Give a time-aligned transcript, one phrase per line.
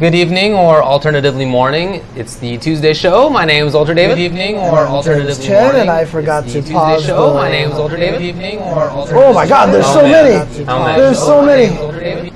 [0.00, 2.02] Good evening, or alternatively morning.
[2.16, 3.28] It's the Tuesday show.
[3.28, 4.08] My name is UltraDavid.
[4.14, 5.80] Good evening, or alternatively Chen, morning.
[5.82, 7.28] and I forgot It's to the Tuesday pause show.
[7.28, 8.12] the- My name is UltraDavid.
[8.12, 10.38] Good evening, or alternatively Oh my God, there's so many.
[10.96, 11.64] There's so many.
[11.64, 12.32] is UltraDavid.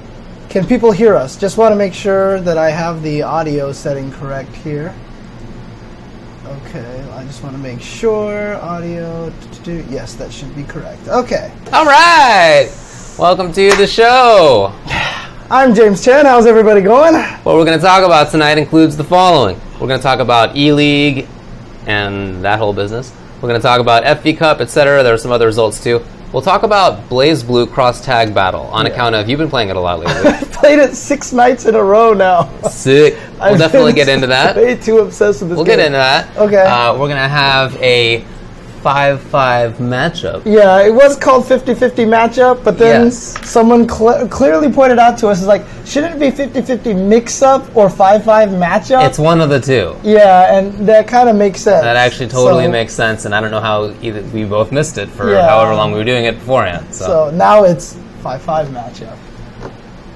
[0.51, 1.37] Can people hear us?
[1.37, 4.93] Just want to make sure that I have the audio setting correct here.
[6.69, 9.33] Okay, I just want to make sure audio.
[9.89, 11.09] Yes, that should be correct.
[11.09, 12.69] Okay, All right.
[13.19, 14.71] Welcome to the show.
[15.51, 16.25] I'm James Chen.
[16.25, 17.13] How's everybody going?
[17.15, 19.61] What we're going to talk about tonight includes the following.
[19.75, 21.29] We're going to talk about E League
[21.87, 23.15] and that whole business.
[23.37, 25.03] We're going to talk about FV Cup, etc.
[25.03, 26.03] There are some other results too.
[26.33, 29.81] We'll talk about BlazBlue Cross Tag Battle on account of you've been playing it a
[29.81, 30.15] lot lately.
[30.31, 32.45] I've played it six nights in a row now.
[32.69, 33.19] Sick.
[33.35, 34.57] We'll I've definitely get into that.
[34.57, 35.57] Way too obsessed with this.
[35.57, 35.77] We'll game.
[35.77, 36.35] get into that.
[36.39, 36.63] Okay.
[36.63, 38.25] Uh, we're gonna have a
[38.85, 40.43] five-five matchup.
[40.45, 43.35] Yeah, it was called 50-50 matchup, but then Yes.
[43.49, 47.89] someone cl- clearly pointed out to us is like, shouldn't it be 50-50 mix-up or
[47.89, 49.03] 5-5 matchup?
[49.09, 49.97] It's one of the two.
[50.03, 51.83] yeah, and that kind of makes sense.
[51.83, 54.99] That actually totally So- makes sense, and I don't know how either we both missed
[54.99, 55.49] it for Yeah.
[55.49, 56.85] however long we were doing it beforehand.
[56.91, 57.05] So.
[57.07, 59.17] So now it's 5-5 matchup.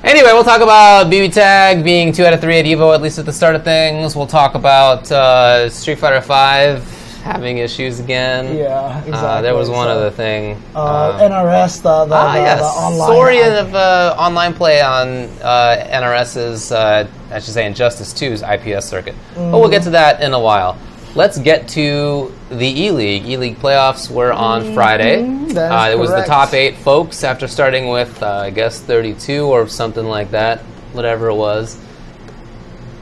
[0.05, 3.19] anyway, we'll talk about BB Tag being two out of three at Evo, at least
[3.19, 4.14] at the start of things.
[4.14, 6.84] We'll talk about uh, Street Fighter Five
[7.22, 8.56] having issues again.
[8.56, 9.12] Yeah, exactly.
[9.12, 10.62] Uh, there was one So, other thing.
[10.74, 12.60] Uh, Um, NRS, the, the, Ah, the, yes.
[12.60, 13.10] the online.
[13.10, 15.08] Story of uh, online play on
[15.42, 19.14] uh, NRS's, uh, I should say, Injustice 2's IPS circuit.
[19.34, 20.77] But we'll get to that in a while.
[21.14, 23.27] Let's get to the E League.
[23.27, 25.22] E League playoffs were on Friday.
[25.22, 25.56] Mm-hmm.
[25.58, 29.44] Uh, is it was the top eight folks after starting with, uh, I guess, 32
[29.44, 30.60] or something like that,
[30.92, 31.78] whatever it was.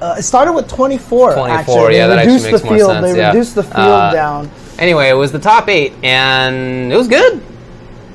[0.00, 1.74] Uh, it started with 24, 24, actually.
[1.88, 2.90] They yeah, that actually reduced makes the more field.
[2.90, 3.28] sense, They yeah.
[3.28, 4.50] reduced the field Uh, down.
[4.78, 7.40] Anyway, it was the top eight, and it was good.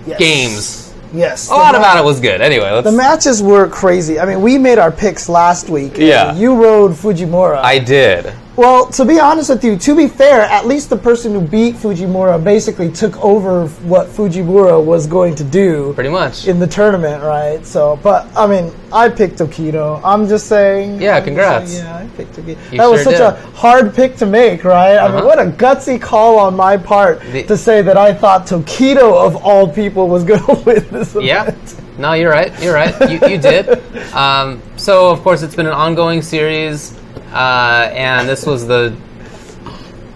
[0.05, 0.19] Yes.
[0.19, 0.93] Games.
[1.13, 1.49] Yes.
[1.49, 2.39] A lot about it was good.
[2.39, 2.85] Anyway, let's.
[2.85, 4.19] The matches were crazy.
[4.19, 5.93] I mean, we made our picks last week.
[5.97, 6.33] Yeah.
[6.35, 7.57] You rode Fujimura.
[7.57, 8.31] I did.
[8.57, 11.73] Well, to be honest with you, to be fair, at least the person who beat
[11.75, 16.47] Fujimura basically took over what Fujimura was going to do Pretty much.
[16.47, 17.65] in the tournament, right?
[17.65, 20.01] So, but I mean, I picked Tokido.
[20.03, 21.01] I'm just saying.
[21.01, 21.71] Yeah, I'm congrats.
[21.71, 22.71] saying, yeah, I picked Tokido.
[22.73, 23.21] You that was such did.
[23.21, 24.97] a hard pick to make, right?
[24.97, 25.27] I mean, Uh-huh.
[25.27, 29.37] what a gutsy call on my part The- to say that I thought Tokido of
[29.45, 31.43] all people was going to win this Yeah.
[31.43, 31.75] event.
[31.97, 32.51] No, you're right.
[32.61, 32.93] You're right.
[33.09, 33.81] You, you did.
[34.13, 36.91] Um, so, of course, it's been an ongoing series,
[37.31, 38.95] uh, and this was the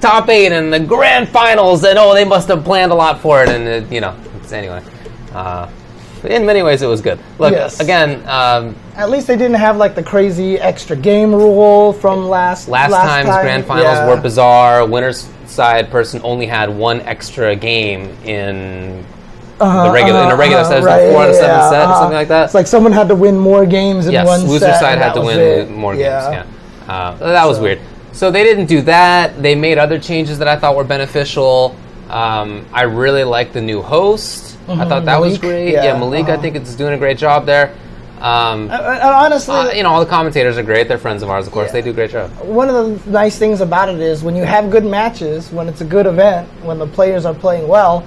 [0.01, 3.41] top eight and the grand finals, and oh, they must have planned a lot for
[3.43, 4.83] it, and it, you know, it's, anyway.
[5.33, 5.69] Uh,
[6.23, 7.19] in many ways, it was good.
[7.37, 7.79] Look, Yes.
[7.79, 12.67] again, um, At least they didn't have like the crazy extra game rule from last
[12.67, 13.43] last, time's time.
[13.43, 14.07] grand finals Yeah.
[14.07, 14.85] were bizarre.
[14.85, 19.03] Winner's side person only had one extra game in
[19.59, 21.61] the regular in a regular Uh-huh, set, it was right, like four out of seven
[21.69, 21.99] set or uh-huh.
[21.99, 22.45] something like that.
[22.45, 24.79] It's like someone had to win more games in yes, one loser set.
[24.79, 25.69] side had to win it.
[25.69, 26.01] more games.
[26.03, 26.31] Yeah.
[26.31, 26.43] Yeah,
[26.87, 27.79] uh, that was weird.
[28.11, 29.41] So they didn't do that.
[29.41, 31.75] They made other changes that I thought were beneficial.
[32.09, 34.57] Um, I really like the new host.
[34.67, 35.73] I thought that was great.
[35.73, 36.41] yeah, Yeah, Malik, I uh-huh.
[36.41, 37.75] think it's doing a great job there.
[38.19, 40.87] Um, Uh, uh, honestly, uh, you know, all the commentators are great.
[40.87, 41.67] They're friends of ours, of course.
[41.67, 41.73] Yeah.
[41.73, 42.31] They do a great job.
[42.39, 45.81] one of the nice things about it is when you have good matches, when it's
[45.81, 48.05] a good event, when the players are playing well,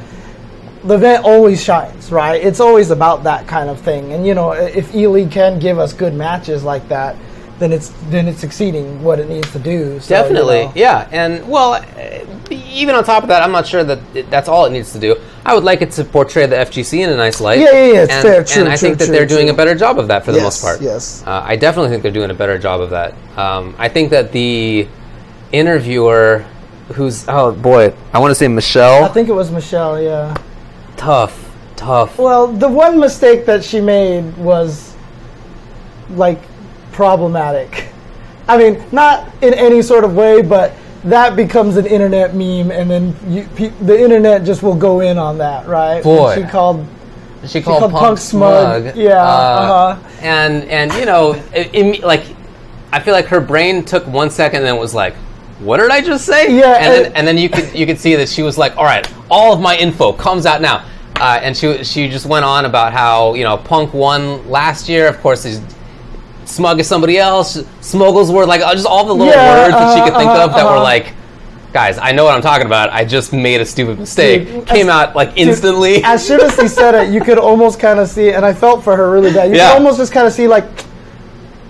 [0.85, 2.43] the event always shines, right?
[2.43, 4.13] It's always about that kind of thing.
[4.13, 7.15] And you know, if E League can give us good matches like that,
[7.59, 9.99] then it's then it's succeeding what it needs to do.
[10.01, 10.73] So, you Definitely, know.
[10.77, 11.09] yeah.
[11.11, 11.85] And well, uh,
[12.51, 14.99] even on top of that, I'm not sure that it, that's all it needs to
[14.99, 15.17] do.
[15.45, 17.59] I would like it to portray the FGC in a nice light.
[17.59, 19.47] Yeah, yeah, yeah, it's and, fair, true, and I true, think that true, they're doing
[19.47, 19.55] true.
[19.55, 20.81] a better job of that for the Yes, most part.
[20.81, 21.25] yes.
[21.27, 23.15] Uh, I definitely think they're doing a better job of that.
[23.37, 24.87] Um, I think that the
[25.53, 26.45] interviewer,
[26.95, 29.05] who's oh boy, I want to say Michelle.
[29.05, 30.01] I think it was Michelle.
[30.01, 30.37] Yeah.
[30.97, 32.19] tough, tough.
[32.19, 34.95] Well, the one mistake that she made was
[36.11, 36.41] like
[36.99, 37.87] problematic.
[38.49, 40.73] I mean, not in any sort of way, but
[41.05, 45.17] that becomes an internet meme, and then you, pe- the internet just will go in
[45.17, 46.03] on that, right?
[46.03, 46.35] Boy.
[46.35, 46.85] she called.
[47.47, 48.83] She called, called Punk, Punk smug.
[48.83, 48.97] smug.
[48.97, 49.97] Yeah, uh-huh.
[50.23, 52.25] And and you know, it, it- like
[52.93, 55.15] I feel like her brain took one second and then was like,
[55.61, 58.01] "What did I just say?" Yeah, And then and- and then you could you could
[58.01, 60.85] see that she was like, "All right, all of my info comes out now."
[61.21, 65.07] Uh, and she she just went on about how you know Punk won last year.
[65.07, 65.61] Of course, he's
[66.49, 67.63] smug as somebody else.
[67.81, 70.45] Smuggles were like uh, just all the little Yeah, words that she could think uh-huh,
[70.45, 70.83] of that were uh-huh.
[70.83, 71.15] like.
[71.71, 72.91] Guys, I know what I'm talking about.
[72.91, 74.49] I just made a stupid mistake.
[74.49, 76.03] Dude, Came as- out like Dude, instantly.
[76.03, 78.83] As soon as he said it, you could almost kind of see, and I felt
[78.83, 79.51] for her really bad.
[79.51, 79.69] You Yeah.
[79.73, 80.65] could almost just kind of see, like,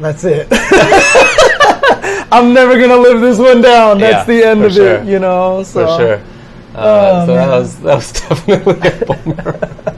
[0.01, 0.47] that's it.
[2.31, 3.99] I'm never gonna live this one down.
[3.99, 4.95] That's Yeah, the end of sure.
[4.97, 5.65] it, you know.
[5.65, 5.85] So.
[5.87, 6.15] for sure.
[6.75, 9.95] Uh, Oh, so that was that was definitely a bummer.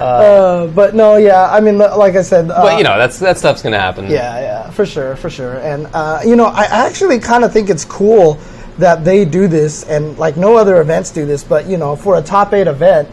[0.00, 1.48] Uh, but no, yeah.
[1.50, 4.06] I mean, like I said, uh, But you know, that's that stuff's gonna happen.
[4.10, 5.54] yeah, yeah, for sure, for sure.
[5.58, 8.38] And uh, you know, I actually kind of think it's cool
[8.78, 11.42] that they do this, and like no other events do this.
[11.44, 13.08] But you know, for a top eight event,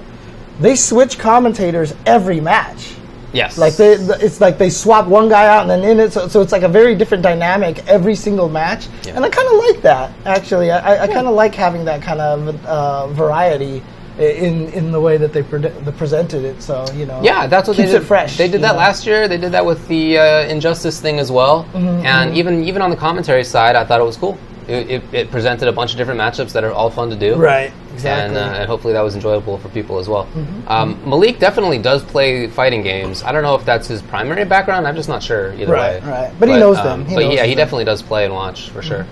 [0.60, 2.96] they switch commentators every match.
[3.34, 3.58] Yes.
[3.58, 6.42] Like they, it's like they swap one guy out and then in it, so, so
[6.42, 9.16] it's like a very different dynamic every single match, Yeah.
[9.16, 10.12] and I kind of like that.
[10.28, 13.82] Actually, I, I kind of like having that kind of uh, variety i-
[14.20, 16.62] in in the way that they, pre- they presented it.
[16.62, 18.04] So you know, Yeah, that's what keeps they did.
[18.04, 18.38] it fresh.
[18.38, 18.78] They did that know?
[18.80, 19.28] last year.
[19.28, 21.64] They did that with the uh, Injustice thing as well.
[21.74, 24.38] Mm-hmm, and even even on the commentary side, I thought it was cool.
[24.66, 27.36] It, it, it presented a bunch of different matchups that are all fun to do.
[27.36, 28.38] Right, exactly.
[28.38, 30.26] Mm-hmm, And, uh, and hopefully that was enjoyable for people as well.
[30.68, 33.24] Um, Malik definitely does play fighting games.
[33.24, 34.88] I don't know if that's his primary background.
[34.88, 36.10] I'm just not sure either Right, way.
[36.10, 36.34] right.
[36.40, 37.02] But he knows them.
[37.02, 37.58] um, He but knows yeah, he them.
[37.58, 39.06] definitely does play and watch for sure.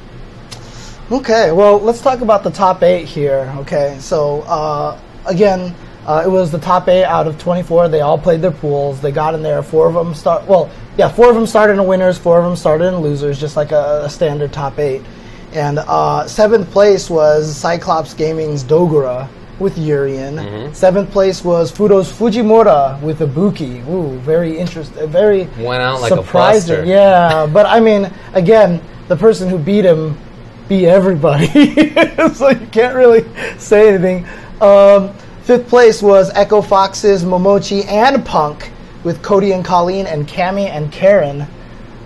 [1.12, 3.54] Okay, well, let's talk about the top eight here.
[3.58, 5.76] Okay, so uh, again,
[6.06, 7.90] uh, it was the top eight out of 24.
[7.90, 9.02] They all played their pools.
[9.02, 9.62] They got in there.
[9.62, 10.48] Four of them start.
[10.48, 12.18] Well, yeah, four of them started in winners.
[12.18, 15.02] Four of them started in losers, just like a, a standard top eight.
[15.52, 19.28] And uh, seventh place was Cyclops Gaming's Dogura
[19.60, 20.38] with Urian.
[20.38, 20.74] Mm-hmm.
[20.74, 23.86] Seventh place was Fudo's Fujimura with Ibuki.
[23.90, 25.10] Ooh, very interesting.
[25.10, 26.78] Very Went out like a surprising.
[26.78, 26.90] buster.
[26.90, 30.18] Yeah, but I mean, again, the person who beat him
[30.72, 31.48] beat everybody,
[32.34, 33.26] so you can't really
[33.58, 34.26] say anything.
[34.62, 35.14] Um,
[35.44, 38.72] fifth place was Echo Fox's Momochi and Punk
[39.04, 41.46] with Cody and Kolin and Cammy and Karin.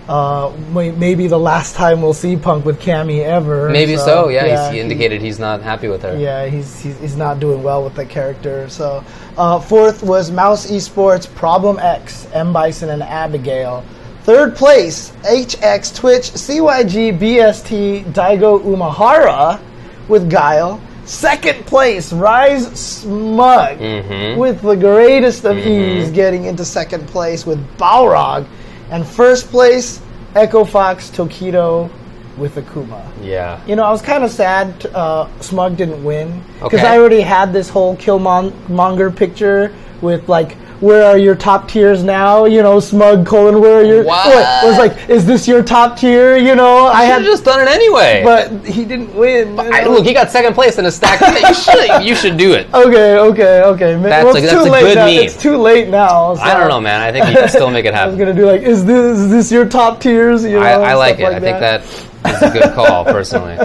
[0.08, 3.70] Uh, may- maybe the last time we'll see Punk with Cammy ever.
[3.70, 4.30] Maybe so.
[4.30, 6.16] Yeah, he's, he he- indicated he's not happy with her.
[6.16, 8.68] yeah, he's, he's he's not doing well with the character.
[8.68, 9.04] So,
[9.38, 13.84] uh, fourth was Mousesports Problem X, M Bison and Abigail.
[14.26, 19.60] Third place, HX Twitch CYG BST Daigo Umehara
[20.08, 20.80] with Guile.
[21.04, 24.36] Second place, Rise Smug Mhm.
[24.36, 28.46] with the greatest of ease getting into second place with Balrog.
[28.90, 30.00] And first place,
[30.34, 31.88] Echo Fox Tokido
[32.36, 33.02] with Akuma.
[33.22, 33.58] Yeah.
[33.68, 36.88] You know, I was kind of sad uh, Smug didn't win because Okay.
[36.88, 39.70] I already had this whole Killmonger picture
[40.02, 42.44] with like, where are your top tiers now?
[42.44, 44.64] You know, Smug colon where are your What?
[44.64, 46.36] Was like, is this your top tier?
[46.36, 48.22] You know, I I had, just done it anyway.
[48.24, 49.54] but he didn't win.
[49.56, 51.20] you I, look, he got second place in a stack.
[51.20, 52.72] you should you should do it.
[52.74, 53.96] okay, okay, okay.
[54.02, 55.06] That's well, a- it's that's too late now.
[55.06, 55.14] meme.
[55.24, 56.34] It's too late now.
[56.34, 57.00] so- I don't know, man.
[57.00, 58.14] I think you can still make it happen.
[58.14, 60.44] I was gonna do like, is this is this your top tiers?
[60.44, 61.26] You know, I, I like it.
[61.26, 61.82] stuff I think that
[62.34, 63.56] is a good call, personally.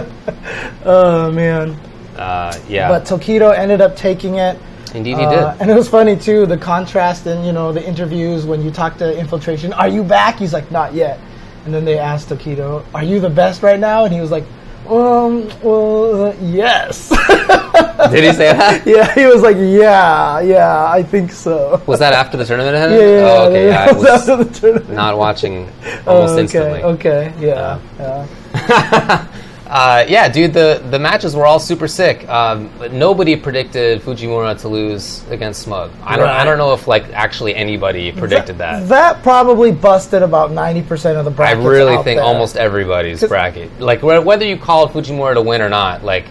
[0.84, 1.78] Oh man.
[2.16, 4.58] Uh, yeah, But Tokido ended up taking it.
[4.94, 5.60] Indeed he Uh, did.
[5.62, 8.96] and it was funny too, the contrast in you know the interviews when you talk
[8.98, 9.72] to Infiltration.
[9.72, 10.38] Are you back?
[10.38, 11.18] He's like, not yet.
[11.64, 14.44] And then they asked Tokido, "Are you the best right now?" And he was like,
[14.88, 17.08] um, well, uh, yes.
[18.10, 18.82] Did he say that?
[18.86, 21.80] yeah, he was like, yeah, yeah, I think so.
[21.86, 22.74] Was that after the tournament?
[22.76, 23.00] Yeah, ended?
[23.20, 23.66] yeah, Oh, okay.
[23.68, 24.90] yeah, Yeah, I was after the tournament.
[24.90, 25.70] not watching
[26.04, 26.82] Oh, almost okay, instantly.
[26.82, 29.26] Okay, yeah, yeah.
[29.72, 32.28] Uh, yeah, dude, the, the matches were all super sick.
[32.28, 35.90] Um, but nobody predicted Fujimura to lose against Smug.
[36.02, 38.86] I don't, I don't know if like actually anybody predicted that.
[38.88, 41.58] That probably busted about ninety percent of the bracket.
[41.64, 42.22] I really think there.
[42.22, 46.26] almost everybody's bracket, like wh- whether you called Fujimura to win or not, like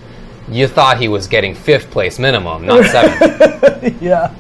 [0.48, 4.02] you thought he was getting fifth place minimum, not seventh.
[4.04, 4.36] yeah.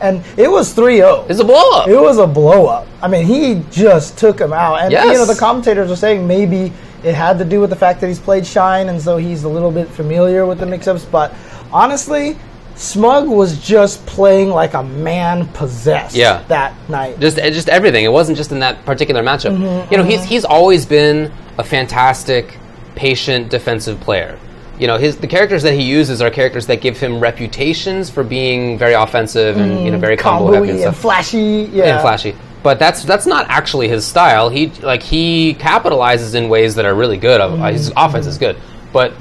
[0.00, 1.30] And it was 3-0.
[1.30, 1.88] it's a blow up.
[1.88, 2.86] It was a blow up.
[3.00, 4.80] I mean, he just took him out.
[4.80, 6.72] And you know, the commentators are saying maybe
[7.04, 9.48] it had to do with the fact that he's played Shine, and so he's a
[9.48, 11.04] little bit familiar with the mix-ups.
[11.04, 11.34] But
[11.72, 12.36] honestly,
[12.74, 16.42] Smug was just playing like a man possessed Yeah.
[16.48, 17.18] that night.
[17.18, 18.04] just eh, just everything.
[18.04, 19.56] It wasn't just in that particular matchup.
[19.56, 22.56] Mm-hmm, you know, he's he's always been a fantastic,
[22.94, 24.38] patient defensive player.
[24.78, 28.22] You know, his the characters that he uses are characters that give him reputations for
[28.22, 31.68] being very offensive and you know very combo and and flashy.
[31.72, 31.94] Yeah.
[31.94, 32.36] and flashy.
[32.62, 34.48] But that's that's not actually his style.
[34.48, 37.40] He like he capitalizes in ways that are really good.
[37.40, 37.98] Uh, His Mm-hmm.
[37.98, 38.56] offense is good,
[38.92, 39.12] but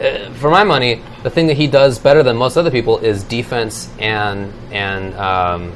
[0.00, 3.22] uh, for my money, the thing that he does better than most other people is
[3.22, 5.72] defense and and um,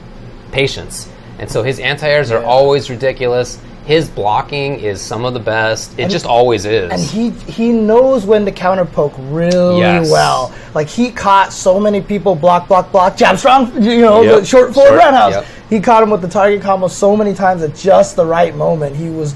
[0.52, 1.10] patience.
[1.38, 3.58] And so his anti-airs are always ridiculous.
[3.86, 5.92] His blocking is some of the best.
[5.98, 6.90] It And- just always is.
[6.92, 10.10] And he he knows when to counter poke really Yes.
[10.10, 10.52] well.
[10.74, 14.40] Like he caught so many people block, block, block, jab strong, you know, Yep.
[14.40, 15.32] the short forward Short, roundhouse.
[15.32, 15.44] yep.
[15.70, 18.94] He caught him with the target combo so many times at just the right moment.
[18.96, 19.34] He was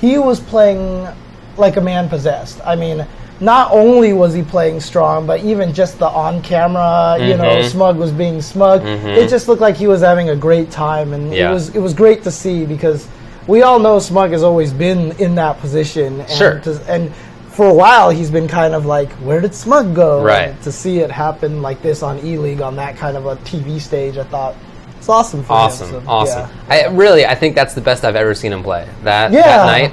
[0.00, 1.08] he was playing
[1.56, 2.60] like a man possessed.
[2.64, 3.04] I mean,
[3.40, 7.68] not only was he playing strong, but even just the on camera, you know, Mm-hmm.
[7.68, 8.82] smug was being smug.
[8.84, 11.50] It just looked like he was having a great time and Yeah.
[11.50, 13.06] it was it was great to see because
[13.48, 16.20] we all know Smug has always been in that position.
[16.20, 16.60] And Sure.
[16.60, 17.12] to- and
[17.50, 20.22] for a while, he's been kind of like, where did Smug go?
[20.22, 20.50] Right.
[20.50, 23.34] And to see it happen like this on E League on that kind of a
[23.36, 24.54] TV stage, I thought
[24.98, 26.04] it's awesome for awesome, him.
[26.04, 26.48] so, awesome.
[26.68, 26.74] yeah.
[26.74, 28.86] I really, I think that's the best I've ever seen him play.
[29.02, 29.42] That Yeah.
[29.42, 29.92] that night,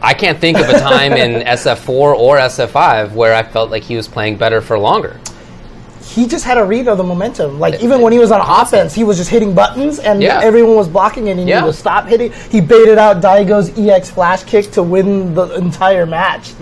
[0.00, 3.96] I can't think of a time in SF4 or SF5 where I felt like he
[3.96, 5.16] was playing better for longer.
[6.08, 7.58] He just had a read of the momentum.
[7.60, 10.40] Like even when he was on offense, he was just hitting buttons, and Yeah.
[10.42, 11.60] everyone was blocking, and he Yeah.
[11.60, 12.32] needed to stop hitting.
[12.50, 16.52] He baited out Daigo's EX flash kick to win the entire match,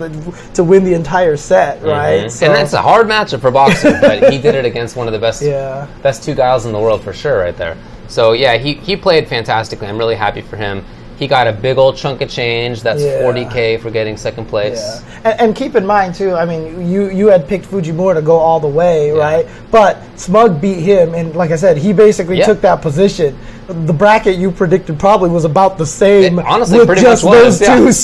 [0.53, 2.25] to win the entire set, right?
[2.25, 2.41] Mhm.
[2.45, 5.19] and that's a hard matchup for boxing, but he did it against one of the
[5.19, 7.75] best yeah, best two guys in the world for sure, right there.
[8.07, 9.87] So yeah, he he played fantastically.
[9.87, 10.83] I'm really happy for him.
[11.17, 12.81] He got a big old chunk of change.
[12.83, 13.21] That's Yeah.
[13.23, 14.79] 40k for getting second place.
[14.79, 15.31] yeah.
[15.31, 16.33] And, and keep in mind too.
[16.35, 19.47] I mean, you you had picked Fujimura to go all the way, right?
[19.71, 22.45] But Smug beat him, and like I said, he basically Yeah.
[22.45, 23.35] took that position.
[23.67, 26.37] The bracket you predicted probably was about the same.
[26.39, 27.75] It honestly with pretty just much was, those yeah.
[27.77, 27.91] two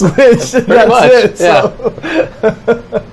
[0.51, 0.65] switch.
[0.65, 1.39] That's much, it.
[1.39, 1.61] yeah.
[2.41, 3.03] So.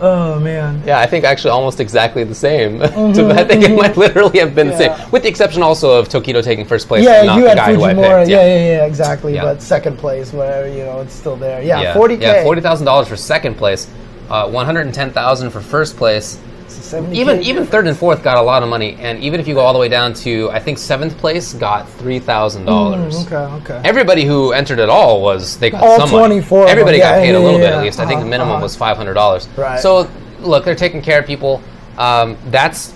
[0.00, 0.82] oh man.
[0.86, 2.80] Yeah, I think actually almost exactly the same.
[3.14, 5.98] So I think it might literally have been the Mm-hmm, same, with the exception also
[5.98, 7.04] of Tokido taking first place.
[7.04, 8.18] Yeah, you the had Fujimura.
[8.20, 8.30] picked.
[8.30, 9.34] Yeah, yeah, yeah, exactly.
[9.34, 9.44] Yeah.
[9.44, 11.62] But second place, where you know, it's still there.
[11.62, 12.20] Yeah, Yeah, 40k.
[12.20, 13.88] Yeah, forty thousand dollars for second place,
[14.30, 16.38] uh, one hundred and ten thousand for first place.
[16.80, 17.14] 70K.
[17.14, 19.60] Even even third and fourth got a lot of money, and even if you go
[19.60, 23.26] all the way down to I think seventh place got three thousand dollars.
[23.26, 23.80] Mm, okay, okay.
[23.84, 27.16] Everybody who entered at all was they got All some 24 of them, Everybody got
[27.16, 28.00] yeah, paid yeah, a little yeah, bit at least.
[28.00, 28.62] I think the Uh-huh, minimum uh-huh.
[28.62, 29.48] was five hundred dollars.
[29.56, 29.78] Right.
[29.78, 31.62] So look, they're taking care of people.
[31.96, 32.94] Um, that's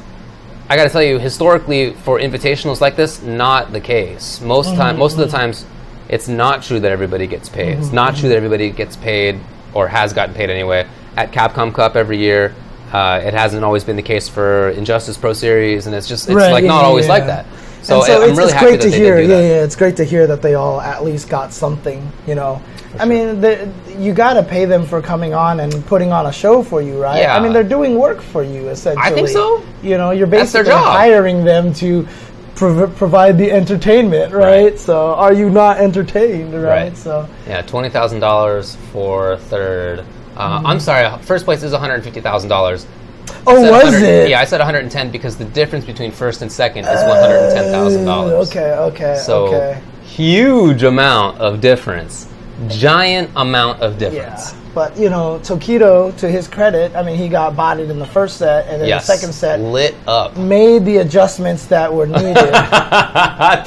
[0.69, 4.41] I got to tell you, historically for invitationals like this, not the case.
[4.41, 5.67] Most Mm-hmm, time, most of the times,
[6.09, 7.79] it's not true that everybody gets paid.
[7.79, 9.41] It's Mm-hmm, not true that everybody gets paid
[9.75, 10.87] or has gotten paid anyway.
[11.17, 12.55] At Capcom Cup every year,
[12.93, 16.35] uh, it hasn't always been the case for Injustice Pro Series, and it's just it's
[16.37, 17.13] Right, like yeah, not yeah, always yeah.
[17.13, 17.47] like that.
[17.83, 19.21] So, And so I'm it's, really it's great to hear.
[19.21, 19.43] yeah, that.
[19.43, 22.13] yeah, it's great to hear that they all at least got something.
[22.29, 22.63] You know,
[23.01, 23.69] I mean, the,
[23.99, 27.03] you got to pay them for coming on and putting on a show for you,
[27.03, 27.19] right?
[27.23, 27.37] Yeah.
[27.37, 29.05] I mean, they're doing work for you essentially.
[29.05, 29.65] I think so.
[29.83, 32.07] You know, you're basically hiring them to.
[32.55, 34.45] prov- Provide the entertainment, right?
[34.65, 34.79] Right.
[34.79, 36.63] So, are you not entertained, right?
[36.85, 36.97] Right.
[36.97, 40.05] So, Yeah, twenty thousand dollars for third.
[40.37, 40.63] Uh.
[40.65, 42.87] I'm sorry, first place is one hundred fifty thousand dollars.
[43.47, 44.31] oh, was it?
[44.31, 47.01] Yeah, I said one hundred and ten because the difference between first and second is
[47.07, 48.49] one hundred and ten thousand dollars.
[48.51, 49.83] Okay, okay, So okay.
[50.05, 52.29] huge amount of difference,
[52.69, 54.53] giant amount of difference.
[54.53, 58.07] Yeah, but you know, Tokido, to his credit, I mean, he got bodied in the
[58.07, 60.37] first set, and then Yes, the second set lit up.
[60.37, 62.53] made the adjustments that were needed.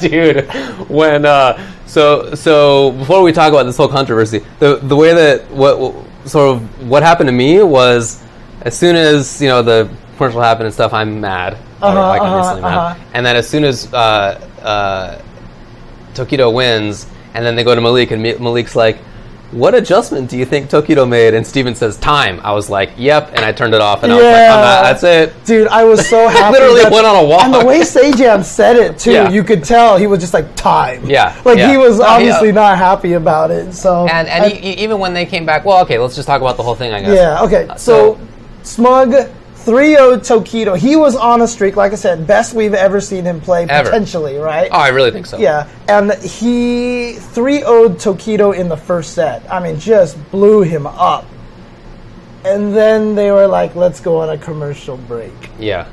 [0.00, 0.48] dude
[0.90, 5.48] when uh so so before we talk about this whole controversy the the way that
[5.50, 5.94] what, what
[6.26, 8.22] sort of what happened to me was
[8.62, 12.34] as soon as you know the commercial happened and stuff i'm mad Uh-huh, like uh-huh,
[12.34, 13.04] obviously mad uh-huh.
[13.14, 13.98] and then as soon as uh
[14.62, 15.20] uh
[16.14, 18.98] tokido wins and then they go to malik and malik's like
[19.52, 21.32] what adjustment do you think Tokido made?
[21.34, 22.40] And Steven says time.
[22.42, 24.60] I was like, "Yep," and I turned it off, and I was like, I'm Yeah.
[24.60, 26.52] not, "That's it." Dude, I was so happy.
[26.52, 27.42] literally that- went on a walk.
[27.44, 29.30] And the way Sajam said it too, Yeah.
[29.30, 31.08] you could tell he was just like time.
[31.08, 31.70] Yeah, like yeah.
[31.70, 32.04] he was yeah.
[32.06, 33.72] obviously not happy about it.
[33.72, 36.40] So And and e- e- even when they came back, well, okay, let's just talk
[36.40, 37.14] about the whole thing, I guess.
[37.14, 37.66] Yeah, okay.
[37.68, 38.18] Uh, So,
[38.64, 39.14] Smug
[39.66, 40.78] 3 0 Tokido.
[40.78, 43.90] He was on a streak, like I said, best we've ever seen him play, Ever.
[43.90, 44.68] potentially, right?
[44.70, 45.38] Oh, I really think so.
[45.38, 49.42] Yeah, and he 3 0 Tokido in the first set.
[49.52, 51.26] I mean, just blew him up.
[52.44, 55.32] And then they were like, let's go on a commercial break.
[55.58, 55.88] Yeah.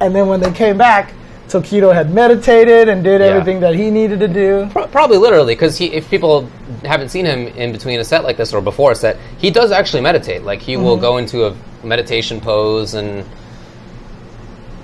[0.00, 1.12] And then when they came back,
[1.48, 3.26] Tokido had meditated and did Yeah.
[3.26, 4.66] everything that he needed to do.
[4.72, 6.48] Pro- Probably literally, because if people
[6.86, 9.70] haven't seen him in between a set like this or before a set, he does
[9.72, 10.42] actually meditate.
[10.42, 10.84] Like he Mm-hmm.
[10.84, 13.24] will go into a meditation pose and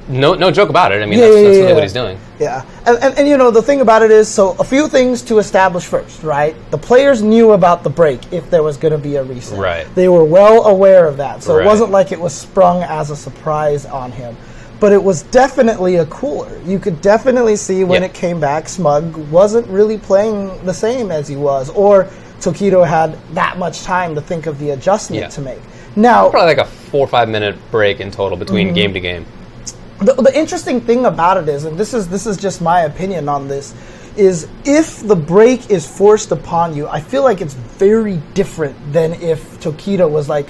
[0.08, 1.02] no, no joke about it.
[1.02, 1.74] I mean, Yeah, that's, yeah, that's really yeah.
[1.74, 2.18] what he's doing.
[2.40, 5.22] Yeah, and, and, and you know the thing about it is, so a few things
[5.22, 6.56] to establish first, right?
[6.72, 9.58] The players knew about the break if there was going to be a reset.
[9.58, 9.86] Right.
[9.94, 11.64] They were well aware of that, so Right.
[11.64, 14.36] it wasn't like it was sprung as a surprise on him.
[14.80, 16.58] But it was definitely a cooler.
[16.64, 18.08] You could definitely see when Yeah.
[18.08, 22.08] it came back, Smug wasn't really playing the same as he was, or
[22.40, 25.60] Tokido had that much time to think of the adjustment to make.
[25.96, 28.74] Now, Probably like a four or five minute break in total between Mm-hmm.
[28.74, 29.26] game to game.
[30.00, 33.28] the, the interesting thing about it is, and this is this is just my opinion
[33.28, 33.74] on this,
[34.16, 39.14] is if the break is forced upon you, I feel like it's very different than
[39.14, 40.48] if Tokido was like,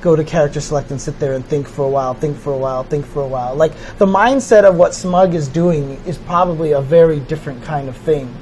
[0.00, 2.56] go to character select and sit there and think for a while, think for a
[2.56, 3.54] while, think for a while.
[3.54, 7.96] Like the mindset of what Smug is doing is probably a very different kind of
[7.96, 8.34] thing.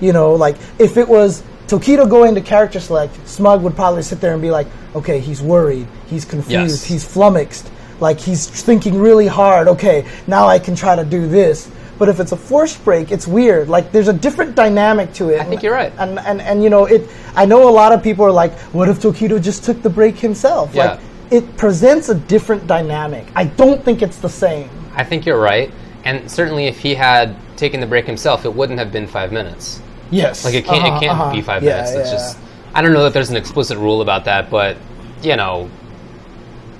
[0.00, 4.20] You know, like if it was Tokido going to character select, Smug would probably sit
[4.20, 6.84] there and be like, okay, he's worried, he's confused, Yes.
[6.84, 7.70] he's flummoxed,
[8.00, 11.70] like he's thinking really hard, okay, now I can try to do this.
[11.98, 13.68] But if it's a force break, it's weird.
[13.70, 15.40] Like there's a different dynamic to it.
[15.40, 15.92] I think you're right.
[15.98, 18.90] And and, and you know, it I know a lot of people are like, what
[18.90, 20.74] if Tokido just took the break himself?
[20.74, 20.84] Yeah.
[20.84, 23.26] Like it presents a different dynamic.
[23.34, 24.68] I don't think it's the same.
[24.94, 25.72] I think you're right.
[26.04, 29.80] And certainly if he had taken the break himself, it wouldn't have been five minutes.
[30.10, 30.44] Yes.
[30.44, 31.32] Like it can't Uh-huh, it can't uh-huh.
[31.32, 31.92] be five Yeah, minutes.
[31.92, 32.14] It's yeah.
[32.16, 32.38] just
[32.74, 34.76] I don't know that there's an explicit rule about that, but
[35.22, 35.68] you know,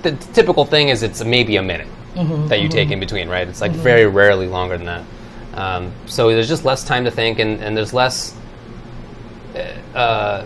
[0.03, 3.29] the t- typical thing is it's maybe a minute Mm-hmm, that you take in between,
[3.29, 3.47] right?
[3.47, 5.03] It's like very rarely longer than that.
[5.53, 8.33] Um, so there's just less time to think, and, and there's less.
[9.93, 10.45] Uh,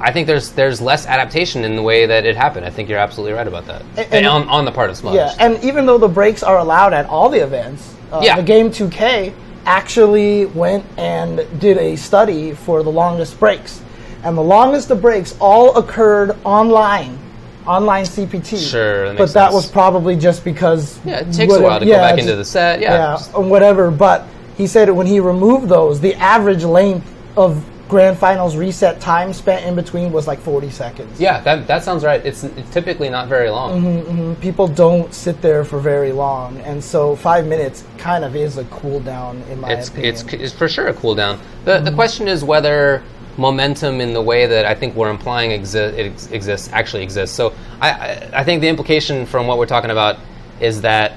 [0.00, 2.64] I think there's there's less adaptation in the way that it happened.
[2.64, 5.14] I think you're absolutely right about that, And- and- on, on the part of Smug.
[5.14, 8.36] Yeah, and even though the breaks are allowed at all the events, uh, Yeah.
[8.36, 9.32] the game 2K
[9.68, 13.82] actually went and did a study for the longest breaks.
[14.24, 17.18] And the longest of breaks all occurred online,
[17.66, 18.70] online CPT.
[18.70, 19.54] Sure, that but that sense.
[19.54, 20.98] was probably just because.
[21.04, 22.80] Yeah, it takes a while to go back into the set.
[22.80, 23.90] Yeah, yeah, whatever.
[23.90, 27.06] But he said when he removed those, the average length
[27.36, 31.20] of grand finals reset time spent in between was like 40 seconds.
[31.20, 32.24] yeah, that, that sounds right.
[32.24, 33.82] It's, it's typically not very long.
[33.82, 34.34] Mm-hmm.
[34.42, 38.64] People don't sit there for very long, and so five minutes kind of is a
[38.64, 40.14] cool down in my it's, opinion.
[40.14, 41.40] it's it's for sure a cool down.
[41.64, 43.02] The the question is whether
[43.38, 47.34] momentum in the way that I think we're implying exi- it ex- exists actually exists.
[47.34, 50.18] So I, I I think the implication from what we're talking about
[50.60, 51.12] is that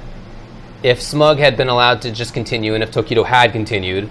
[0.83, 4.09] if Smug had been allowed to just continue, and if Tokido had continued,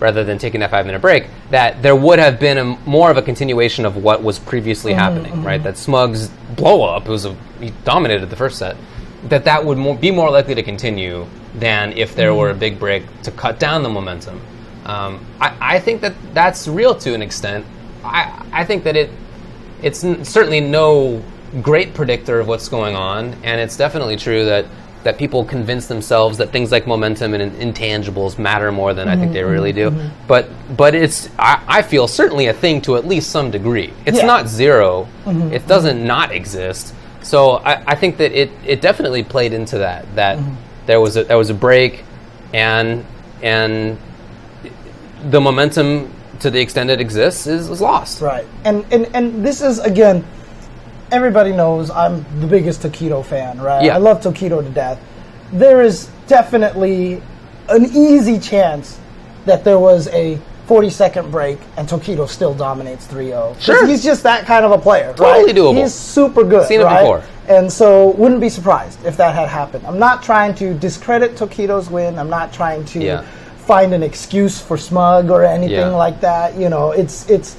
[0.00, 3.16] rather than taking that five minute break, that there would have been a, more of
[3.16, 5.46] a continuation of what was previously mm-hmm, happening, mm-hmm.
[5.46, 5.62] right?
[5.62, 8.76] That Smug's blow up was a, he dominated the first set.
[9.24, 12.60] That that would more, be more likely to continue than if there were a mm-hmm.
[12.60, 14.40] big break to cut down the momentum.
[14.84, 17.66] Um, I, I think that that's real to an extent.
[18.04, 19.10] I, I think that it
[19.82, 21.22] it's n- certainly no
[21.62, 24.66] great predictor of what's going on, and it's definitely true that
[25.06, 29.32] that people convince themselves that things like momentum and intangibles matter more than I think
[29.32, 29.90] they mm-hmm, really do.
[29.90, 30.26] Mm-hmm.
[30.26, 33.92] But but it's I, I feel certainly a thing to at least some degree.
[34.04, 34.26] It's Yeah.
[34.26, 36.92] not 0 mm-hmm, It doesn't not exist.
[37.22, 40.40] So I, I think that it, it definitely played into that that
[40.86, 42.04] there was a there was a break,
[42.52, 43.04] and
[43.42, 43.96] and
[45.30, 48.20] the momentum to the extent it exists is, is lost.
[48.20, 48.46] Right.
[48.64, 50.24] And, and and this is again
[51.12, 53.84] everybody knows I'm the biggest Tokido fan, right?
[53.84, 53.94] Yeah.
[53.94, 55.00] I love Tokido to death.
[55.52, 57.22] There is definitely
[57.68, 58.98] an easy chance
[59.44, 63.56] that there was a 40 second break and Tokido still dominates 3 0.
[63.60, 63.86] Sure.
[63.86, 65.54] He's just that kind of a player, Totally right?
[65.54, 65.80] doable.
[65.80, 67.22] He's super good, Seen it before.
[67.48, 69.86] And so wouldn't be surprised if that had happened.
[69.86, 72.18] I'm not trying to discredit Tokido's win.
[72.18, 73.24] I'm not trying to Yeah.
[73.58, 75.94] find an excuse for smug or anything Yeah.
[75.94, 76.56] like that.
[76.56, 77.54] You know, it's it's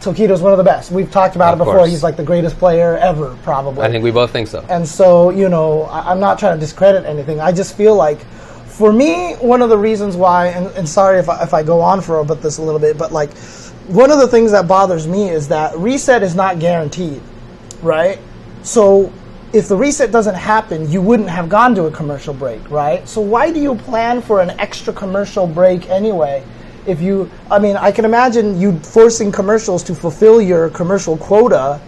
[0.00, 0.90] Tokido's one of the best.
[0.90, 1.78] We've talked about Of it before.
[1.78, 1.90] course.
[1.90, 3.82] He's like the greatest player ever, probably.
[3.82, 4.64] I think we both think so.
[4.68, 7.40] and so, you know, I, I'm not trying to discredit anything.
[7.40, 8.20] I just feel like,
[8.66, 11.80] for me, one of the reasons why, and, and sorry if I, if I go
[11.80, 13.32] on for about this a little bit, but like,
[13.88, 17.22] one of the things that bothers me is that reset is not guaranteed,
[17.82, 18.18] right?
[18.62, 19.12] So,
[19.52, 23.08] if the reset doesn't happen, you wouldn't have gone to a commercial break, right?
[23.08, 26.44] So, why do you plan for an extra commercial break anyway?
[26.86, 31.80] If you, I mean, I can imagine you forcing commercials to fulfill your commercial quota,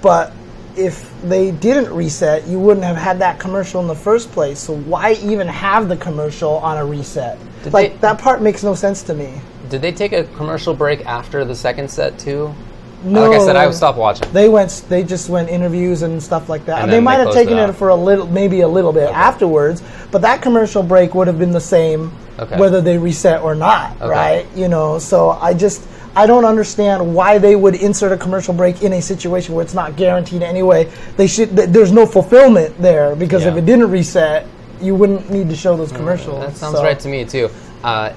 [0.00, 0.32] but
[0.76, 4.58] if they didn't reset, you wouldn't have had that commercial in the first place.
[4.58, 7.38] So why even have the commercial on a reset?
[7.62, 9.40] Did like they- that part makes no sense to me.
[9.68, 12.54] Did they take a commercial break after the second set too?
[13.04, 14.30] No, Like I said, I stopped watching.
[14.32, 14.84] They went.
[14.88, 16.82] They just went interviews and stuff like that.
[16.82, 19.10] And they might they have taken it it, for a little, maybe a little bit
[19.10, 19.82] afterwards.
[20.10, 22.56] But that commercial break would have been the same, Okay.
[22.58, 24.06] whether they reset or not, Okay.
[24.08, 24.46] right?
[24.54, 24.98] You know.
[24.98, 25.86] So I just.
[26.14, 29.72] I don't understand why they would insert a commercial break in a situation where it's
[29.72, 30.86] not guaranteed anyway.
[31.16, 31.56] They should.
[31.56, 34.46] th- There's no fulfillment there because if it didn't reset,
[34.78, 36.40] you wouldn't need to show those commercials.
[36.44, 37.48] That sounds So- right to me too.
[37.82, 38.10] Uh,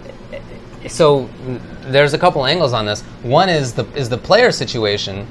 [0.88, 1.30] so
[1.84, 3.02] there's a couple angles on this.
[3.24, 5.28] One is the is the player situation.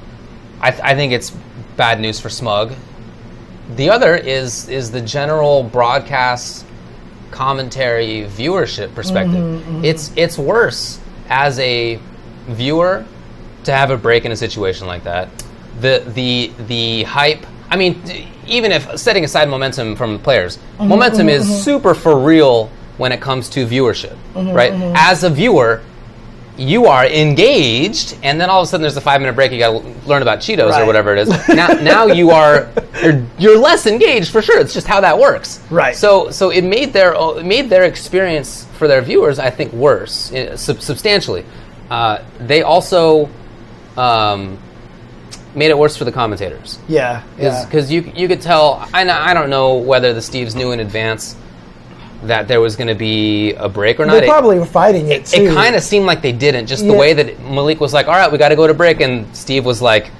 [0.60, 1.30] I, th- I think it's
[1.76, 2.72] bad news for Smug.
[3.76, 6.64] The other is is the general broadcast
[7.30, 9.34] commentary viewership perspective.
[9.42, 11.98] Mm-hmm, It's it's worse as a
[12.48, 13.04] viewer
[13.64, 15.28] to have a break in a situation like that.
[15.80, 17.44] The the the hype.
[17.70, 18.00] I mean,
[18.46, 23.20] even if setting aside momentum from players, Mm-hmm, momentum is super for real when it
[23.20, 24.72] comes to viewership, Mm-hmm, right?
[24.96, 25.82] As a viewer,
[26.56, 29.50] you are engaged, and then all of a sudden there's a five minute break.
[29.50, 31.48] You got to learn about Cheetos or whatever it is.
[31.48, 32.68] now, now you are
[33.02, 34.60] you're, you're less engaged for sure.
[34.60, 35.60] It's just how that works.
[35.70, 35.96] Right.
[35.96, 40.32] So, so it made their it made their experience for their viewers, I think, worse
[40.32, 41.44] eh, sub- substantially.
[41.90, 43.28] Uh, they also
[43.96, 44.56] um,
[45.56, 47.64] made it worse for the commentators Yeah, yeah.
[47.64, 48.88] because you you could tell.
[48.94, 51.34] I I don't know whether the Steves knew in advance
[52.28, 54.12] that there was going to be a break or not.
[54.12, 55.42] They It- probably were fighting it, too.
[55.42, 56.66] it kind of seemed like they didn't.
[56.66, 59.00] Just the way that Malik was like, "All right, we got to go to break,"
[59.00, 60.10] and Steve was like,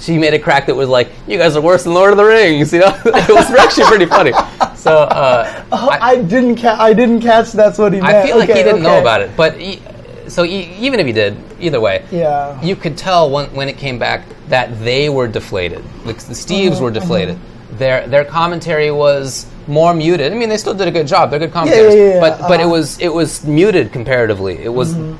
[0.00, 2.24] she made a crack that was like, "You guys are worse than Lord of the
[2.24, 2.94] Rings," you know.
[3.04, 4.32] it was actually pretty funny.
[4.76, 8.14] so uh, Oh, I, didn't ca- I didn't catch that's what he meant.
[8.14, 9.80] I feel like he didn't know about it, but he,
[10.28, 12.60] so even if he did, either way, Yeah.
[12.62, 15.84] you could tell when, when it came back that they were deflated.
[16.06, 17.38] Like the Steves Mm-hmm, were deflated.
[17.72, 20.32] Their their commentary was more muted.
[20.32, 21.30] I mean, they still did a good job.
[21.30, 22.70] They're good commentators, yeah, yeah, but but it uh-huh.
[22.72, 24.58] was it was muted comparatively.
[24.58, 25.14] It was Mm-hmm.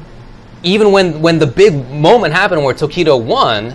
[0.64, 3.74] even when when the big moment happened where Tokido won,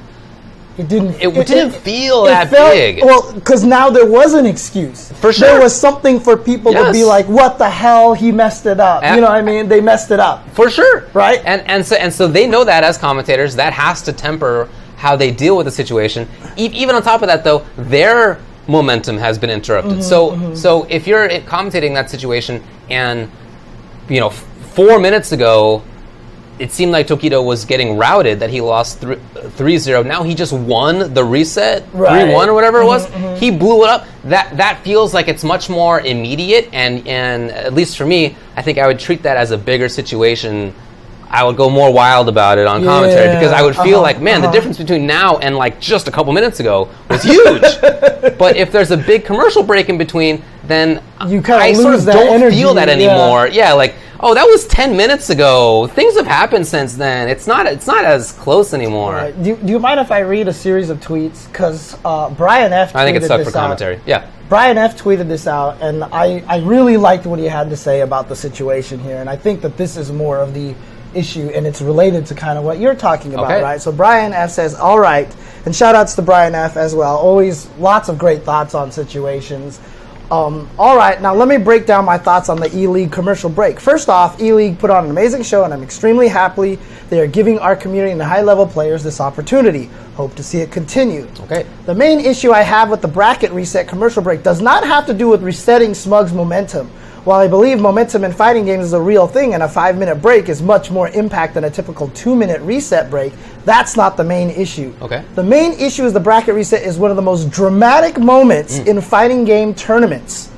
[0.77, 1.15] It didn't.
[1.19, 3.03] it, didn't feel it that felt- big.
[3.03, 5.11] Well, because now there was an excuse.
[5.13, 8.13] For sure, There was something for people to be like, "What the hell?
[8.13, 9.67] He messed it up." Ab- you know what I mean?
[9.67, 10.47] They messed it up.
[10.53, 11.41] For sure, Right?
[11.45, 15.15] And and so and so they know that as commentators, that has to temper how
[15.15, 16.27] they deal with the situation.
[16.57, 19.93] E- even on top of that, though, their momentum has been interrupted.
[19.93, 20.55] Mm-hmm, so mm-hmm.
[20.55, 23.29] so if you're commentating that situation, and
[24.09, 25.81] you know, f- four minutes ago.
[26.59, 30.01] It seemed like Tokido was getting routed, that he lost thr- 3 0.
[30.01, 32.33] Now he just won the reset, 3 Right.
[32.33, 33.39] 1 or whatever it mm-hmm, was.
[33.39, 34.07] He blew it up.
[34.23, 38.63] That that feels like it's much more immediate, and, and at least for me, I
[38.63, 40.73] think I would treat that as a bigger situation.
[41.29, 44.21] I would go more wild about it on commentary because I would feel uh-huh, like,
[44.21, 44.53] man, the uh-huh.
[44.53, 47.61] difference between now and like just a couple minutes ago was huge.
[48.37, 52.29] but if there's a big commercial break in between, then You I sort of don't
[52.29, 53.47] energy, feel that anymore.
[53.47, 55.87] Yeah, like oh, that was ten minutes ago.
[55.87, 57.29] Things have happened since then.
[57.29, 57.65] It's not.
[57.65, 59.13] It's not as close anymore.
[59.13, 59.43] Right.
[59.43, 61.47] Do, do you mind if I read a series of tweets?
[61.47, 62.95] Because uh, Brian F.
[62.95, 63.53] I think it's stuck for out.
[63.53, 64.01] commentary.
[64.05, 64.29] Yeah.
[64.49, 64.97] Brian F.
[64.97, 68.35] tweeted this out, and I, I really liked what he had to say about the
[68.35, 69.17] situation here.
[69.17, 70.73] And I think that this is more of the
[71.17, 73.61] issue, and it's related to kind of what you're talking about, Okay.
[73.63, 73.81] right?
[73.81, 74.51] So Brian F.
[74.51, 75.33] says, All right.
[75.65, 76.77] And shout outs to Brian F.
[76.77, 77.17] as well.
[77.17, 79.79] Always lots of great thoughts on situations.
[80.29, 83.49] Um, all right, now let me break down my thoughts on the E League commercial
[83.49, 83.79] break.
[83.79, 86.77] First off, E League put on an amazing show, and I'm extremely happy
[87.09, 89.85] they are giving our community and high level players this opportunity.
[90.15, 91.29] Hope to see it continue.
[91.43, 91.65] Okay.
[91.85, 95.13] The main issue I have with the bracket reset commercial break does not have to
[95.13, 96.91] do with resetting Smug's momentum.
[97.27, 100.21] While I believe momentum in fighting games is a real thing and a five minute
[100.21, 103.33] break is much more impact than a typical two minute reset break,
[103.65, 104.93] that's not the main issue.
[105.01, 105.25] Okay.
[105.35, 108.87] The main issue is the bracket reset is one of the most dramatic moments mm.
[108.87, 110.49] in fighting game tournaments.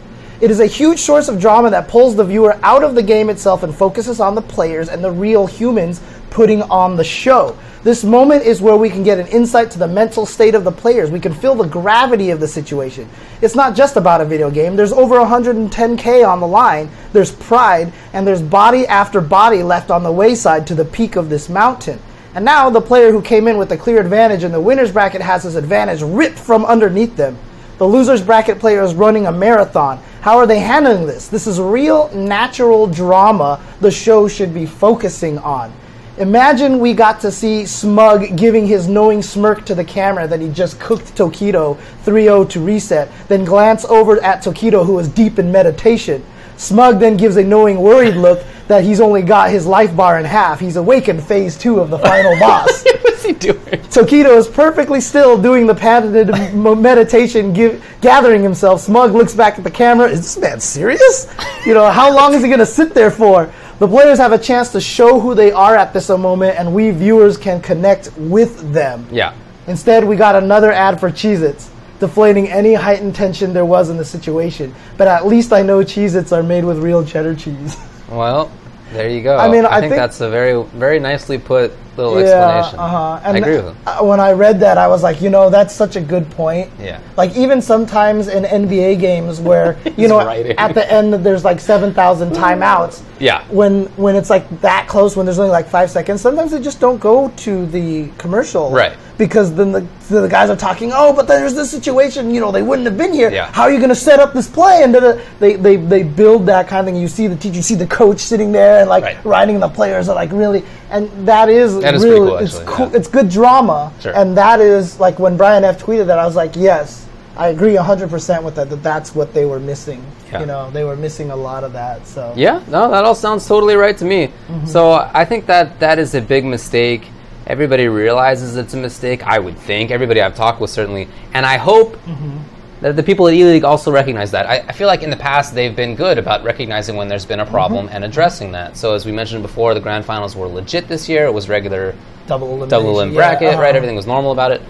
[0.41, 3.31] It is a huge source of drama that pulls the viewer out of the game
[3.31, 7.57] itself and focuses on the players and the real humans putting on the show.
[7.81, 10.71] This moment is where we can get an insight to the mental state of the
[10.71, 11.11] players.
[11.11, 13.07] We can feel the gravity of the situation.
[13.41, 14.75] It's not just about a video game.
[14.75, 16.89] There's over 110k on the line.
[17.13, 21.29] There's pride and there's body after body left on the wayside to the peak of
[21.29, 21.99] this mountain.
[22.35, 25.21] And now the player who came in with a clear advantage in the winner's bracket
[25.21, 27.37] has his advantage ripped from underneath them.
[27.77, 30.03] The loser's bracket player is running a marathon.
[30.19, 31.29] How are they handling this?
[31.29, 35.71] This is real natural drama the show should be focusing on.
[36.19, 40.49] Imagine we got to see Smug giving his knowing smirk to the camera that he
[40.49, 45.49] just cooked Tokido 3-0 to reset, then glance over at Tokido who is deep in
[45.49, 46.21] meditation.
[46.57, 50.25] Smug then gives a knowing worried look that he's only got his life bar in
[50.25, 50.59] half.
[50.59, 52.83] He's awakened phase two of the final boss.
[53.01, 53.57] What's he doing?
[53.87, 58.81] Tokido is perfectly still doing the patented m- meditation, give, gathering himself.
[58.81, 60.09] Smug looks back at the camera.
[60.09, 61.33] Is this man serious?
[61.65, 63.49] You know, how long is he going to sit there for?
[63.79, 66.91] The players have a chance to show who they are at this moment, and we
[66.91, 69.07] viewers can connect with them.
[69.09, 69.33] Yeah.
[69.67, 71.69] Instead, we got another ad for Cheez Its,
[72.01, 74.75] deflating any heightened tension there was in the situation.
[74.97, 77.77] But at least I know Cheez Its are made with real cheddar cheese.
[78.09, 78.51] Well,
[78.91, 79.37] there you go.
[79.37, 81.71] I mean, I think, think- that's a very, very nicely put
[82.07, 82.79] little explanation.
[82.79, 83.19] uh-huh.
[83.23, 84.05] I agree with him.
[84.07, 86.69] When I read that, I was like, you know, that's such a good point.
[86.79, 86.99] Yeah.
[87.17, 90.57] Like even sometimes in NBA games where you know writing.
[90.57, 93.03] at the end there's like seven thousand timeouts.
[93.19, 93.43] Yeah.
[93.49, 96.79] When when it's like that close, when there's only like five seconds, sometimes they just
[96.79, 98.71] don't go to the commercial.
[98.71, 98.95] Right.
[99.17, 100.91] Because then the the guys are talking.
[100.93, 102.33] Oh, but there's this situation.
[102.33, 103.29] You know, they wouldn't have been here.
[103.29, 103.51] Yeah.
[103.51, 104.81] How are you going to set up this play?
[104.83, 105.19] And da-da.
[105.39, 107.01] they they they build that kind of thing.
[107.01, 109.25] You see the teacher, you see the coach sitting there and like Right.
[109.25, 112.75] writing the players are like really, and that is That is really cool, it's actually,
[112.75, 112.89] cool.
[112.91, 112.97] yeah.
[112.97, 113.93] It's good drama.
[113.99, 114.15] Sure.
[114.15, 117.75] And that is like when Brian F tweeted that, I was like, yes, I agree
[117.75, 118.69] 100% with that.
[118.69, 120.03] That that's what they were missing.
[120.31, 120.41] Yeah.
[120.41, 122.05] You know, they were missing a lot of that.
[122.05, 124.27] So Yeah, no, that all sounds totally right to me.
[124.27, 124.65] Mm-hmm.
[124.65, 127.07] So I think that that is a big mistake.
[127.47, 129.23] Everybody realizes it's a mistake.
[129.23, 132.37] I would think everybody I've talked with certainly, and I hope Mm-hmm.
[132.81, 134.45] That the people at E League also recognize that.
[134.45, 137.41] I, I feel like in the past they've been good about recognizing when there's been
[137.41, 137.95] a problem Mm-hmm.
[137.95, 138.77] and addressing that.
[138.77, 141.25] So as we mentioned before, the grand finals were legit this year.
[141.25, 141.93] It was regular
[142.27, 142.69] double elimination.
[142.69, 143.61] double limb yeah, bracket, uh-huh.
[143.61, 143.75] right?
[143.75, 144.61] Everything was normal about it.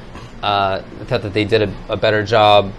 [0.42, 2.72] Uh, I thought that they did a, a better job.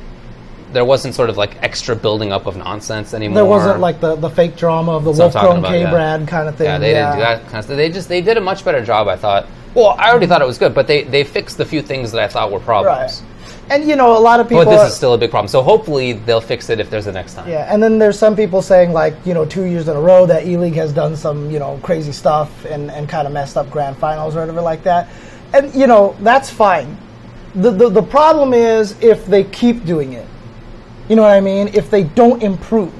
[0.72, 3.34] There wasn't sort of like extra building up of nonsense anymore.
[3.34, 5.90] There wasn't like the, the fake drama of the Wolf Chrome K yeah.
[5.90, 6.66] Brad kind of thing.
[6.66, 7.76] Yeah, they didn't do that kind of stuff.
[7.76, 9.46] They just they did a much better job, I thought.
[9.74, 12.22] Well, I already thought it was good, but they they fixed the few things that
[12.22, 13.20] I thought were problems.
[13.20, 13.29] Right.
[13.70, 14.64] And you know, a lot of people.
[14.64, 15.48] But this is still a big problem.
[15.48, 17.48] So hopefully they'll fix it if there's a next time.
[17.48, 20.26] Yeah, and then there's some people saying like you know two years in a row
[20.26, 23.56] that E League has done some you know crazy stuff and, and kind of messed
[23.56, 25.08] up grand finals or whatever like that,
[25.54, 26.96] and you know that's fine.
[27.54, 30.26] The, the the problem is if they keep doing it.
[31.08, 31.68] You know what I mean?
[31.74, 32.92] If they don't improve.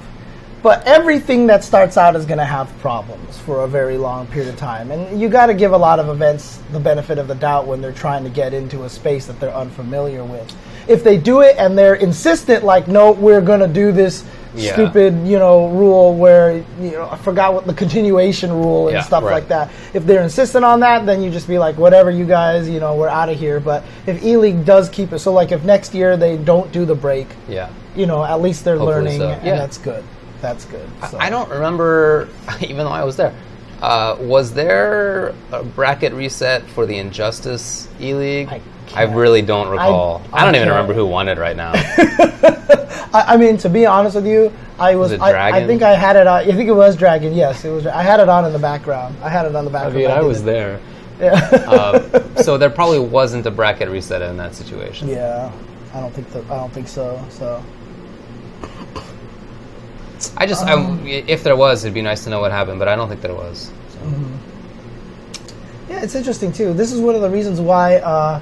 [0.63, 4.53] But everything that starts out is going to have problems for a very long period
[4.53, 4.91] of time.
[4.91, 7.81] And you got to give a lot of events the benefit of the doubt when
[7.81, 10.55] they're trying to get into a space that they're unfamiliar with.
[10.87, 14.23] If they do it and they're insistent, like, no, we're going to do this
[14.55, 14.73] Yeah.
[14.73, 19.03] stupid, you know, rule where, you know, I forgot what the continuation rule and Yeah,
[19.03, 19.33] stuff right.
[19.35, 19.71] like that.
[19.95, 22.97] If they're insistent on that, then you just be like, whatever, you guys, you know,
[22.97, 23.61] we're out of here.
[23.61, 26.85] But if E League does keep it, so like if next year they don't do
[26.85, 27.69] the break, Yeah.
[27.95, 29.29] you know, at least they're Hopefully learning, so.
[29.29, 29.55] and Yeah.
[29.55, 30.03] that's good.
[30.41, 30.89] That's good.
[31.11, 31.19] So.
[31.19, 32.29] I don't remember,
[32.61, 33.35] even though I was there.
[33.83, 38.49] Uh, was there a bracket reset for the Injustice E League?
[38.49, 38.61] I
[38.95, 40.23] I, really don't recall.
[40.33, 40.77] I, I don't even can't.
[40.77, 41.73] remember who won it right now.
[43.13, 45.13] I, I mean, to be honest with you, I was.
[45.13, 46.41] it I, I think I had it on.
[46.41, 47.33] I think it was Dragon.
[47.33, 47.87] Yes, it was.
[47.87, 49.17] I had it on in the background.
[49.23, 49.97] I had it on the background.
[49.97, 50.81] I mean, I was there.
[51.21, 51.35] Yeah.
[51.35, 55.07] Uh, so there probably wasn't a bracket reset in that situation.
[55.07, 55.53] yeah.
[55.93, 56.33] I don't think.
[56.33, 57.23] that I don't think so.
[57.29, 57.63] So.
[60.37, 62.89] I just, I, Um, if there was, it'd be nice to know what happened, but
[62.89, 63.71] I don't think there was.
[63.93, 63.99] So.
[65.89, 66.73] Yeah, it's interesting too.
[66.75, 67.97] This is one of the reasons why.
[67.97, 68.41] Uh,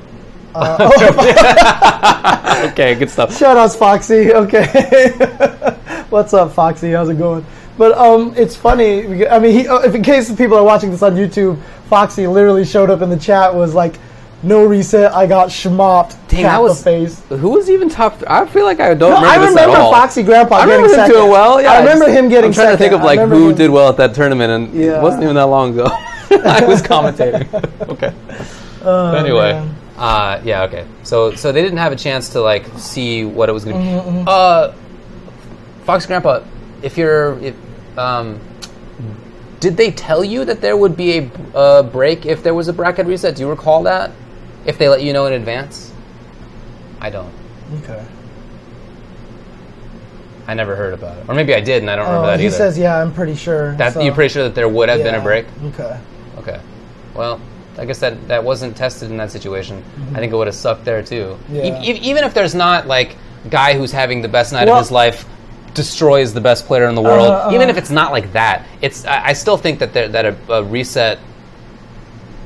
[2.72, 3.36] okay, good stuff.
[3.36, 4.32] Shout outs, Foxy.
[4.32, 4.66] Okay.
[6.10, 6.92] What's up, Foxy?
[6.92, 7.44] How's it going?
[7.76, 9.06] But um, it's funny.
[9.06, 12.26] because- I mean, he, uh, if in case people are watching this on YouTube, Foxy
[12.26, 13.54] literally showed up in the chat.
[13.54, 13.98] Was like,
[14.42, 15.12] "No reset.
[15.12, 17.22] I got schmopped." Dang, that was the face.
[17.28, 18.22] Who was even top?
[18.26, 19.92] I feel like I don't No, I remember this at remember all.
[19.92, 21.14] Foxy Grandpa I remember him second.
[21.16, 21.60] doing well.
[21.62, 23.70] Yeah, I remember just- him getting I'm trying to think of like who him- did
[23.70, 24.98] well at that tournament, and Yeah.
[24.98, 25.86] it wasn't even that long ago.
[26.30, 27.46] I was commentating.
[27.88, 28.12] okay.
[28.84, 30.84] Oh, anyway, uh, yeah, okay.
[31.02, 33.82] So, so they didn't have a chance to like see what it was going to
[34.02, 34.24] Mm-hmm, be.
[34.26, 34.72] Uh,
[35.84, 36.40] Fox Grandpa,
[36.82, 37.54] if you're, if,
[37.98, 38.38] um,
[39.58, 42.72] did they tell you that there would be a uh, break if there was a
[42.72, 43.34] bracket reset?
[43.34, 44.12] Do you recall that?
[44.66, 45.92] If they let you know in advance?
[47.00, 47.32] I don't.
[47.82, 48.04] Okay.
[50.46, 52.40] I never heard about it, or maybe I did, and I don't remember Oh, that
[52.40, 52.56] he either.
[52.56, 55.14] says, "Yeah, I'm pretty sure." that so- you're pretty sure that there would have been
[55.14, 55.44] a break.
[55.74, 55.96] Okay.
[56.38, 56.58] Okay.
[57.14, 57.38] Well,
[57.78, 59.82] I guess that that wasn't tested in that situation.
[60.14, 61.36] I think it would have sucked there too.
[61.52, 61.82] Yeah.
[61.82, 63.16] e- even if there's not like
[63.50, 65.26] guy who's having the best night Well- of his life
[65.74, 67.28] destroys the best player in the world.
[67.28, 67.50] Uh, uh.
[67.52, 70.34] even if it's not like that, it's I, I still think that there, that a,
[70.48, 71.18] a reset.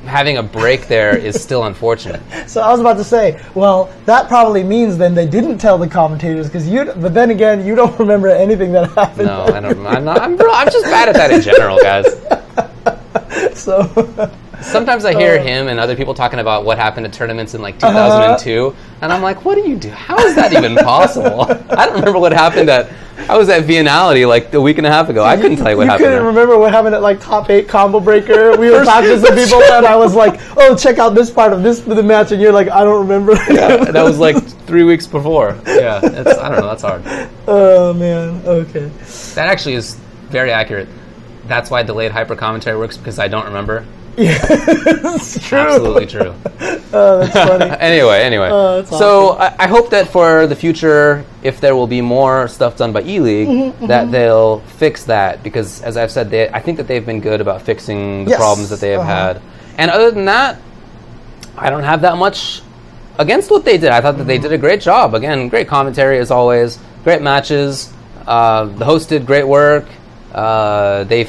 [0.05, 2.21] Having a break there is still unfortunate.
[2.47, 5.87] So I was about to say, well, that probably means then they didn't tell the
[5.87, 6.85] commentators because you.
[6.85, 9.27] But then again, you don't remember anything that happened.
[9.27, 9.85] No, I don't.
[9.87, 10.21] I'm not.
[10.21, 12.05] I'm, I'm just bad at that in general, guys.
[13.55, 13.87] So
[14.61, 15.43] Sometimes I hear Uh.
[15.43, 18.37] him and other people talking about what happened at tournaments in like Uh-huh.
[19.03, 19.89] 2002, and I'm like, what do you do?
[19.89, 21.41] How is that even possible?
[21.69, 22.89] I don't remember what happened at.
[23.29, 25.23] I was at Viennality like a week and a half ago.
[25.23, 26.05] I couldn't tell you what you happened.
[26.05, 26.27] You couldn't there.
[26.27, 28.57] remember what happened at like top eight combo breaker.
[28.63, 31.53] We were talking to some people, and I was like, "Oh, check out this part
[31.53, 34.83] of this the match," and you're like, "I don't remember." Yeah, that was like three
[34.83, 35.57] weeks before.
[35.65, 36.67] Yeah, it's, I don't know.
[36.67, 37.03] That's hard.
[37.47, 38.41] oh man.
[38.45, 38.89] Okay.
[39.35, 39.95] That actually is
[40.29, 40.87] very accurate.
[41.45, 43.85] That's why delayed hyper commentary works because I don't remember.
[44.17, 45.57] It's true.
[45.59, 46.33] Absolutely true.
[46.95, 47.71] Oh, that's funny.
[47.79, 48.49] anyway, anyway.
[48.51, 52.47] Oh, that's so I, I hope that for the future, if there will be more
[52.47, 56.49] stuff done by E League, Mm-hmm, that they'll fix that because, as I've said, they,
[56.49, 58.39] I think that they've been good about fixing the Yes.
[58.39, 59.33] problems that they have Uh-huh.
[59.33, 59.41] had.
[59.79, 60.61] And other than that,
[61.57, 62.61] I don't have that much
[63.17, 63.89] against what they did.
[63.89, 65.15] I thought that they did a great job.
[65.15, 67.91] Again, great commentary as always, great matches.
[68.27, 69.85] Uh, the host did great work.
[70.31, 71.27] Uh, they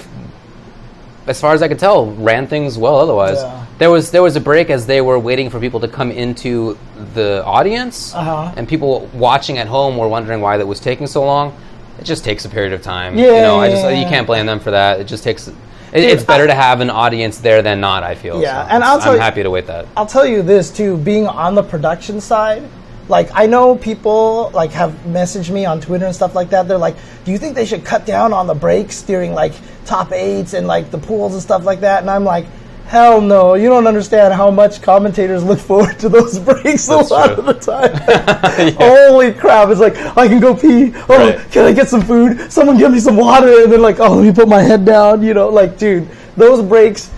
[1.26, 2.96] as far as I could tell, ran things well.
[2.96, 3.64] Otherwise, Yeah.
[3.78, 6.76] there was there was a break as they were waiting for people to come into
[7.14, 8.50] the audience, Uh-huh.
[8.56, 11.52] and people watching at home were wondering why that was taking so long.
[11.98, 13.16] It just takes a period of time.
[13.16, 13.90] Yeah, you know, I just yeah.
[13.90, 15.00] you can't blame them for that.
[15.00, 15.48] It just takes.
[15.48, 15.54] It,
[16.02, 18.02] it's better to have an audience there than not.
[18.02, 18.40] I feel.
[18.42, 19.86] Yeah, So and I'll tell I'm you- happy to wait that.
[19.96, 22.62] I'll tell you this too, being on the production side,
[23.08, 26.68] like I know people like have messaged me on Twitter and stuff like that.
[26.68, 29.52] They're like, "Do you think they should cut down on the breaks during like
[29.84, 32.46] top eights and like the pools and stuff like that?" And I'm like,
[32.86, 33.54] "Hell no!
[33.54, 37.44] You don't understand how much commentators look forward to those breaks That's a lot true.
[37.44, 39.68] of the time." Holy crap!
[39.68, 40.92] It's like I can go pee.
[41.08, 41.38] Oh, Right.
[41.50, 42.50] can I get some food?
[42.50, 45.22] Someone give me some water, and then like, oh, let me put my head down.
[45.22, 47.08] You know, like, dude, those breaks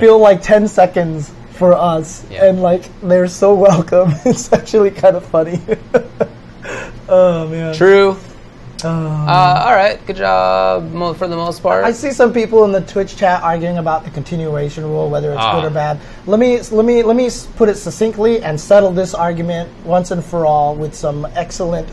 [0.00, 2.46] feel like 10 seconds for us Yeah.
[2.46, 5.60] and like they're so welcome it's actually kind of funny
[7.08, 8.16] oh man True.
[8.84, 11.82] Uh, all right, good job mo- for the most part.
[11.82, 15.40] I see some people in the Twitch chat arguing about the continuation rule, whether it's
[15.40, 15.58] Ah.
[15.58, 15.98] good or bad.
[16.26, 20.22] Let me let me let me put it succinctly and settle this argument once and
[20.22, 21.88] for all with some excellent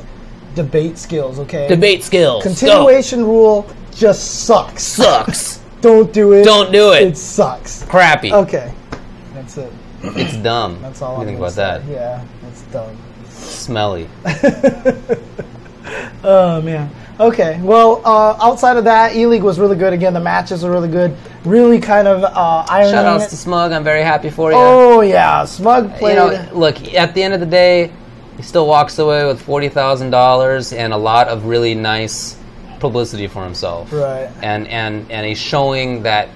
[0.56, 1.39] debate skills.
[1.39, 1.69] Okay.
[1.69, 2.43] Debate skills.
[2.43, 2.49] Go.
[2.49, 4.84] Continuation rule just sucks.
[4.84, 5.62] sucks.
[5.82, 6.43] Don't do it.
[6.43, 7.04] Don't do it.
[7.04, 7.84] It sucks.
[7.86, 8.34] Crappy.
[8.34, 8.73] Okay.
[9.43, 9.73] That's it.
[10.03, 10.82] It's dumb.
[10.82, 11.86] That's all I'm do think about that?
[11.86, 12.97] Yeah, it's dumb.
[13.29, 14.10] Smelly.
[16.23, 16.89] Oh man.
[17.19, 17.60] Okay.
[17.62, 19.91] Well, uh, outside of that, E League was really good.
[19.91, 21.15] Again, the matches were really good.
[21.43, 23.73] Really kind of uh, Shout outs to Smug.
[23.73, 24.58] I'm very happy for you.
[24.58, 26.13] Oh yeah, Smug played.
[26.13, 27.91] you know, look, at the end of the day,
[28.38, 32.38] he still walks away with forty thousand dollars and a lot of really nice
[32.79, 33.91] publicity for himself.
[33.91, 34.29] Right.
[34.41, 36.29] And and and he's showing that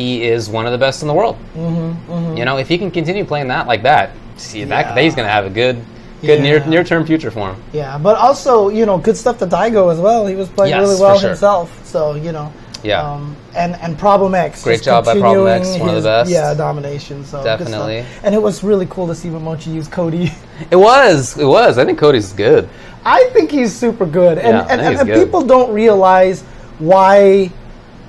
[0.00, 1.36] he is one of the best in the world.
[1.56, 5.26] Mm-hmm, You know, if he can continue playing that like that, see that he's going
[5.26, 5.76] to have a good,
[6.22, 6.68] good near Yeah.
[6.72, 7.56] near term future for him.
[7.72, 10.26] yeah, but also you know, good stuff to Daigo as well.
[10.26, 11.30] He was playing Yes, really well sure.
[11.30, 11.66] himself.
[11.84, 12.48] So you know.
[12.82, 13.02] Yeah.
[13.06, 14.64] Um, and and Problem X.
[14.64, 16.30] Great job by Problem X, one of the best.
[16.30, 17.24] Yeah, domination.
[17.26, 17.44] So.
[17.44, 18.06] Definitely.
[18.24, 20.32] And it was really cool to see Momochi use Cody.
[20.70, 21.76] It was, it was.
[21.76, 22.64] I think Cody's good.
[23.04, 25.18] I think he's super good, and Yeah, and, and, and good.
[25.24, 26.38] people don't realize
[26.78, 27.50] why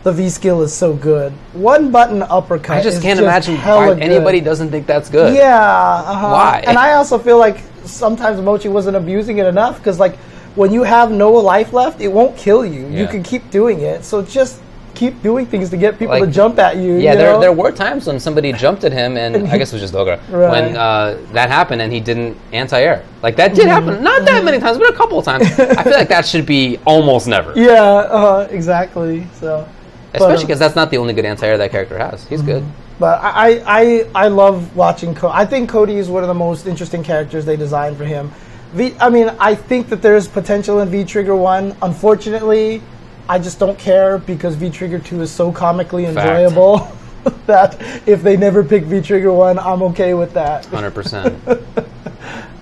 [0.03, 1.31] the V skill is so good.
[1.53, 2.77] One button uppercut.
[2.77, 4.03] I just can't imagine hella why good.
[4.03, 5.35] anybody doesn't think that's good.
[5.35, 5.55] Yeah.
[5.63, 6.29] Uh-huh.
[6.31, 6.63] Why?
[6.65, 10.15] And I also feel like sometimes Mochi wasn't abusing it enough because, like,
[10.55, 12.87] when you have no life left, it won't kill you.
[12.87, 14.03] You can keep doing it.
[14.03, 14.59] So just
[14.95, 16.95] keep doing things to get people to jump at you.
[16.97, 19.75] Yeah, you there, there were times when somebody jumped at him, and I guess it
[19.79, 20.51] was just Dogra, Right.
[20.51, 23.03] when uh, that happened and he didn't anti-air.
[23.23, 23.87] Like that did Mm-hmm.
[23.87, 25.43] happen, not that many times, but a couple of times.
[25.59, 27.81] I feel like that should be almost never, Yeah.
[27.83, 29.25] Uh, exactly.
[29.39, 29.67] So.
[30.13, 32.27] Especially um, because that's not the only good anti-air that character has.
[32.27, 32.63] He's good.
[32.99, 35.33] But I, I, I love watching Cody.
[35.35, 38.31] I think Cody is one of the most interesting characters they designed for him.
[38.73, 41.77] V, I mean, I think that there's potential in V Trigger 1.
[41.81, 42.81] Unfortunately,
[43.27, 46.95] I just don't care because V Trigger 2 is so comically enjoyable
[47.47, 50.65] that if they never pick V Trigger 1, I'm okay with that.
[50.65, 51.39] Hundred percent.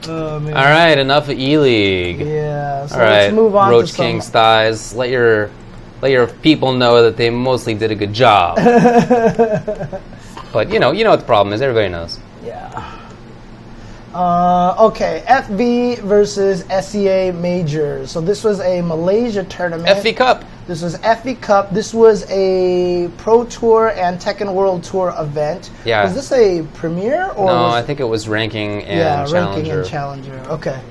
[0.08, 0.56] Oh, man.
[0.56, 2.20] All right, enough of E League.
[2.20, 4.96] Yeah, so All right, let's move on Roach King's thighs.
[4.96, 5.52] Let your
[6.02, 8.56] let your people know that they mostly did a good job.
[10.54, 11.62] but you know, you know what the problem is.
[11.62, 12.20] Everybody knows.
[12.44, 13.00] Yeah.
[14.14, 18.10] Uh, okay, FV versus SEA Majors.
[18.12, 19.88] So this was a Malaysia tournament.
[19.88, 20.46] FV Cup.
[20.66, 21.70] This was FV Cup.
[21.72, 25.70] This was a Pro Tour and Tekken World Tour event.
[25.86, 26.04] Yeah.
[26.04, 29.34] Was this a premiere or No, I think it was ranking and yeah, challenger.
[29.36, 30.40] ranking and challenger.
[30.50, 30.82] Okay,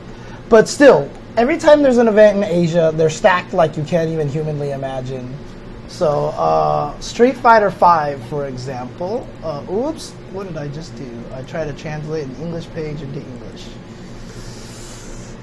[0.49, 4.29] but still, every time there's an event in Asia, they're stacked like you can't even
[4.29, 5.33] humanly imagine.
[5.87, 9.27] So, uh, Street Fighter V, for example.
[9.42, 11.24] Uh, oops, what did I just do?
[11.33, 13.64] I tried to translate an English page into English.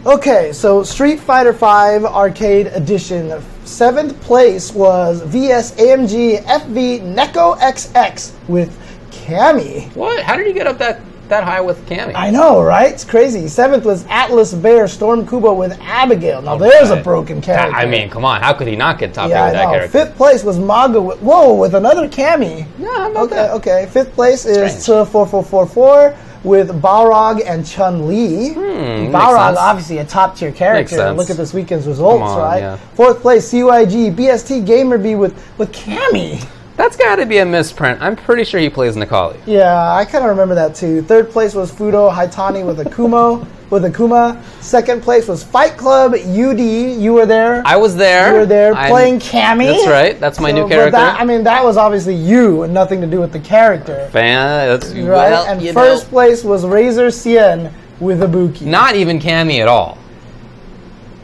[0.05, 3.41] Okay, so Street Fighter V Arcade Edition.
[3.63, 8.77] Seventh place was VS AMG FV Neko XX with
[9.09, 9.91] Cammy.
[9.95, 10.21] What?
[10.23, 12.13] How did you get up that that high with Cammy?
[12.15, 12.91] I know, right?
[12.93, 13.47] It's crazy.
[13.47, 16.41] Seventh was Atlas Bear Storm Kubo with Abigail.
[16.41, 17.75] Now there's a broken character.
[17.75, 18.41] I mean, come on.
[18.41, 20.05] How could he not get top yeah, eight with that character?
[20.05, 21.01] Fifth place was Maga.
[21.01, 22.67] With, whoa, with another Cammy.
[22.79, 23.51] Yeah, Okay, that?
[23.51, 23.87] okay.
[23.91, 24.81] Fifth place is Strange.
[24.83, 28.53] Tsu four four four four with Balrog and Chun Li.
[28.53, 28.61] Hmm,
[29.13, 31.11] Balrog, obviously a top tier character.
[31.11, 32.59] Look at this weekend's results, on, right?
[32.59, 32.75] yeah.
[32.93, 36.47] Fourth place CYG BST Gamer B with with Cammy.
[36.77, 38.01] That's got to be a misprint.
[38.01, 39.37] I'm pretty sure he plays Necalli.
[39.45, 41.01] Yeah, I kind of remember that too.
[41.03, 44.41] Third place was Fudo Haitani with a Kumo with Akuma.
[44.61, 46.59] Second place was Fight Club UD.
[46.59, 47.63] You were there.
[47.65, 48.33] I was there.
[48.33, 49.67] you were there I'm- playing Cammy.
[49.71, 50.19] That's right.
[50.19, 50.91] That's my So, new but character.
[50.91, 54.67] That, I mean, that was obviously you and nothing to do with the character, Fan.
[54.67, 55.03] That's right?
[55.05, 58.63] well, and first know, place was Razor Cien with Ibuki.
[58.63, 59.97] not even Cammy at all.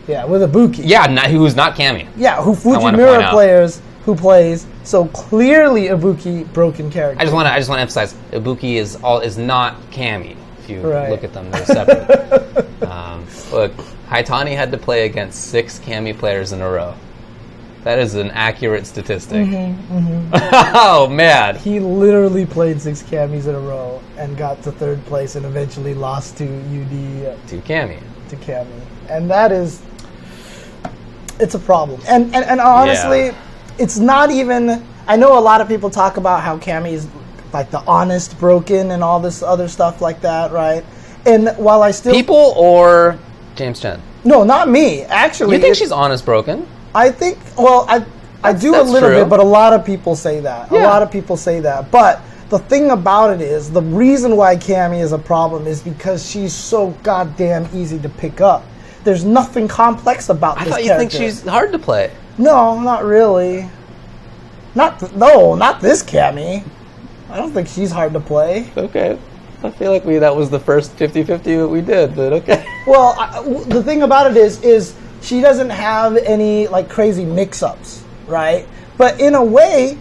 [0.07, 0.81] yeah, with Ibuki.
[0.83, 2.07] Yeah, not, who's not Cammy.
[2.15, 2.41] yeah.
[2.41, 7.21] Who Fujimura players who plays so clearly a Buki broken character.
[7.21, 7.53] I just want to.
[7.53, 10.35] I just want to emphasize, Ibuki is all is not Cammy.
[10.59, 11.09] If you Right.
[11.09, 12.83] look at them, they're separate.
[12.83, 13.71] um, look,
[14.09, 16.93] Haitani had to play against six Cammy players in a row.
[17.83, 19.47] That is an accurate statistic.
[19.47, 20.29] Mm-hmm,
[20.75, 25.35] oh man, he literally played six Cammys in a row and got to third place
[25.35, 29.81] and eventually lost to UD to Cammy to Cammy, and that is
[31.39, 31.99] it's a problem.
[32.07, 33.35] And and, and honestly, Yeah.
[33.81, 34.83] It's not even.
[35.07, 37.07] I know a lot of people talk about how Cammy is
[37.51, 40.85] like the honest broken and all this other stuff like that, right?
[41.25, 43.17] And while I still People or
[43.55, 44.01] James Chen?
[44.23, 45.55] no, not me actually.
[45.55, 46.67] You think she's honest broken?
[46.93, 47.39] I think.
[47.57, 48.05] Well, I
[48.43, 49.17] I do a little true.
[49.23, 50.71] bit, but a lot of people say that.
[50.71, 50.83] Yeah.
[50.83, 51.91] A lot of people say that.
[51.91, 56.27] But the thing about it is, the reason why Cammy is a problem is because
[56.29, 58.63] she's so goddamn easy to pick up.
[59.03, 61.09] There's nothing complex about I this thought you character.
[61.17, 62.11] think she's hard to play.
[62.37, 63.69] No, not really.
[64.75, 66.63] Not th- no, not this Cammy.
[67.29, 68.71] I don't think she's hard to play.
[68.75, 69.17] Okay.
[69.63, 72.65] I feel like we that was the first 50-50 that we did, but okay.
[72.87, 77.25] Well, I, w- the thing about it is, is she doesn't have any like crazy
[77.25, 78.67] mix-ups, right?
[78.97, 79.99] But in a way,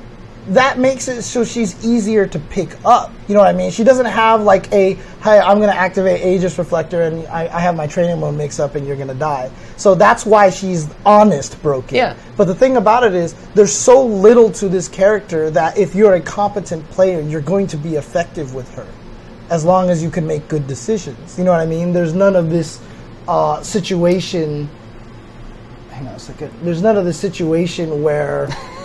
[0.50, 3.12] that makes it so she's easier to pick up.
[3.28, 3.70] You know what I mean?
[3.70, 7.60] She doesn't have like a, hey, I'm going to activate Aegis Reflector and I, I
[7.60, 9.48] have my training mode mix-up and you're going to die.
[9.76, 11.96] So that's why she's honest broken.
[11.96, 12.16] Yeah.
[12.36, 16.14] But the thing about it is, there's so little to this character that if you're
[16.14, 18.88] a competent player, you're going to be effective with her
[19.50, 21.38] as long as you can make good decisions.
[21.38, 21.92] You know what I mean?
[21.92, 22.80] There's none of this
[23.28, 24.68] uh, situation.
[25.90, 26.52] Hang on a second.
[26.62, 28.48] There's none of this situation where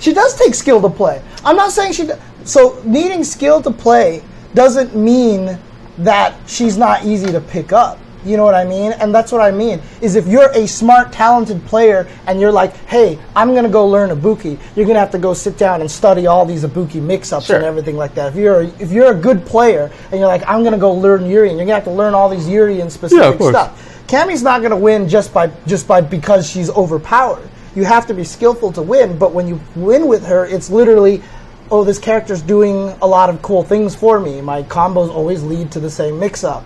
[0.00, 1.22] she does take skill to play.
[1.44, 2.06] I'm not saying she.
[2.06, 4.22] do- So needing skill to play
[4.54, 5.58] doesn't mean
[5.98, 7.98] that she's not easy to pick up.
[8.24, 8.92] You know what I mean?
[8.92, 9.80] And that's what I mean.
[10.02, 14.10] Is if you're a smart, talented player and you're like, hey, I'm gonna go learn
[14.10, 17.56] Ibuki, you're gonna have to go sit down and study all these Ibuki mix-ups Sure.
[17.56, 18.28] and everything like that.
[18.28, 21.24] If you're a, if you're a good player and you're like, I'm gonna go learn
[21.24, 23.54] Yuri, and you're gonna have to learn all these Yuri and specific course.
[23.54, 24.04] stuff.
[24.06, 27.48] Cammy's not gonna win just by just by because she's overpowered.
[27.74, 31.22] You have to be skillful to win, but when you win with her, it's literally
[31.70, 34.40] oh, this character's doing a lot of cool things for me.
[34.40, 36.64] My combos always lead to the same mix up.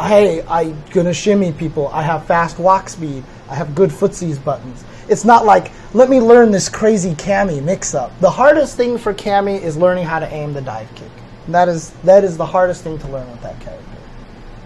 [0.00, 1.88] Hey, I'm gonna shimmy people.
[1.88, 3.22] I have fast walk speed.
[3.48, 4.84] I have good footsies buttons.
[5.08, 8.18] It's not like, let me learn this crazy Cammy mix up.
[8.20, 11.10] The hardest thing for Cammy is learning how to aim the dive kick.
[11.48, 13.84] That is that is the hardest thing to learn with that character.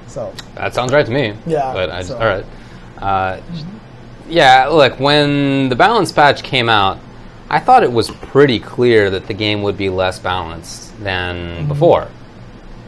[0.06, 1.34] So That sounds right to me.
[1.46, 2.46] Yeah, But I just, so- all right.
[2.98, 3.40] Uh,
[4.30, 6.98] yeah, look, when the balance patch came out,
[7.48, 12.08] I thought it was pretty clear that the game would be less balanced than before.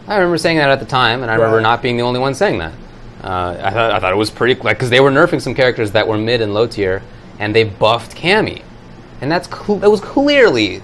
[0.07, 1.63] I remember saying that at the time, and I remember Mm-hmm.
[1.65, 2.73] Not being the only one saying that.
[3.23, 5.93] Uh, I, thought, I thought it was pretty like because they were nerfing some characters
[5.93, 7.03] that were mid and low tier,
[7.39, 8.63] and they buffed Cammy,
[9.21, 10.83] and that's cl- that was clearly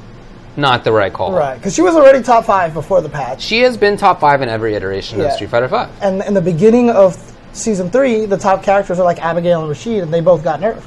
[0.56, 1.32] not the right call.
[1.32, 3.42] right, because she was already top five before the patch.
[3.42, 5.26] She has been top five in every iteration Yeah.
[5.26, 5.90] of Street Fighter Five.
[6.02, 7.16] and in the beginning of
[7.59, 10.82] season three, the top characters are like Abigail and Rashid, and they both got nerfed,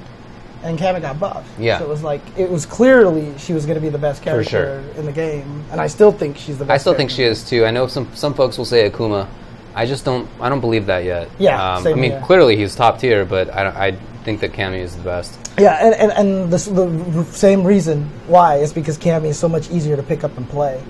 [0.64, 1.48] and Cammy got buffed.
[1.60, 1.78] Yeah.
[1.80, 4.84] so it was like it was clearly she was going to be the best character
[4.86, 5.00] sure.
[5.00, 6.74] in the game, and I still think she's the best.
[6.74, 7.66] I still think she is too.
[7.66, 9.28] I know some some folks will say Akuma.
[9.74, 10.28] I just don't.
[10.42, 11.30] I don't believe that yet.
[11.40, 12.22] Yeah, Um, I mean, here.
[12.26, 13.92] clearly he's top tier, but I, don't- I
[14.26, 15.38] think that Cammy is the best.
[15.58, 19.70] Yeah, and and, and this, the same reason why is because Cammy is so much
[19.72, 20.82] easier to pick up and play.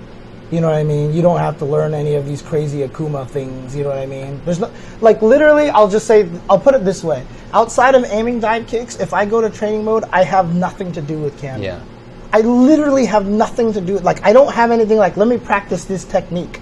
[0.52, 1.14] You know what I mean?
[1.14, 3.74] You don't have to learn any of these crazy Akuma things.
[3.74, 4.38] You know what I mean?
[4.44, 5.70] There's no like literally.
[5.70, 6.28] I'll just say.
[6.50, 7.24] I'll put it this way:
[7.54, 11.00] outside of aiming dive kicks, if I go to training mode, I have nothing to
[11.00, 11.62] do with Cammy.
[11.64, 11.80] Yeah.
[12.34, 13.98] I literally have nothing to do.
[14.00, 16.60] Like I don't have anything like let me practice this technique.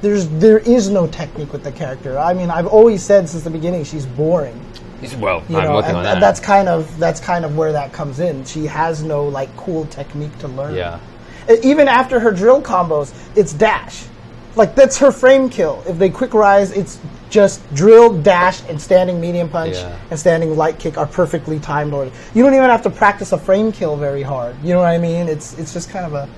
[0.00, 2.18] There's there is no technique with the character.
[2.18, 4.58] I mean, I've always said since the beginning she's boring.
[5.18, 6.20] Well, You I'm know, looking and, on that.
[6.20, 8.44] that's kind of that's kind of where that comes in.
[8.46, 10.74] She has no like cool technique to learn.
[10.74, 10.98] yeah.
[11.62, 14.04] Even after her drill combos, it's dash.
[14.56, 15.82] Like that's her frame kill.
[15.86, 16.98] If they quick rise, it's
[17.30, 19.96] just drill, dash, and standing medium punch Yeah.
[20.10, 22.10] and standing light kick are perfectly timed already.
[22.34, 24.56] You don't even have to practice a frame kill very hard.
[24.64, 25.28] You know what I mean?
[25.28, 26.28] It's it's just kind of a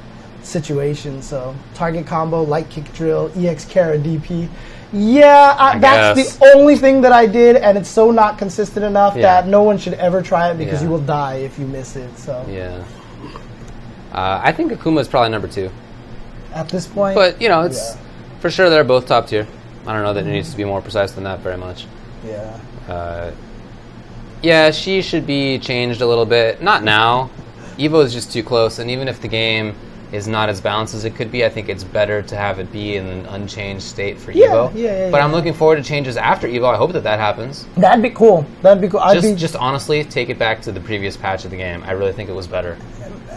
[0.43, 1.23] situation.
[1.23, 4.49] So target combo, light kick drill, EX Kara DP.
[4.93, 6.37] Yeah, I, I that's guess.
[6.37, 9.23] the only thing that I did, and it's so not consistent enough Yeah.
[9.41, 10.89] that no one should ever try it because Yeah.
[10.89, 12.19] you will die if you miss it.
[12.19, 12.83] So Yeah.
[14.13, 15.71] Uh, I think Akuma is probably number two,
[16.55, 18.01] at this point, but you know, it's Yeah.
[18.41, 19.47] for sure they're both top tier.
[19.87, 21.87] I don't know that it needs to be more precise than that very much.
[22.27, 22.57] yeah.
[22.89, 23.31] Uh,
[24.43, 26.61] yeah, she should be changed a little bit.
[26.63, 27.31] Not now.
[27.79, 29.75] Evo is just too close, and even if the game
[30.11, 32.71] is not as balanced as it could be, I think it's better to have it
[32.71, 34.73] be in an unchanged state for Yeah, Evo.
[34.75, 36.73] yeah, yeah, but I'm looking forward to changes after Evo.
[36.75, 37.67] I hope that that happens.
[37.79, 38.45] That'd be cool.
[38.61, 39.01] That'd be cool.
[39.15, 41.83] Just, be just honestly, take it back to the previous patch of the game.
[41.87, 42.77] I really think it was better.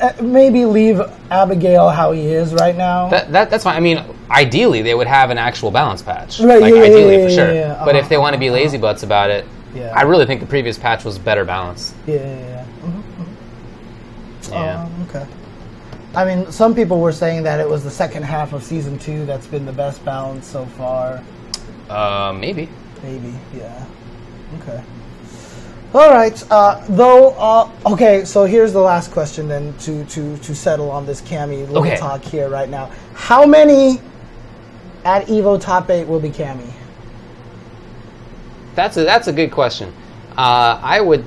[0.01, 0.99] Uh, maybe leave
[1.31, 3.09] Abigail how he is right now.
[3.09, 3.75] That, that that's fine.
[3.75, 7.23] I mean, ideally they would have an actual balance patch, Right, like yeah, ideally yeah,
[7.27, 7.53] for sure.
[7.53, 9.91] yeah, But uh-huh, if they want to be lazy butts about it, Yeah.
[9.95, 11.95] I really think the previous patch was better balanced.
[12.07, 12.65] yeah, yeah, yeah.
[12.85, 13.03] Mhm.
[14.51, 14.83] Yeah.
[14.83, 15.25] Um, okay.
[16.15, 19.25] I mean, some people were saying that it was the second half of season two
[19.25, 21.21] that's been the best balance so far.
[21.89, 22.69] Uh, maybe.
[23.03, 23.85] Maybe, yeah.
[24.61, 24.81] Okay.
[25.95, 26.51] All right.
[26.51, 28.25] Uh, though, uh, okay.
[28.25, 31.95] So here's the last question then to to to settle on this Cammy little Okay.
[31.95, 32.91] talk here right now.
[33.13, 34.01] How many
[35.05, 36.69] at Evo top eight will be Cammy?
[38.75, 39.93] That's a that's a good question.
[40.37, 41.25] Uh, I would.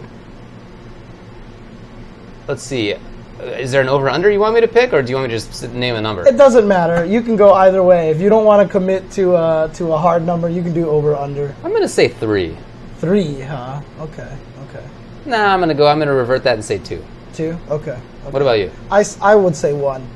[2.47, 2.95] Let's see.
[3.41, 5.39] is there an over under you want me to pick, or do you want me
[5.39, 6.27] to just name a number?
[6.29, 7.07] It doesn't matter.
[7.07, 8.11] You can go either way.
[8.11, 10.91] If you don't want to commit to a to a hard number, you can do
[10.91, 12.55] over under I'm gonna say three.
[12.99, 13.41] three.
[13.41, 13.81] Huh?
[14.01, 14.37] Okay.
[15.29, 15.37] Okay.
[15.37, 15.87] Nah, I'm gonna go.
[15.87, 17.05] I'm gonna revert that and say two.
[17.35, 17.59] Two.
[17.71, 17.93] Okay.
[17.93, 18.01] okay.
[18.31, 18.71] What about you?
[18.91, 20.07] I, I would say one.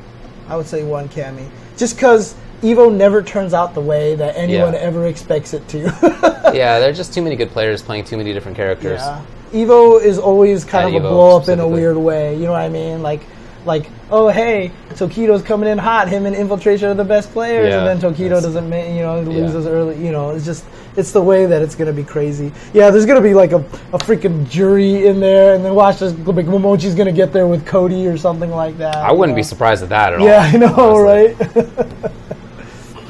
[0.48, 1.48] I would say one, Cammy.
[1.76, 4.80] Just because Evo never turns out the way that anyone Yeah.
[4.80, 5.78] ever expects it to.
[6.54, 9.00] yeah, there are just too many good players playing too many different characters.
[9.00, 9.24] Yeah.
[9.52, 12.34] Evo is always kind At of a Evo blow up in a weird way.
[12.34, 13.02] You know what I mean?
[13.02, 13.20] Like,
[13.64, 16.08] like oh hey, Tokido's coming in hot.
[16.08, 19.20] Him and Infiltration are the best players, Yeah, and then Tokido doesn't, ma- you know,
[19.20, 19.28] Yeah.
[19.44, 19.96] loses early.
[20.04, 20.64] You know, it's just
[20.96, 22.52] it's the way that it's gonna be crazy.
[22.74, 23.58] Yeah, there's gonna be like a,
[23.92, 26.12] a freaking Juri in there, and then watch this.
[26.26, 28.96] Like Momochi's gonna get there with Cody or something like that.
[28.96, 30.26] I wouldn't be surprised at that at all.
[30.26, 31.62] Yeah, I know, honestly.
[31.62, 32.12] right?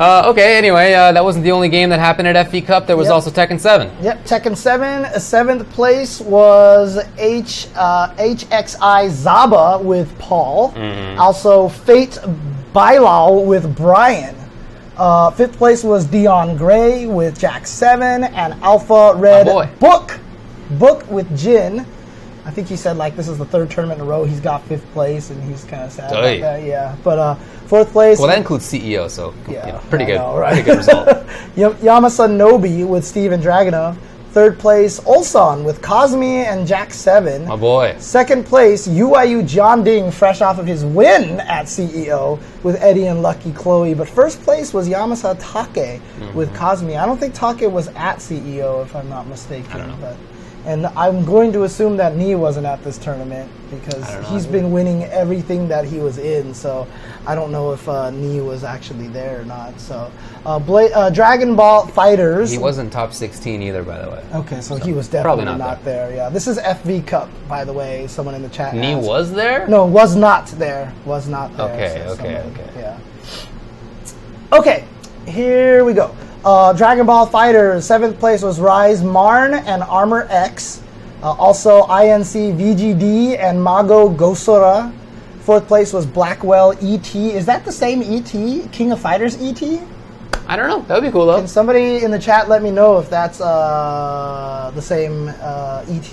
[0.03, 2.89] Uh, okay, anyway, uh, that wasn't the only game that happened at FV Cup.
[2.89, 3.15] There was Yep.
[3.15, 3.89] also Tekken 7.
[4.03, 5.21] Yep, Tekken 7.
[5.21, 10.73] Seventh place was H uh, HXI Zaba with Paul.
[10.73, 11.21] Mm-hmm.
[11.21, 12.19] Also, Fate
[12.73, 14.35] Bilal with Brian.
[14.97, 18.25] Uh, fifth place was Dion Gray with Jack 7.
[18.25, 19.47] And Alpha Red.
[19.79, 20.19] Book.
[20.81, 21.87] Book with Jin.
[22.45, 24.63] I think he said like this is the third tournament in a row he's got
[24.65, 26.63] fifth place and he's kind of sad about that.
[26.65, 27.35] Yeah, but uh,
[27.67, 28.19] fourth place.
[28.19, 30.19] Well, that includes CEO, so Yeah, you know, pretty I good.
[30.19, 30.53] know, right?
[30.55, 31.09] Pretty good result.
[31.57, 33.97] Yamasa Nobi with Steven Dragunov.
[34.33, 37.45] Third place, Ulsan with Kazumi and Jack 7.
[37.47, 37.95] My boy.
[37.99, 43.21] Second place, UYU John Ding, fresh off of his win at CEO with Eddie and
[43.23, 43.93] Lucky Chloe.
[43.93, 46.33] But first place was Yamasa Take Mm-hmm.
[46.35, 46.99] with Kazumi.
[46.99, 49.71] I don't think Take was at CEO, if I'm not mistaken.
[49.71, 50.17] I don't But,
[50.65, 55.05] and I'm going to assume that Knee wasn't at this tournament because he's been winning
[55.05, 56.55] everything that he was in.
[56.55, 56.87] So
[57.27, 59.81] I don't know if uh, Knee was actually there or not.
[59.81, 60.11] So
[60.47, 62.51] uh, Bla- uh, Dragon Ball Fighters.
[62.51, 64.25] He wasn't top 16 either, by the way.
[64.35, 66.15] Okay, so, he was definitely not not, there.
[66.15, 68.07] Yeah, this is FV Cup, by the way.
[68.07, 68.75] Someone in the chat.
[68.75, 69.07] Knee asked.
[69.07, 69.67] was there?
[69.67, 70.93] No, was not there.
[71.05, 71.75] Was not there.
[71.75, 72.81] Okay, so okay, somebody- okay.
[72.81, 72.99] Yeah.
[74.53, 74.85] Okay,
[75.27, 76.15] here we go.
[76.45, 77.87] Uh, Dragon Ball Fighters.
[77.87, 80.83] Seventh place was Rise Marn and Armor X.
[81.23, 84.93] Uh, also INC VGD and Mago Gosora.
[85.43, 87.15] Fourth place was Blackwell ET.
[87.15, 88.73] Is that the same ET?
[88.73, 89.63] King of Fighters ET?
[90.49, 90.83] I don't know.
[90.83, 91.39] That would be cool, though.
[91.39, 96.11] Can somebody in the chat let me know if that's uh, the same uh, ET?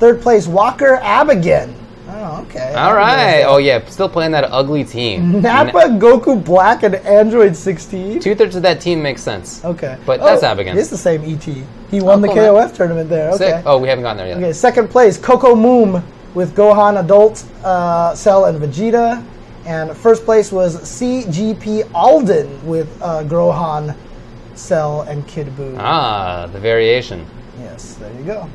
[0.00, 1.72] Third place, Walker Abigain.
[2.10, 2.74] Oh, okay.
[2.74, 3.42] All right.
[3.42, 3.84] Oh, yeah.
[3.86, 5.42] Still playing that ugly team.
[5.42, 8.20] Nappa, Goku Black, and Android 16.
[8.20, 9.62] Two thirds of that team makes sense.
[9.64, 9.98] Okay.
[10.06, 10.78] But that's oh, Abigain.
[10.78, 11.44] It's the same ET.
[11.90, 12.68] He won the cool, man.
[12.68, 13.30] KOF tournament there.
[13.32, 13.50] Okay.
[13.50, 13.62] Sick.
[13.66, 14.38] Oh, we haven't gotten there yet.
[14.38, 16.02] Okay, second place, Coco Moom
[16.34, 19.24] with Gohan Adult, uh, Cell, and Vegeta.
[19.66, 23.94] And first place was CGP Alden with uh, Grohan,
[24.54, 25.76] Cell, and Kid Buu.
[25.78, 27.26] Ah, the variation.
[27.60, 28.48] Yes, there you go.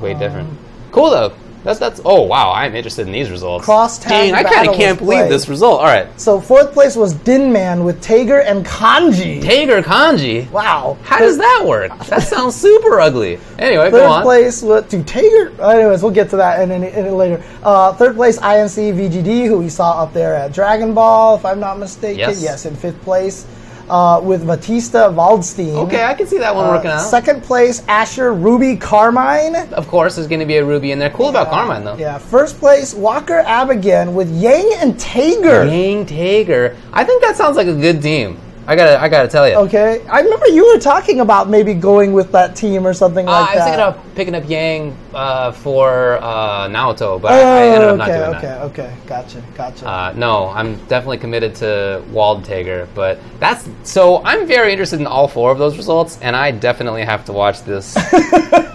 [0.00, 0.56] Way different.
[0.92, 1.32] Cool, though.
[1.64, 2.52] That's, that's, oh, wow.
[2.52, 3.64] I'm interested in these results.
[3.64, 5.30] Cross tag Dang, I kind of can't believe played.
[5.32, 5.80] this result.
[5.80, 6.08] All right.
[6.20, 9.40] So fourth place was Din Man with Tager and Kanji.
[9.42, 10.50] Tager Kanji.
[10.50, 10.96] wow.
[11.02, 11.92] How does that work?
[12.12, 13.38] That sounds super ugly.
[13.58, 14.22] Anyway, go Third on.
[14.22, 15.58] place was to Tager.
[15.60, 17.42] Anyways, we'll get to that in, in, in later.
[17.62, 21.60] Uh, third place, INC VGD, who we saw up there at Dragon Ball, if I'm
[21.60, 22.18] not mistaken.
[22.18, 22.42] Yes.
[22.42, 22.66] Yes.
[22.66, 23.46] in fifth place.
[23.90, 25.74] Uh, with Batista Waldstein.
[25.86, 27.00] Okay, I can see that one Uh, working out.
[27.00, 29.56] Second place, Asher Ruby Carmine.
[29.72, 31.10] Of course, there's going to be a Ruby in there.
[31.10, 31.96] Cool about Carmine, though.
[31.96, 32.18] Yeah.
[32.18, 35.66] First place, Walker Abigain with Yang and Tager.
[35.70, 36.76] Yang Tager.
[36.92, 38.38] I think that sounds like a good team.
[38.64, 39.56] I gotta, I gotta tell you.
[39.56, 40.00] Okay.
[40.08, 43.50] I remember you were talking about maybe going with that team or something Uh, like
[43.50, 43.64] I was that.
[43.64, 48.08] thinking of picking up Yang uh, for uh, Naoto, but oh, I, ended up not
[48.08, 48.62] okay, doing okay, that.
[48.62, 48.82] okay.
[48.82, 49.86] okay, Gotcha, gotcha.
[49.88, 54.22] Uh, no, I'm definitely committed to Wald Tager, but that's so.
[54.24, 57.62] I'm very interested in all four of those results, and I definitely have to watch
[57.62, 57.94] this.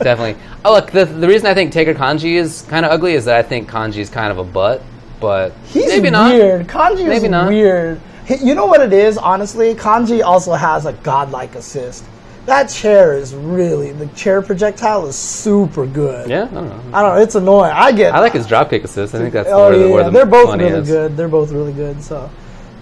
[0.00, 0.36] definitely.
[0.64, 3.36] Oh, look, the, the reason I think Tager Kanji is kind of ugly is that
[3.36, 4.82] I think Kanji is kind of a butt,
[5.20, 6.32] but He's maybe not.
[6.32, 6.66] weird.
[6.66, 7.48] Kanji Maybe is not.
[7.48, 8.00] weird.
[8.38, 9.74] You know what it is, honestly?
[9.74, 12.04] Kanji also has a godlike assist.
[12.46, 16.28] That chair is really the chair projectile is super good.
[16.30, 16.96] Yeah, I don't know.
[16.96, 17.22] I don't know.
[17.22, 17.72] It's annoying.
[17.74, 18.14] I get.
[18.14, 19.14] I like his dropkick assist.
[19.14, 20.88] I think that's Oh where, the, yeah, where the they're both really is.
[20.88, 21.16] good.
[21.16, 22.02] They're both really good.
[22.02, 22.30] So,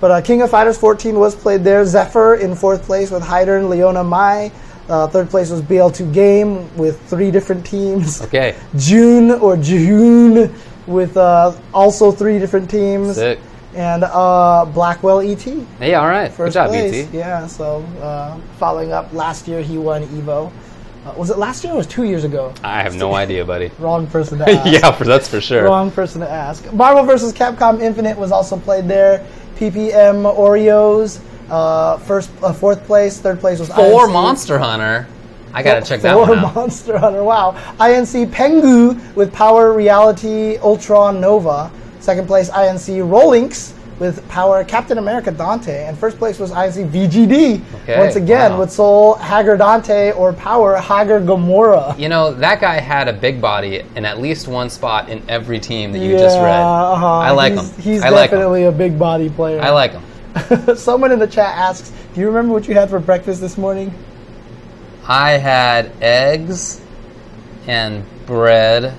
[0.00, 1.84] but uh, King of Fighters 14 was played there.
[1.84, 4.52] Zephyr in fourth place with Hyder and Leona Mai.
[4.88, 8.22] Uh, third place was BL2 Game with three different teams.
[8.22, 10.54] Okay, June or June
[10.86, 13.16] with uh, also three different teams.
[13.16, 13.38] sick.
[13.74, 15.40] And uh, Blackwell ET.
[15.78, 16.32] Hey, all right.
[16.32, 17.06] First Good job, place.
[17.06, 17.18] BT.
[17.18, 20.50] Yeah, so uh, following up last year, he won Evo.
[21.04, 22.52] Uh, was it last year or was it two years ago?
[22.64, 23.70] I have no idea, buddy.
[23.78, 24.70] Wrong person to ask.
[24.70, 25.64] yeah, for, that's for sure.
[25.64, 26.70] Wrong person to ask.
[26.72, 27.32] Marvel vs.
[27.32, 29.24] Capcom Infinite was also played there.
[29.56, 33.18] PPM Oreos, uh, first, uh, fourth place.
[33.20, 34.12] Third place was For INC.
[34.12, 35.06] Monster Hunter.
[35.52, 36.54] I gotta check that one out.
[36.54, 37.22] Monster Hunter.
[37.24, 37.52] Wow.
[37.80, 41.70] INC Pengu with Power Reality Ultron Nova.
[42.08, 45.84] Second place, INC Rolinks with Power Captain America Dante.
[45.84, 47.60] And first place was INC VGD.
[47.82, 48.60] Okay, Once again, wow.
[48.60, 51.98] with Soul Haggar Dante or Power Haggar Gamora.
[51.98, 55.58] You know, that guy had a big body in at least one spot in every
[55.58, 56.62] team that you just read.
[56.62, 57.06] uh-huh.
[57.06, 57.82] I like he's, him.
[57.82, 58.38] He's I like him.
[58.38, 59.60] definitely a big body player.
[59.60, 60.76] I like him.
[60.76, 63.92] Someone in the chat asks, "Do you remember what you had for breakfast this morning?"
[65.06, 66.80] I had eggs
[67.66, 68.94] and bread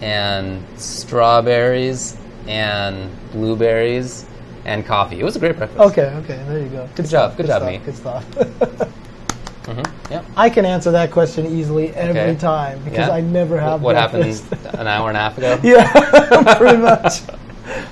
[0.00, 2.16] and strawberries
[2.46, 4.26] and blueberries
[4.64, 5.20] and coffee.
[5.20, 5.80] It was a great breakfast.
[5.80, 6.88] Okay, okay, there you go.
[6.94, 7.78] Good, job, good job, stuff, me.
[7.78, 8.92] Good stuff.
[9.66, 10.12] Mm-hmm.
[10.12, 10.24] Yep.
[10.36, 12.36] I can answer that question easily every Okay.
[12.36, 13.14] time because Yeah.
[13.14, 14.44] I never have What breakfast.
[14.48, 15.58] happened an hour and a half ago?
[15.64, 17.22] yeah, pretty much.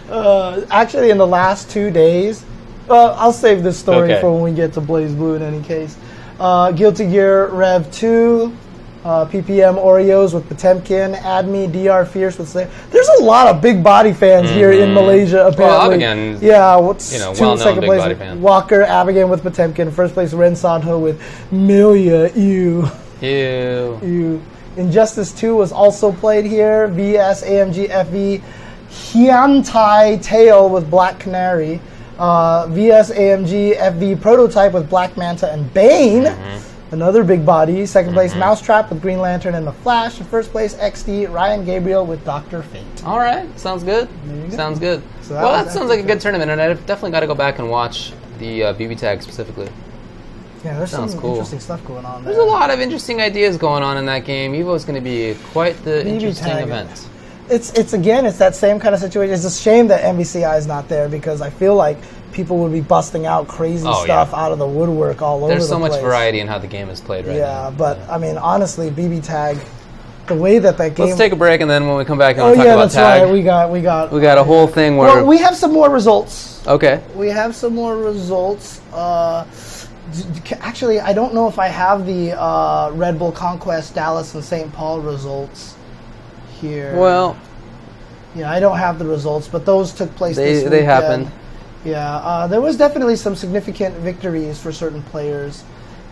[0.09, 2.45] Uh, actually, in the last two days,
[2.89, 4.21] uh, I'll save this story Okay.
[4.21, 5.35] for when we get to BlazBlue.
[5.35, 5.97] In any case,
[6.39, 8.57] uh, Guilty Gear Rev Two,
[9.05, 12.71] uh, PPM Oreos with Potemkin, Adme Dr Fierce with Slayer.
[12.91, 15.47] There's a lot of big body fans here in Malaysia.
[15.47, 16.77] Apparently, Abigail, yeah.
[16.77, 18.37] What's you know, two- second place.
[18.37, 19.91] Walker Abigail with Potemkin.
[19.91, 21.21] First place, Ren Sanho with
[21.53, 22.35] Milia.
[22.35, 22.89] Ew.
[23.21, 24.01] Ew.
[24.03, 24.43] You
[24.77, 26.89] Injustice 2 was also played here.
[26.89, 28.43] VS AMG FV
[28.91, 31.81] Hyuntai Tail with Black Canary.
[32.19, 36.25] Uh, VS AMG FV Prototype with Black Manta and Bane.
[36.91, 37.87] Another big body.
[37.87, 40.19] Second place Mousetrap with Green Lantern and the Flash.
[40.21, 42.85] And first place XD Ryan Gabriel with Doctor Fate.
[43.05, 44.09] All right, sounds good.
[44.27, 44.51] go.
[44.51, 45.03] Sounds good.
[45.23, 47.35] So that well, that sounds like a good tournament, and I've definitely got to go
[47.35, 49.69] back and watch the uh, BB tag specifically.
[50.65, 51.31] Yeah, there's Sounds some cool.
[51.33, 52.33] interesting stuff going on there.
[52.33, 54.53] There's a lot of interesting ideas going on in that game.
[54.55, 56.63] Evo is going to be quite the BB interesting tag.
[56.65, 57.09] event.
[57.51, 59.35] it's it's again it's that same kind of situation.
[59.35, 61.99] It's a shame that MVCI is not there because I feel like
[62.35, 64.39] people would be busting out crazy Oh, stuff yeah.
[64.45, 65.47] out of the woodwork all over.
[65.47, 65.55] The street.
[65.55, 66.03] There's the so much place.
[66.03, 67.71] variety in how the game is played right Yeah, now.
[67.71, 69.59] but I mean, honestly, BB Tag,
[70.27, 71.07] the way that that game.
[71.07, 72.95] Let's take a break, and then when we come back, oh we'll talk yeah, that's
[72.95, 73.23] tag.
[73.23, 73.33] right.
[73.33, 74.11] We got we got.
[74.13, 75.09] we got a whole thing where.
[75.17, 76.67] well, we have some more results.
[76.67, 77.03] okay.
[77.15, 78.81] We have some more results.
[78.93, 79.47] Uh,
[80.61, 84.73] actually, I don't know if I have the uh, Red Bull Conquest Dallas and St.
[84.73, 85.77] Paul results
[86.61, 86.97] here.
[86.97, 87.37] Well,
[88.35, 90.35] Yeah, I don't have the results, but those took place.
[90.37, 91.31] They- they happened.
[91.85, 95.65] Yeah, uh, there was definitely some significant victories for certain players.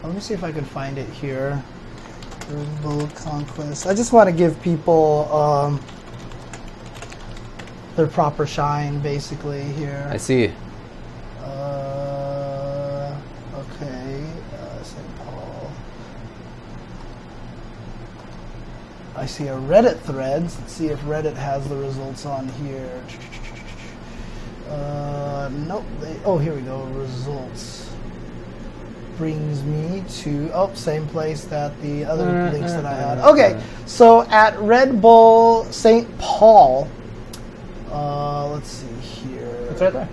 [0.03, 1.63] Let me see if I can find it here.
[2.83, 3.87] Bull Conquest.
[3.87, 5.81] I just want to give people um,
[7.97, 10.07] their proper shine, basically here.
[10.11, 10.53] I see.
[11.41, 13.17] Uh,
[13.57, 15.17] okay, uh, St.
[15.19, 15.73] Paul.
[19.17, 20.59] I see a Reddit threads.
[20.61, 23.03] Let's see if Reddit has the results on here.
[24.73, 25.85] Uh, nope.
[26.25, 26.85] Oh, here we go.
[26.85, 27.91] Results.
[29.19, 33.19] Brings me to oh, same place that the other links that I had.
[33.19, 36.09] Okay, so at Red Bull St.
[36.19, 36.89] Paul.
[37.91, 39.55] Uh, let's see here.
[39.71, 40.09] It's right there.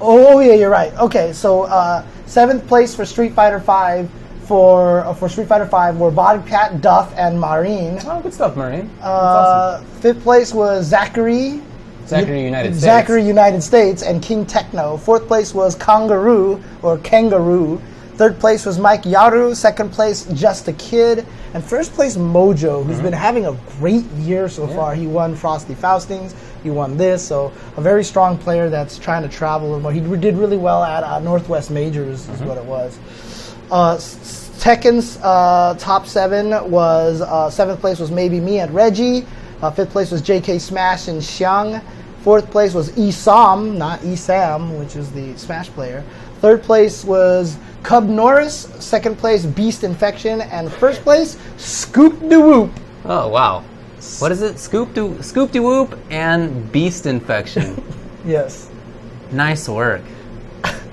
[0.00, 0.92] Oh yeah, you're right.
[0.98, 4.10] Okay, so uh, seventh place for Street Fighter Five
[4.44, 7.98] for uh, for Street Fighter Five were Bobcat, Duff, and Marine.
[8.04, 8.90] Oh, good stuff, Marine.
[9.00, 11.62] Uh, Fifth place was Zachary.
[12.06, 12.84] Zachary United States.
[12.84, 14.96] Zachary United States and King Techno.
[14.96, 17.80] Fourth place was Kangaroo or Kangaroo.
[18.16, 19.56] Third place was Mike Yaru.
[19.56, 21.26] Second place, Just a Kid.
[21.54, 24.94] And first place, Mojo, who's been having a great year so far.
[24.94, 26.34] He won Frosty Faustings.
[26.62, 27.26] He won this.
[27.26, 29.92] So a very strong player that's trying to travel a little more.
[29.92, 32.98] He did really well at uh, Northwest Majors, is what it was.
[33.70, 39.26] Uh, Tekken's uh, top seven was uh, seventh place was maybe me and Reggie.
[39.62, 40.58] Uh, fifth place was J.K.
[40.58, 41.82] Smash and Xiang.
[42.22, 46.04] Fourth place was Esam, not Esam, which is the Smash player.
[46.40, 48.68] Third place was Cub Norris.
[48.78, 52.70] Second place Beast Infection, and first place Scoop de Whoop.
[53.04, 53.64] Oh wow.
[54.18, 54.58] What is it?
[54.58, 57.82] Scoop de Scoop de Whoop and Beast Infection.
[58.24, 58.70] Yes.
[59.32, 60.02] nice work.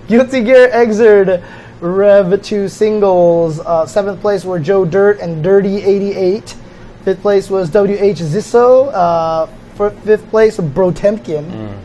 [0.07, 1.43] Guilty Gear Xrd
[1.79, 3.59] Rev 2 singles.
[3.59, 6.55] Uh, seventh place were Joe Dirt and Dirty88.
[7.03, 8.91] Fifth place was WH Zisso.
[8.93, 9.47] Uh,
[9.79, 11.77] f- fifth place, Brotemkin.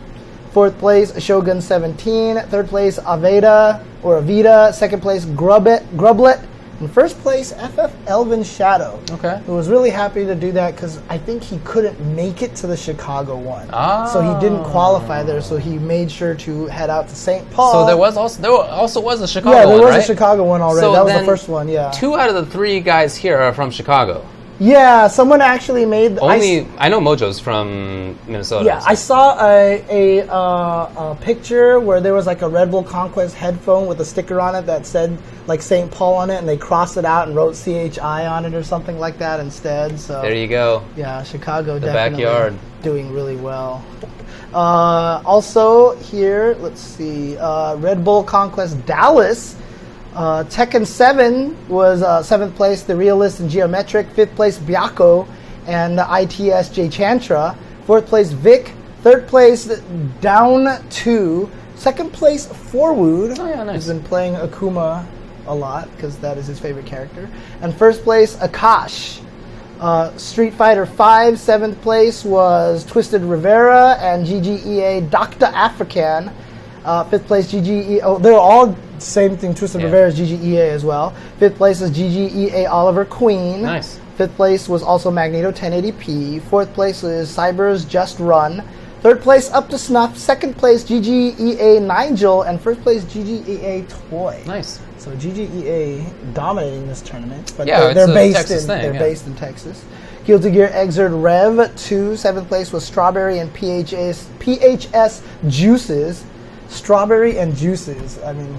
[0.52, 2.36] Fourth place, Shogun 17.
[2.42, 4.72] Third place, Aveda or Avita.
[4.72, 5.84] Second place, Grublet.
[5.96, 6.44] Grublet.
[6.80, 9.00] And first place, FF Elvin Shadow.
[9.12, 9.40] Okay.
[9.46, 12.66] Who was really happy to do that because I think he couldn't make it to
[12.66, 13.68] the Chicago one.
[14.08, 17.48] So he didn't qualify there, so he made sure to head out to St.
[17.52, 17.72] Paul.
[17.72, 19.58] So there was also there also was a Chicago one.
[19.60, 20.02] Yeah, there one, was right?
[20.04, 20.84] a Chicago one already.
[20.84, 21.90] So that was the first one, yeah.
[21.92, 24.26] Two out of the three guys here are from Chicago.
[24.60, 26.18] Yeah, someone actually made.
[26.18, 28.64] I Only I, know Mojo's from Minnesota.
[28.64, 32.84] yeah, I saw a a, uh, a picture where there was like a Red Bull
[32.84, 35.90] Conquest headphone with a sticker on it that said like St.
[35.90, 38.98] Paul on it, and they crossed it out and wrote CHI on it or something
[38.98, 39.98] like that instead.
[39.98, 40.84] So there you go.
[40.96, 42.54] yeah, Chicago definitely backyard.
[42.82, 43.84] doing really well.
[44.54, 49.56] Uh, also here, let's see, uh, Red Bull Conquest Dallas.
[50.14, 54.06] Uh, Tekken 7 was uh, seventh place, the Realist and Geometric.
[54.10, 55.26] Fifth place, Byako
[55.66, 57.56] and the ITS J Chantra.
[57.86, 58.72] Fourth place, Vic.
[59.02, 59.66] Third place,
[60.20, 61.50] Down 2.
[61.74, 63.38] Second place, Forwood.
[63.38, 63.74] Oh, yeah, nice.
[63.74, 65.04] He's been playing Akuma
[65.46, 67.28] a lot because that is his favorite character.
[67.60, 69.20] And first place, Akash.
[69.80, 75.46] Uh, Street Fighter V, seventh place was Twisted Rivera and GGEA Dr.
[75.46, 76.30] African.
[76.84, 78.00] Uh, fifth place, GGE.
[78.02, 79.54] Oh, they were all same thing.
[79.54, 79.86] Tristan Yeah.
[79.86, 81.14] Rivera is GGEA as well.
[81.38, 83.62] Fifth place is GGEA Oliver Queen.
[83.62, 83.98] Nice.
[84.16, 86.40] Fifth place was also Magneto 1080p.
[86.42, 88.62] Fourth place is Cyber's Just Run.
[89.02, 90.16] Third place, Up to Snuff.
[90.16, 92.42] Second place, GGEA Nigel.
[92.42, 94.42] And first place, GGEA Toy.
[94.46, 94.80] Nice.
[94.98, 98.82] So GGEA dominating this tournament, but Yeah, they're, it's they're a based Texas in thing,
[98.82, 98.98] they're yeah.
[98.98, 99.84] based in Texas.
[100.24, 102.16] Guilty Gear Xrd Rev 2.
[102.16, 105.20] Seventh place was Strawberry and PHS PHS
[105.50, 106.24] Juices,
[106.74, 108.22] Strawberry and Juices.
[108.22, 108.56] I mean,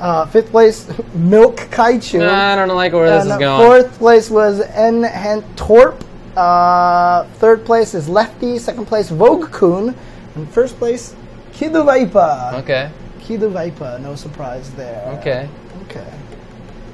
[0.00, 2.20] uh, fifth place Milk Kaichu.
[2.20, 3.66] Nah, I don't like where this is going.
[3.66, 6.04] Fourth place was N Torp.
[6.36, 8.58] Uh, third place is Lefty.
[8.58, 9.94] Second place Vogue Kun.
[10.36, 11.14] And first place
[11.52, 12.54] Kidu Vaipa.
[12.62, 12.90] Okay.
[13.20, 14.00] Kidu Vaipa.
[14.00, 15.04] No surprise there.
[15.18, 15.48] Okay.
[15.84, 16.12] Okay.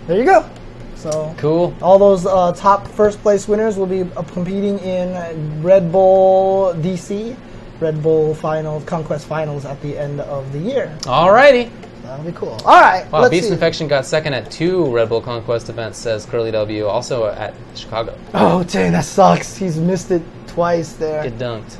[0.07, 0.49] There you go.
[0.97, 1.75] So Cool.
[1.83, 7.37] all those uh, top first place winners will be uh, competing in Red Bull DC,
[7.85, 10.97] Red Bull Finals, Conquest Finals at the end of the year.
[11.03, 11.71] Alrighty.
[12.03, 12.59] That'll be cool.
[12.65, 13.11] All right.
[13.13, 13.53] Wow, let's Beast see.
[13.53, 16.87] Infection got second at two Red Bull Conquest events, says Curly W.
[16.87, 18.17] Also at Chicago.
[18.33, 19.55] Oh, dang, that sucks.
[19.55, 21.25] He's missed it twice there.
[21.25, 21.77] Get dunked.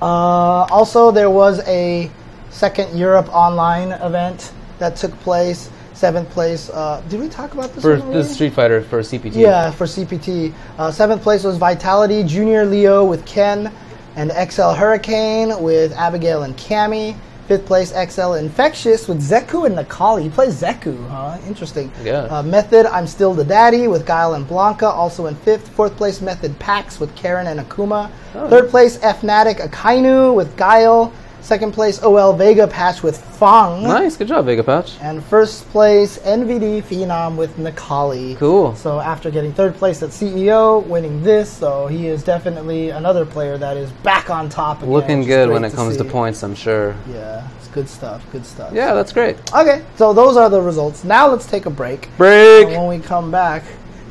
[0.00, 2.10] Uh, also, there was a
[2.48, 5.68] second Europe online event that took place.
[5.92, 6.70] Seventh place.
[6.70, 7.82] Uh, did we talk about this?
[7.82, 8.24] For the?
[8.24, 9.34] Street Fighter for CPT.
[9.34, 10.54] Yeah, for CPT.
[10.78, 13.70] Uh, seventh place was Vitality, Junior Leo with Ken,
[14.16, 17.16] and XL Hurricane with Abigail and Cammy.
[17.46, 20.24] Fifth place, XL Infectious with Zeku and Necalli.
[20.24, 21.38] He plays Zeku, huh?
[21.46, 21.90] Interesting.
[22.04, 22.24] Yeah.
[22.24, 25.66] Uh, Method, I'm Still the Daddy with Guile and Blanka, also in fifth.
[25.70, 28.10] Fourth place, Method Pax with Karin and Akuma.
[28.34, 31.10] Third place, Fnatic Akainu with Guile.
[31.48, 33.82] Second place, OL Vega Patch with Fang.
[33.82, 34.18] Nice.
[34.18, 34.98] Good job, Vega Patch.
[35.00, 38.36] And first place, NVD Phenom with Necalli.
[38.36, 38.76] Cool.
[38.76, 43.56] So after getting third place at CEO, winning this, so he is definitely another player
[43.56, 44.90] that is back on top again.
[44.92, 46.94] Looking good when it comes to points, I'm sure.
[47.10, 48.30] Yeah, it's good stuff.
[48.30, 48.74] Good stuff.
[48.74, 49.38] Yeah, that's great.
[49.54, 51.02] Okay, so those are the results.
[51.02, 52.10] Now let's take a break.
[52.18, 52.66] Break.
[52.68, 53.62] And when we come back,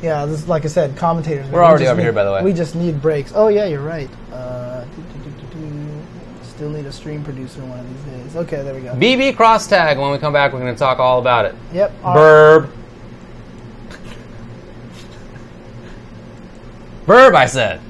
[0.02, 1.46] yeah, this is like I said, commentators.
[1.52, 2.42] We're we already over need- here, by the way.
[2.42, 3.30] We just need breaks.
[3.32, 4.10] Oh yeah, you're right.
[4.32, 6.02] Uh, do, do, do, do, do.
[6.58, 8.36] Still need a stream producer one of these days.
[8.36, 8.92] Okay, there we go.
[8.92, 9.96] BB cross tag.
[9.96, 11.54] When we come back, we're going to talk all about it.
[11.72, 11.92] Yep.
[12.02, 12.20] all right.
[12.20, 12.72] Verb.
[17.06, 17.80] Verb, I said.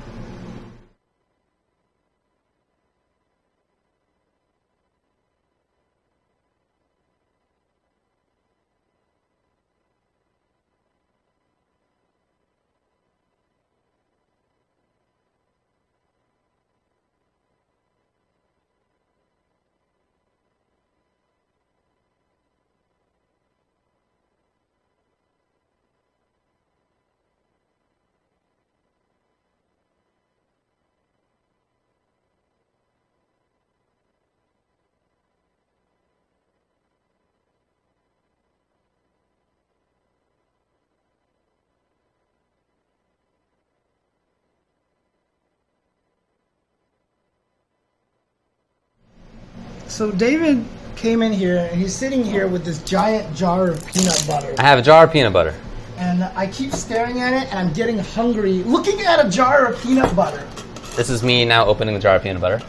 [49.99, 54.25] So David came in here and he's sitting here with this giant jar of peanut
[54.29, 54.55] butter.
[54.57, 55.57] I have a jar of peanut butter.
[55.97, 59.83] And I keep staring at it and I'm getting hungry looking at a jar of
[59.83, 60.47] peanut butter.
[60.95, 62.61] This is me now opening the jar of peanut butter.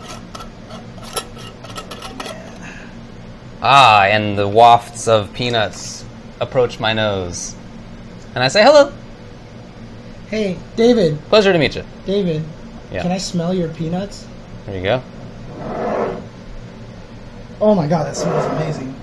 [3.61, 6.05] Ah, and the wafts of peanuts
[6.41, 7.53] approach my nose.
[8.33, 8.91] And I say, hello.
[10.31, 11.83] Hey, David, Pleasure to meet you.
[12.07, 12.43] David,
[12.91, 13.03] Yeah.
[13.03, 14.25] can I smell your peanuts?
[14.65, 15.03] There you go.
[17.61, 18.95] Oh my god, that smells amazing.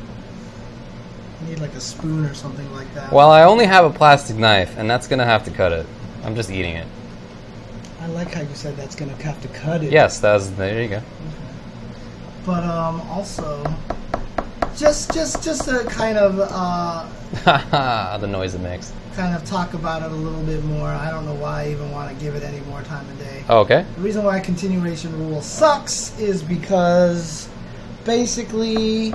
[1.41, 3.13] I need like a spoon or something like that.
[3.13, 5.87] Well, I only have a plastic knife, and that's to have to cut it.
[6.25, 6.87] I'm just eating it.
[8.01, 9.93] I like how you said that's gonna have to cut it.
[9.93, 11.03] Yes, that was, there you go.
[12.47, 13.65] But um, also,
[14.77, 18.93] just just just to kind of uh, the noise it makes.
[19.15, 20.89] kind of talk about it a little bit more.
[20.89, 23.45] I don't know why I even want to give it any more time of day.
[23.49, 23.85] Oh, okay.
[23.97, 27.49] The reason why continuation rule sucks is because
[28.07, 29.13] basically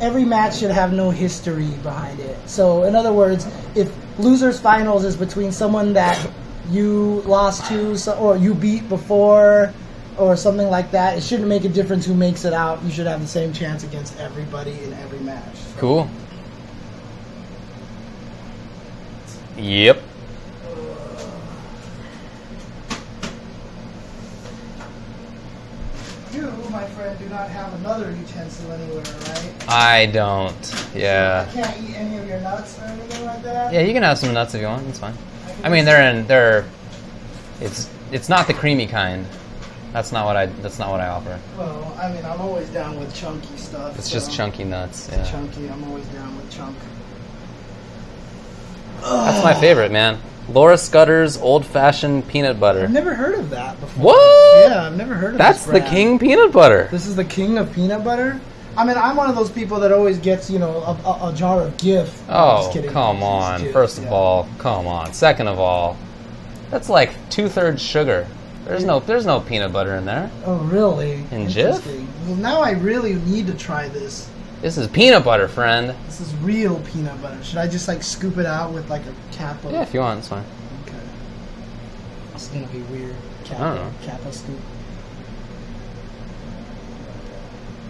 [0.00, 2.36] every match should have no history behind it.
[2.48, 6.30] So, in other words, if losers finals is between someone that
[6.70, 9.72] you lost to or you beat before
[10.16, 11.16] or something like that.
[11.16, 12.82] It shouldn't make a difference who makes it out.
[12.84, 15.56] You should have the same chance against everybody in every match.
[15.78, 16.08] Cool.
[19.56, 20.02] Yep.
[26.32, 29.68] You, my friend, do not have another utensil anywhere, right?
[29.68, 30.90] I don't.
[30.94, 31.46] Yeah.
[31.48, 33.72] I can't eat any of your nuts or anything like that.
[33.72, 34.86] Yeah, you can have some nuts if you want.
[34.88, 35.14] It's fine.
[35.62, 36.26] I mean, they're in.
[36.26, 36.64] They're.
[37.60, 37.88] It's.
[38.12, 39.24] It's not the creamy kind.
[39.92, 40.46] That's not what I.
[40.46, 41.38] That's not what I offer.
[41.56, 43.98] Well, I mean, I'm always down with chunky stuff.
[43.98, 45.08] It's just chunky nuts.
[45.08, 45.30] It's Yeah.
[45.30, 45.68] chunky.
[45.68, 46.76] I'm always down with chunk.
[49.02, 50.20] That's my favorite, man.
[50.48, 52.82] Laura Scudder's old fashioned peanut butter.
[52.82, 54.06] I've never heard of that before.
[54.06, 54.68] What?
[54.70, 55.52] Yeah, I've never heard of that.
[55.52, 56.88] That's the king peanut butter.
[56.90, 58.40] This is the king of peanut butter.
[58.76, 61.34] I mean, I'm one of those people that always gets, you know, a, a, a
[61.34, 62.08] jar of Jif.
[62.28, 63.60] Oh, come on.
[63.60, 64.10] Jif, First of yeah.
[64.10, 65.12] all, come on.
[65.12, 65.96] Second of all,
[66.70, 68.26] that's like two thirds sugar.
[68.64, 70.30] There's no there's no peanut butter in there.
[70.44, 71.24] Oh, really?
[71.32, 71.46] In.
[71.52, 74.29] Well, now I really need to try this.
[74.60, 75.94] This is peanut butter, friend.
[76.06, 77.42] This is real peanut butter.
[77.42, 79.72] Should I just like scoop it out with like a cap of?
[79.72, 80.44] Yeah, if you want, it's fine.
[80.86, 80.98] Okay.
[82.34, 83.16] It's gonna be weird.
[83.44, 83.92] Kappa, I don't know.
[84.02, 84.58] Kappa scoop.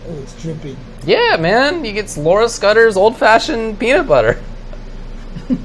[0.08, 0.76] Oh, it's dripping.
[1.04, 1.84] Yeah, man.
[1.84, 4.40] You get Laura Scudder's old fashioned peanut butter.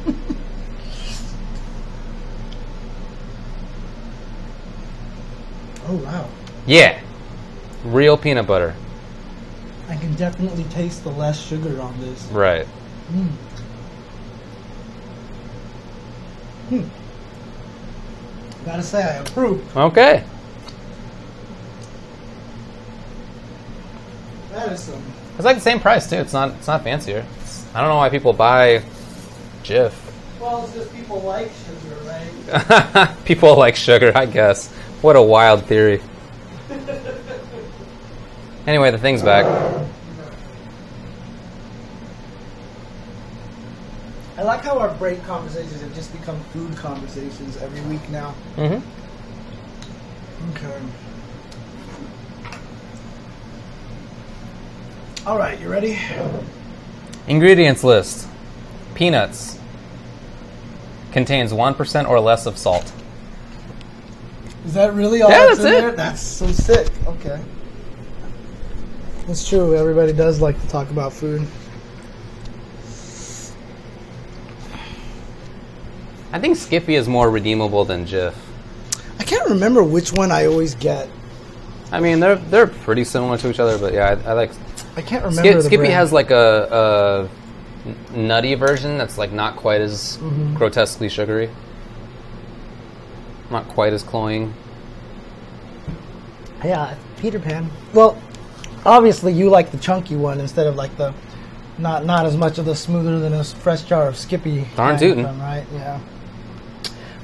[5.88, 6.28] Oh wow.
[6.66, 7.00] Yeah.
[7.84, 8.74] Real peanut butter.
[10.18, 12.24] Definitely taste the less sugar on this.
[12.28, 12.66] Right.
[13.12, 13.28] Mm.
[16.70, 16.84] Hmm.
[18.66, 19.78] Gotta say, I approve.
[19.78, 20.24] Okay.
[24.52, 25.04] That is some.
[25.36, 26.16] It's like the same price too.
[26.16, 27.26] It's not it's not fancier.
[27.42, 28.84] It's, I don't know why people buy
[29.64, 29.94] Jif.
[30.40, 33.16] Well, it's just people like sugar, right?
[33.26, 34.72] people like sugar, I guess.
[35.02, 36.02] What a wild theory.
[38.68, 39.46] Anyway, the thing's back.
[44.38, 48.32] I like how our break conversations have just become food conversations every week now.
[48.56, 48.80] hmm
[50.52, 50.82] Okay.
[55.28, 56.00] All right, you ready?
[57.28, 58.28] Ingredients list:
[58.96, 59.60] peanuts
[61.12, 62.92] contains one percent or less of salt.
[64.66, 65.82] Is that really all Yeah, that's, that's in it.
[65.82, 65.92] there?
[65.92, 66.90] That's so sick.
[67.06, 67.40] Okay.
[69.28, 69.76] That's true.
[69.76, 71.48] Everybody does like to talk about food.
[76.36, 78.34] I think Skippy is more redeemable than Jif.
[79.18, 81.08] I can't remember which one I always get.
[81.94, 84.52] I mean, they're they're pretty similar to each other, but yeah, I, I like
[84.98, 85.50] I can't remember.
[85.50, 85.94] Skip, Skippy brand.
[85.94, 87.30] has like a,
[88.14, 90.56] a, nutty version that's like not quite as Mm-hmm.
[90.56, 91.50] grotesquely sugary,
[93.50, 94.54] not quite as cloying.
[96.66, 97.70] Yeah, Peter Pan.
[97.94, 98.22] Well,
[98.86, 101.14] obviously you like the chunky one instead of like the
[101.78, 104.68] not not as much of the smoother than a fresh jar of Skippy.
[104.76, 105.24] Darn tootin'.
[105.40, 105.66] right?
[105.72, 106.02] Yeah.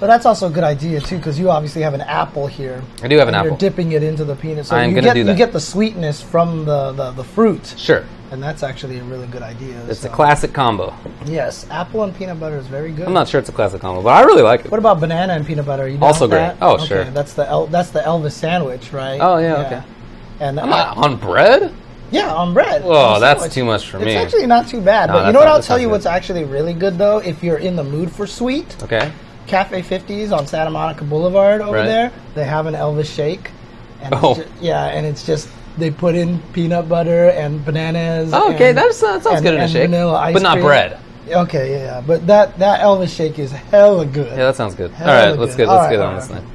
[0.02, 2.82] But that's also a good idea too, because you obviously have an apple here.
[3.04, 4.95] I do have an and You're dipping it into the peanut, so I am you
[4.95, 8.64] gonna get do you get the sweetness from the, the, the fruit, Sure, and that's
[8.64, 9.80] actually a really good idea.
[9.88, 10.91] it's so- a classic combo.
[11.24, 13.06] Yes, apple and peanut butter is very good.
[13.06, 14.72] I'm not sure it's a classic combo, but I really like it.
[14.72, 15.84] What about banana and peanut butter?
[15.84, 16.39] Are you Also great.
[16.39, 16.58] that?
[16.64, 17.04] Oh, Okay, sure.
[17.04, 19.20] That's the El- that's the Elvis sandwich, right?
[19.22, 19.84] Oh, yeah, okay.
[20.39, 21.72] And I'm not on bread.
[22.10, 22.82] Yeah, on bread.
[22.84, 23.54] Oh, that's sandwich.
[23.54, 24.14] too much for it's me.
[24.16, 25.08] It's actually not too bad.
[25.10, 25.91] No, but you know what I'll tell you good.
[25.91, 27.20] what's actually really good though?
[27.20, 29.12] If you're in the mood for sweet, Okay.
[29.52, 31.86] Cafe 50s on Santa Monica Boulevard over Right.
[31.86, 33.52] there, they have an Elvis shake.
[34.02, 34.36] And Oh.
[34.36, 38.32] ju- yeah, and it's just they put in peanut butter and bananas.
[38.34, 40.54] Oh, okay, and- that's- that sounds and- good in a shake, vanilla ice but not
[40.54, 40.66] cream.
[40.66, 40.97] bread.
[41.30, 44.28] Okay, yeah, yeah, but that that Elvis shake is hella good.
[44.28, 44.91] Yeah, that sounds good.
[44.91, 45.68] Hella All right, let's good.
[45.68, 46.45] get let's right, get on right, this thing.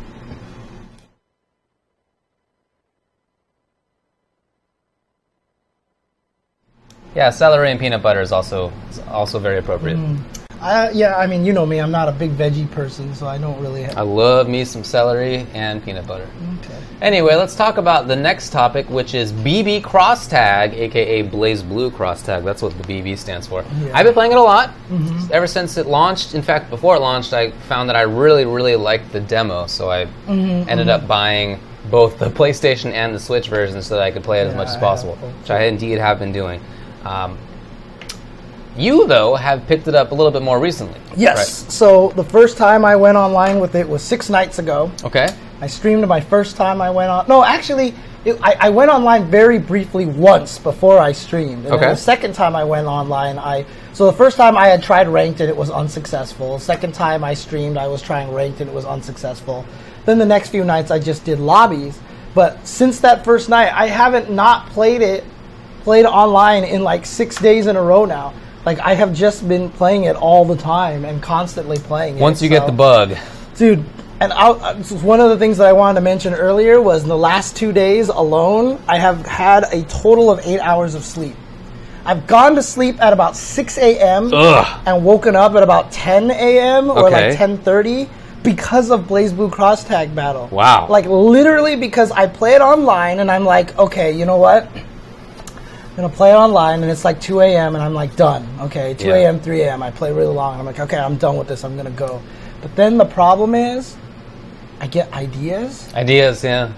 [7.14, 9.96] Yeah, celery and peanut butter is also is also very appropriate.
[9.96, 10.18] Mm.
[10.60, 13.38] I, yeah, I mean, you know me, I'm not a big veggie person, so I
[13.38, 13.82] don't really.
[13.82, 16.28] Have, I love me some celery and peanut butter.
[16.60, 16.76] okay.
[17.02, 22.22] Anyway, let's talk about the next topic, which is BB Cross Tag, aka BlazBlue Cross
[22.22, 22.42] Tag.
[22.42, 23.64] That's what the BB stands for.
[23.80, 23.90] Yeah.
[23.92, 25.32] I've been playing it a lot mm-hmm.
[25.32, 26.34] ever since it launched.
[26.34, 29.90] In fact, before it launched, I found that I really, really liked the demo, so
[29.90, 31.02] I mm-hmm, ended mm-hmm.
[31.02, 34.46] up buying both the PlayStation and the Switch version so that I could play it
[34.46, 36.62] as much as possible, which I indeed have been doing.
[37.04, 37.36] Um,
[38.78, 41.00] you, though, have picked it up a little bit more recently.
[41.16, 41.72] Yes.
[41.72, 44.90] So the first time I went online with it was six nights ago.
[45.04, 45.28] Okay.
[45.60, 47.26] I streamed my first time I went on.
[47.28, 47.94] No, actually,
[48.26, 51.64] it, I, I went online very briefly once before I streamed.
[51.64, 51.88] And Okay.
[51.88, 55.40] the second time I went online, I so the first time I had tried ranked
[55.40, 56.58] and it was unsuccessful.
[56.58, 59.64] Second time I streamed, I was trying ranked and it was unsuccessful.
[60.04, 61.98] Then the next few nights I just did lobbies.
[62.34, 65.24] But since that first night, I haven't not played it,
[65.84, 68.34] played online in like six days in a row now.
[68.66, 72.20] Like I have just been playing it all the time and constantly playing it.
[72.20, 73.16] Once you get the bug,
[73.56, 73.84] dude.
[74.18, 77.08] And I'll, uh, one of the things that I wanted to mention earlier was in
[77.08, 81.36] the last two days alone, I have had a total of eight hours of sleep.
[82.06, 84.32] I've gone to sleep at about 6 a.m.
[84.86, 86.90] And woken up at about 10 a.m.
[86.90, 87.28] or Okay.
[87.30, 88.08] like 10:30
[88.42, 90.48] because of BlazBlue Cross Tag Battle.
[90.50, 90.86] Wow.
[90.88, 94.68] Like literally because I play it online and I'm like, okay, you know what?
[95.96, 97.74] I'm gonna play it online and it's like 2 a.m.
[97.74, 98.46] and I'm like done.
[98.60, 99.14] Okay, 2 Yeah.
[99.14, 99.82] a.m., 3 a.m.
[99.82, 101.64] I play really long and I'm like, okay, I'm done with this.
[101.64, 102.20] I'm gonna go.
[102.60, 103.96] But then the problem is,
[104.78, 106.70] I get ideas ideas, yeah.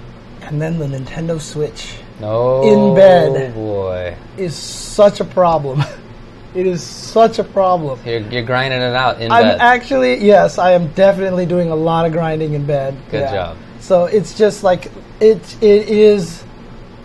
[0.42, 2.62] and then the Nintendo Switch No.
[2.62, 3.54] In bed.
[3.54, 4.14] boy.
[4.36, 5.82] is such a problem.
[6.54, 7.98] it is such a problem.
[8.06, 9.60] You're, you're grinding it out in I'm bed.
[9.60, 12.94] actually yes, I am definitely doing a lot of grinding in bed.
[13.10, 13.56] Good job.
[13.80, 16.44] So it's just like it it is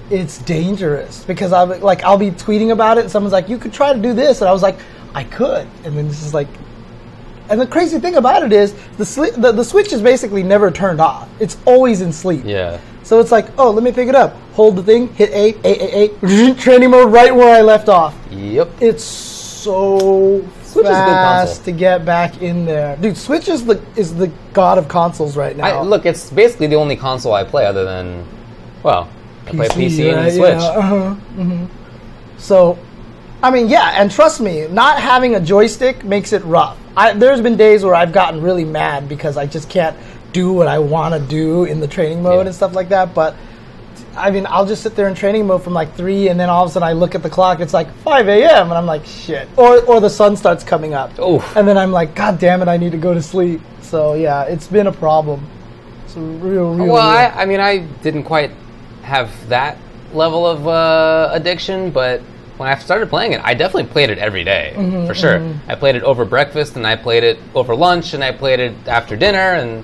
[0.09, 3.57] it's dangerous because I will like I'll be tweeting about it and someone's like you
[3.57, 4.77] could try to do this and I was like
[5.15, 6.47] I could and then this is like
[7.49, 10.71] and the crazy thing about it is the, sli- the the switch is basically never
[10.71, 11.29] turned off.
[11.41, 12.43] It's always in sleep.
[12.45, 12.79] yeah.
[13.03, 14.33] So it's like, oh, let me pick it up.
[14.53, 18.15] Hold the thing, hit A, A, A, A, training mode right where I left off.
[18.31, 18.69] Yep.
[18.79, 23.17] It's so Switch is a good fast to get back in there, dude.
[23.17, 25.65] Switch is the is the god of consoles right now.
[25.65, 28.25] I, look, it's basically the only console I play other than,
[28.81, 29.09] well,
[29.47, 30.31] I play PC and?
[30.33, 30.49] Switch.
[30.53, 31.67] Yeah, uh-huh, mhm.
[32.37, 32.77] So,
[33.41, 36.77] I mean, yeah, and trust me, not having a joystick makes it rough.
[36.95, 39.97] I, there's been days where I've gotten really mad because I just can't
[40.31, 42.45] do what I want to do in the training mode Yeah.
[42.47, 43.13] and stuff like that.
[43.13, 43.35] But
[44.15, 46.63] I mean, I'll just sit there in training mode from like three, and then all
[46.63, 49.05] of a sudden I look at the clock, it's like 5 a.m., and I'm like,
[49.05, 49.47] shit.
[49.57, 51.17] Or, or the sun starts coming up.
[51.55, 53.61] And then I'm like, God damn it, I need to go to sleep.
[53.81, 55.45] So, yeah, it's been a problem.
[56.05, 56.93] It's a real, real.
[56.93, 58.51] Well, real- I, I mean, I didn't quite
[59.03, 59.77] have that
[60.13, 62.21] level of uh, addiction, but
[62.57, 65.41] when I started playing it, I definitely played it every day, Mm-hmm, for sure.
[65.67, 68.73] I played it over breakfast, and I played it over lunch, and I played it
[68.87, 69.83] after dinner, and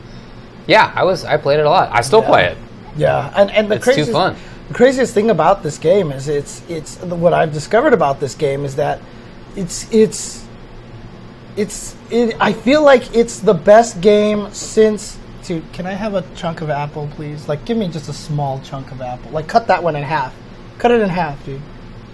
[0.67, 1.89] yeah, I was I played it a lot.
[1.91, 2.57] I still play it.
[2.95, 4.35] Yeah, and and the It's too craziest, fun.
[4.67, 8.65] The craziest thing about this game is it's it's what I've discovered about this game
[8.65, 8.99] is that
[9.55, 10.45] it's it's
[11.57, 15.17] it's it, I feel like it's the best game since.
[15.49, 17.47] Dude, can I have a chunk of apple, please?
[17.47, 19.31] Like, give me just a small chunk of apple.
[19.31, 20.31] Like, cut that one in half.
[20.77, 21.59] Cut it in half, dude,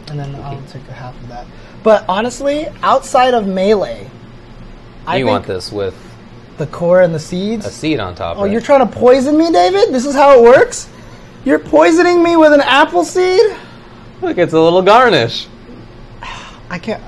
[0.08, 1.46] and then I'll take a half of that.
[1.84, 4.10] But honestly, outside of melee,
[5.06, 5.94] I you think want this with
[6.58, 7.66] the core and the seeds.
[7.66, 8.38] a seed on top.
[8.38, 9.94] Oh, you're trying to poison me, David?
[9.94, 10.88] This is how it works?
[11.44, 13.54] You're poisoning me with an apple seed?
[14.22, 15.48] Look, it's a little garnish.
[16.70, 17.04] I can't.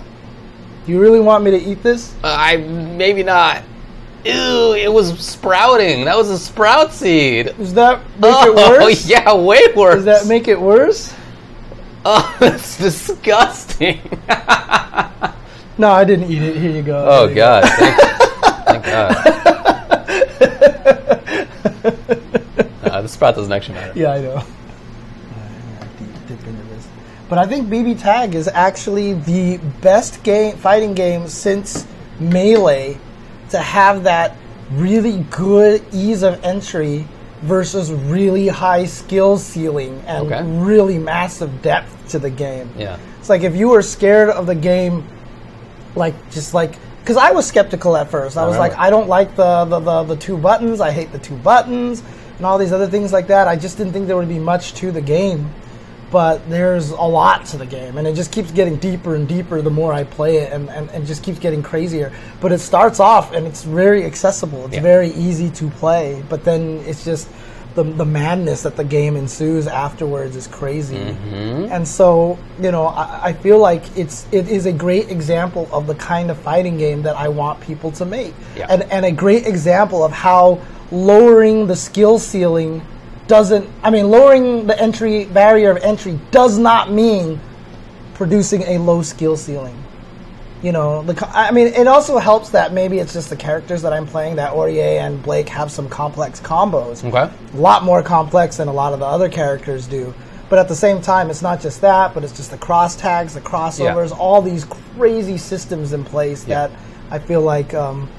[0.88, 2.14] You really want me to eat this?
[2.22, 3.64] Uh, I maybe not.
[4.28, 6.06] Ew, it was sprouting.
[6.06, 7.56] That was a sprout seed.
[7.58, 9.08] Does that make oh, it worse?
[9.08, 9.96] yeah, way worse.
[9.96, 11.14] Does that make it worse?
[12.06, 14.02] Oh, that's disgusting.
[15.80, 16.56] No, I didn't eat it.
[16.58, 17.06] Here you go.
[17.08, 17.62] oh you go.
[17.62, 17.64] God!
[17.78, 18.02] Thank,
[18.66, 19.38] thank God.
[22.84, 23.94] Uh, the sprout doesn't actually matter.
[23.96, 24.44] Yeah, I know.
[26.28, 26.88] Dip into this.
[27.30, 31.86] But I think BB Tag is actually the best game, fighting game since
[32.20, 32.98] Melee
[33.50, 34.36] to have that
[34.74, 37.06] really good ease of entry
[37.42, 40.44] versus really high skill ceiling and Okay.
[40.44, 42.70] really massive depth to the game.
[42.78, 42.98] Yeah.
[43.20, 45.06] It's like if you were scared of the game,
[45.96, 48.36] like just like because I was skeptical at first.
[48.38, 48.76] I oh, was remember.
[48.76, 50.82] like, I don't like the, the the the two buttons.
[50.82, 52.04] I hate the two buttons
[52.38, 53.48] and all these other things like that.
[53.48, 55.50] I just didn't think there would be much to the game.
[56.10, 59.62] But there's a lot to the game, and it just keeps getting deeper and deeper
[59.62, 62.14] the more I play it, and, and, and just keeps getting crazier.
[62.40, 64.66] But it starts off, and it's very accessible.
[64.66, 64.82] It's Yeah.
[64.82, 67.28] very easy to play, but then it's just
[67.76, 70.96] the, the madness that the game ensues afterwards is crazy.
[70.96, 71.72] Mm-hmm.
[71.74, 75.86] And so, you know, I, I feel like it's it is a great example of
[75.88, 78.68] the kind of fighting game that I want people to make, Yeah.
[78.70, 82.82] and and a great example of how lowering the skill ceiling
[83.28, 83.68] doesn't.
[83.84, 87.40] I mean, lowering the entry barrier of entry does not mean
[88.14, 89.76] producing a low skill ceiling.
[90.64, 93.94] You know, the, I mean, it also helps that maybe it's just the characters that
[93.94, 97.32] I'm playing that Orie and Blake have some complex combos Okay.
[97.54, 100.16] a lot more complex than a lot of the other characters do.
[100.50, 103.36] But at the same time, it's not just that, but it's just the cross tags,
[103.36, 104.66] the crossovers, all these
[104.98, 106.68] crazy systems in place Yeah.
[106.70, 106.80] that
[107.12, 108.10] I feel like um,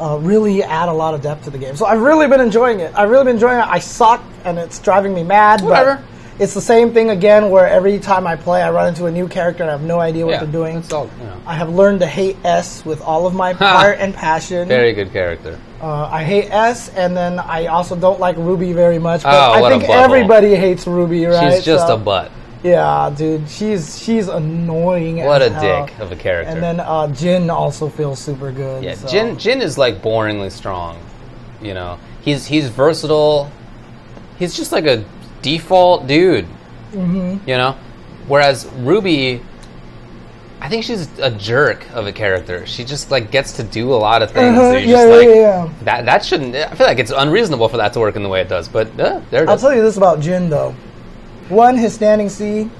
[0.00, 1.76] uh, really add a lot of depth to the game.
[1.76, 2.92] So I've really been enjoying it.
[2.96, 3.66] I've really been enjoying it.
[3.66, 5.60] I suck, and it's driving me mad.
[5.60, 5.96] Whatever.
[5.96, 6.04] But
[6.42, 7.50] it's the same thing again.
[7.50, 10.00] Where every time I play, I run into a new character and I have no
[10.00, 10.76] idea what yeah, they're doing.
[10.78, 11.36] It's all, you know.
[11.46, 14.66] I have learned to hate Es with all of my heart and passion.
[14.66, 15.58] Very good character.
[15.82, 19.22] Uh, I hate Es, and then I also don't like Ruby very much.
[19.22, 20.02] But Oh, I what a think butthole.
[20.04, 21.54] everybody hates Ruby, right?
[21.54, 22.30] She's just So- a butt.
[22.62, 23.48] Yeah, dude.
[23.48, 25.18] She's she's annoying.
[25.24, 25.86] What a hell.
[25.86, 26.52] dick of a character.
[26.52, 28.84] And then uh, Jin also feels super good.
[28.84, 29.08] yeah, so.
[29.08, 30.98] Jin Jin is like boringly strong.
[31.62, 33.50] You know, he's he's versatile.
[34.38, 35.04] He's just like a
[35.42, 36.46] default dude.
[36.92, 37.48] Mm-hmm.
[37.48, 37.76] You know,
[38.26, 39.42] whereas Ruby,
[40.60, 42.66] I think she's a jerk of a character.
[42.66, 44.58] She just like gets to do a lot of things.
[44.58, 45.72] Uh-huh, yeah, just yeah, like, yeah, yeah.
[45.84, 46.54] That that shouldn't.
[46.54, 48.68] I feel like it's unreasonable for that to work in the way it does.
[48.68, 49.60] But uh, there it I'll is.
[49.62, 50.74] tell you this about Jin though.
[51.50, 52.70] One, his standing C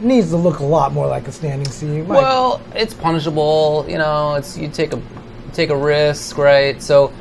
[0.00, 1.86] needs to look a lot more like a standing C.
[2.02, 3.86] My- Well, it's punishable.
[3.88, 5.00] You know, it's you take a
[5.52, 6.82] take a risk, right?
[6.82, 7.12] So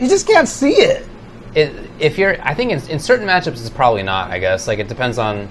[0.00, 1.06] you just can't see it.
[1.54, 4.30] it, if you're, I think in, in certain matchups it's probably not.
[4.30, 5.48] I guess like it depends on,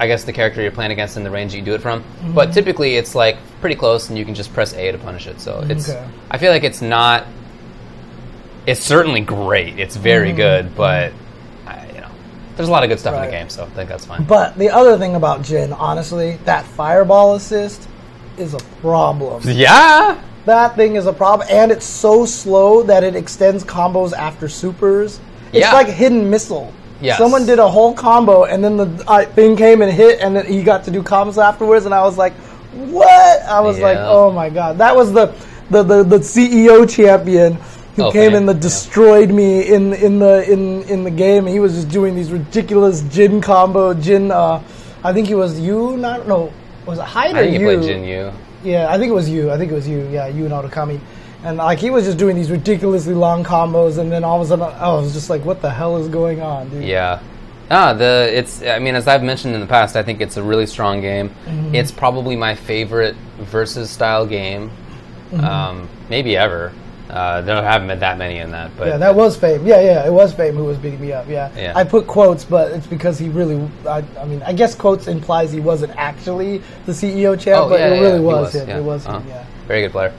[0.00, 2.00] I guess the character you're playing against and the range you do it from.
[2.02, 2.32] Mm-hmm.
[2.34, 5.40] But typically it's like pretty close, and you can just press A to punish it.
[5.40, 5.88] So it's.
[5.90, 6.04] Okay.
[6.30, 7.26] I feel like it's not.
[8.66, 9.78] It's certainly great.
[9.78, 10.36] It's very Mm-hmm.
[10.36, 11.29] good, but I, you know,
[12.60, 14.22] there's a lot of good stuff in the game, so I think that's fine.
[14.24, 17.88] But the other thing about Jin, honestly, that fireball assist
[18.36, 19.42] is a problem.
[19.46, 20.22] yeah.
[20.44, 25.20] That thing is a problem, and it's so slow that it extends combos after supers.
[25.52, 25.72] It's Yeah.
[25.72, 26.70] like a hidden missile.
[27.00, 27.16] Yes.
[27.16, 30.44] Someone did a whole combo, and then the uh, thing came and hit, and then
[30.44, 32.34] he got to do combos afterwards, and I was like,
[32.74, 35.32] "What?" I was like, "Oh my god!" That was the
[35.70, 37.56] the the, the CEO champion
[38.00, 38.60] who Oh, came Fang, and the yeah.
[38.60, 41.46] destroyed me in in the in in the game.
[41.46, 43.94] He was just doing these ridiculous Jin combo.
[43.94, 44.62] Jin, uh,
[45.04, 45.96] I think he was you.
[45.96, 46.52] Not no,
[46.86, 47.76] was it Hyde or I think you you?
[47.78, 48.32] played Jin Yu.
[48.62, 49.50] Yeah, I think it was you.
[49.50, 50.06] I think it was you.
[50.10, 51.00] Yeah, you and Otokami.
[51.42, 54.48] And like he was just doing these ridiculously long combos, and then all of a
[54.48, 57.20] sudden I was just like, "What the hell is going on, dude?" Yeah.
[57.70, 58.62] Ah, the it's.
[58.62, 61.30] I mean, as I've mentioned in the past, I think it's a really strong game.
[61.46, 61.74] Mm-hmm.
[61.74, 64.70] It's probably my favorite versus style game,
[65.32, 65.44] Mm-hmm.
[65.44, 66.72] um, maybe ever.
[67.10, 69.66] Uh, there haven't been that many in that, but Yeah, that was Fame.
[69.66, 71.28] Yeah, yeah, it was Fame who was beating me up.
[71.28, 71.50] Yeah.
[71.56, 71.72] Yeah.
[71.74, 73.68] I put quotes, but it's because he really.
[73.86, 77.80] I, I mean, I guess quotes implies he wasn't actually the CEO champ, Oh, but
[77.80, 78.68] yeah, it yeah, really was, was, him.
[78.68, 78.78] yeah.
[78.78, 79.18] It was Uh-huh.
[79.18, 79.28] him.
[79.28, 79.44] Yeah.
[79.66, 80.12] very good player.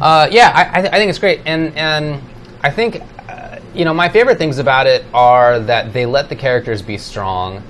[0.00, 2.22] Uh, yeah, I, I, th- I think it's great, and and
[2.62, 6.36] I think uh, you know my favorite things about it are that they let the
[6.36, 7.62] characters be strong.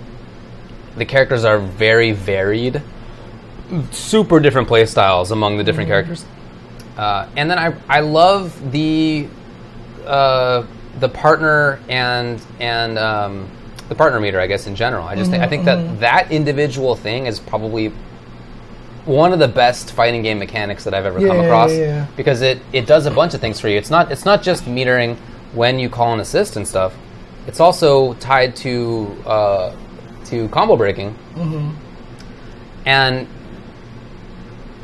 [0.96, 2.80] The characters are very varied,
[3.90, 6.24] super different play styles among the different characters,
[6.96, 9.26] uh, and then I I love the
[10.06, 10.64] uh,
[11.00, 13.48] the partner and and um,
[13.88, 15.06] the partner meter, I guess in general.
[15.06, 17.92] I just think, I think that that individual thing is probably
[19.04, 22.06] one of the best fighting game mechanics that I've ever come Yeah, across yeah, yeah.
[22.16, 23.78] because it, it does a bunch of things for you.
[23.78, 25.16] It's not it's not just metering
[25.54, 26.94] when you call an assist and stuff.
[27.46, 29.76] It's also tied to uh,
[30.26, 31.70] to combo breaking, Mm-hmm.
[32.86, 33.28] and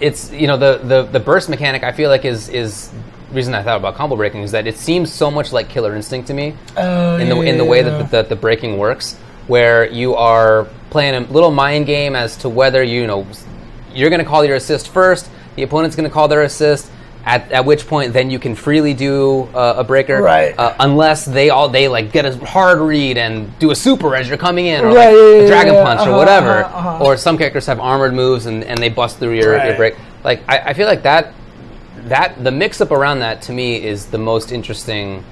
[0.02, 1.82] it's you know the, the the burst mechanic.
[1.84, 2.90] I feel like is is
[3.28, 5.94] the reason I thought about combo breaking is that it seems so much like Killer
[5.94, 9.16] Instinct to me Oh, in the in the way that the, that the breaking works,
[9.46, 13.26] where you are playing a little mind game as to whether you know
[13.94, 16.90] you're going to call your assist first, the opponent's going to call their assist.
[17.24, 20.58] At, at which point, then you can freely do uh, a breaker, Right.
[20.58, 24.28] Uh, unless they all they like get a hard read and do a super as
[24.28, 26.64] you're coming in, or Right, like yeah, a yeah, dragon yeah, punch uh-huh, or whatever.
[26.64, 27.04] uh-huh, uh-huh.
[27.04, 29.94] Or some characters have armored moves and, and they bust through your, your break.
[30.24, 31.32] Like I, I feel like that
[32.08, 35.24] that the mix up around that to me is the most interesting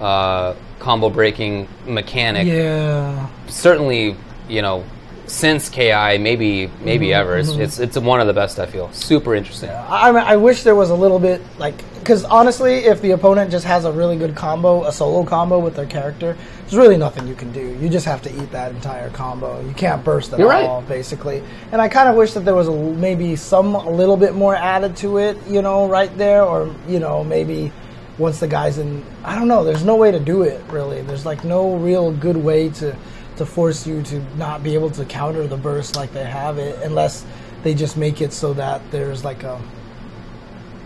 [0.00, 2.46] uh, combo breaking mechanic.
[2.46, 3.28] Yeah.
[3.46, 4.16] Certainly,
[4.48, 4.84] you know,
[5.32, 7.38] since Ki, maybe maybe Mm-hmm, ever.
[7.38, 8.58] It's, it's it's one of the best.
[8.58, 9.70] I feel super interesting.
[9.70, 13.12] I, I mean, I wish there was a little bit like because honestly, if the
[13.12, 16.96] opponent just has a really good combo, a solo combo with their character, there's really
[16.98, 17.76] nothing you can do.
[17.80, 19.64] You just have to eat that entire combo.
[19.66, 20.64] You can't burst at You're right.
[20.66, 21.42] all, basically.
[21.70, 24.34] And I kind of wish that there was a, l- maybe some a little bit
[24.34, 27.72] more added to it, you know, right there, or you know, maybe
[28.18, 29.02] once the guy's in.
[29.24, 29.64] I don't know.
[29.64, 31.00] There's no way to do it really.
[31.02, 32.94] There's like no real good way to
[33.44, 36.80] to force you to not be able to counter the burst like they have it,
[36.82, 37.24] unless
[37.62, 39.60] they just make it so that there's like a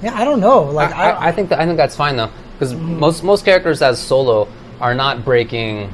[0.02, 0.62] yeah, I don't know.
[0.62, 3.80] Like I, I, I, think that I think that's fine though, because most most characters
[3.82, 4.48] as solo
[4.80, 5.92] are not breaking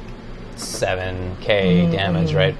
[0.55, 2.55] seven k damage, right?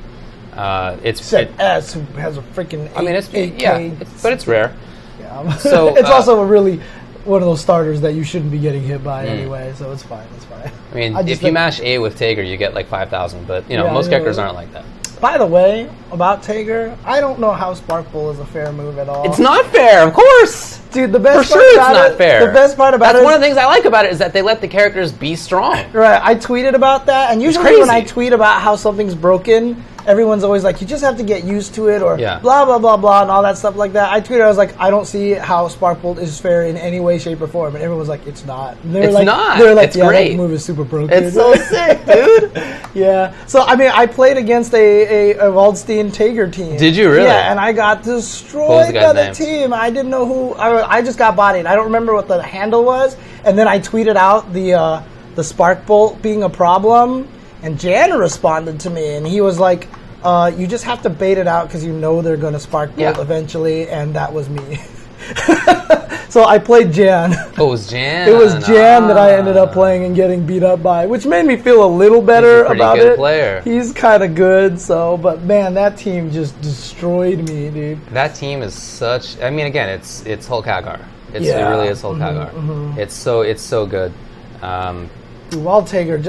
[0.53, 2.91] Uh, it's said it- Es who has a freaking.
[2.95, 4.75] I mean, it's eight yeah, it's, but it's rare.
[5.19, 5.55] Yeah.
[5.57, 6.81] So, it's uh, also a really
[7.25, 9.31] one of those starters that you shouldn't be getting hit by hmm.
[9.31, 9.73] anyway.
[9.75, 10.27] So it's fine.
[10.35, 10.71] It's fine.
[10.91, 13.69] I mean, I if you mash A with Tager, you get like five thousand, but
[13.69, 14.85] you know Yeah, most yeah, aren't like that.
[15.23, 19.07] By the way, about Tager, I don't know how Sparkbolt is a fair move at
[19.07, 19.25] all.
[19.25, 20.79] It's not fair, of course.
[20.91, 21.13] dude.
[21.13, 22.45] The best For best sure, part it's about not it, fair.
[22.45, 24.19] The best part about That's it one of the things I like about it is
[24.19, 25.89] that they let the characters be strong.
[25.93, 30.43] Right, I tweeted about that, and usually when I tweet about how something's broken, everyone's
[30.43, 32.39] always like, you just have to get used to it, or Yeah.
[32.39, 34.11] blah blah blah blah, and all that stuff like that.
[34.11, 37.17] I tweeted, I was like, I don't see how Sparkbolt is fair in any way,
[37.19, 38.77] shape, or form, and everyone's like, it's not.
[38.83, 39.59] They're It's like, not.
[39.59, 40.29] They're like, It's yeah, great.
[40.31, 41.23] that move is super broken.
[41.23, 42.51] It's so sick, dude.
[42.93, 43.33] Yeah.
[43.47, 46.77] So I mean, I played against a a, a Waldstein Tager team.
[46.77, 47.23] Did you really?
[47.25, 49.73] Yeah, and I got destroyed by the team.
[49.73, 50.53] I didn't know who.
[50.53, 51.65] I, I just got bodied.
[51.65, 53.15] I don't remember what the handle was,
[53.45, 55.01] and then I tweeted out the uh,
[55.35, 57.27] the spark bolt being a problem,
[57.63, 59.87] and Jan responded to me, and he was like.
[60.25, 62.87] Uh, you just have to bait it out because you know they're going to spark
[62.91, 63.19] bolt Yeah.
[63.21, 64.77] eventually, and that was me.
[66.29, 67.33] so I played Jan.
[67.57, 68.29] Oh, it was Jan.
[68.29, 69.73] It was Jan that I ended up Ah.
[69.73, 72.95] playing and getting beat up by, which made me feel a little better pretty about
[72.95, 73.17] good it.
[73.17, 73.61] player.
[73.65, 78.05] He's kind of good, so but man, that team just destroyed me, dude.
[78.11, 79.37] That team is such.
[79.41, 80.99] I mean, again, it's it's Hulk Haggar.
[81.33, 81.55] It's, Yeah.
[81.59, 82.49] Mm-hmm, It really is Hulk Haggar.
[82.97, 84.13] It's so it's so good.
[84.61, 85.09] Um,
[85.55, 85.87] Wall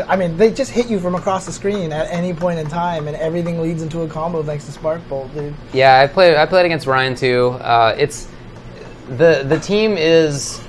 [0.08, 3.08] I mean, they just hit you from across the screen at any point in time,
[3.08, 5.54] and everything leads into a combo thanks to Spark Bolt, dude.
[5.72, 7.50] yeah, I played I played against Ryan too.
[7.60, 8.28] Uh, it's
[9.08, 10.60] the the team is.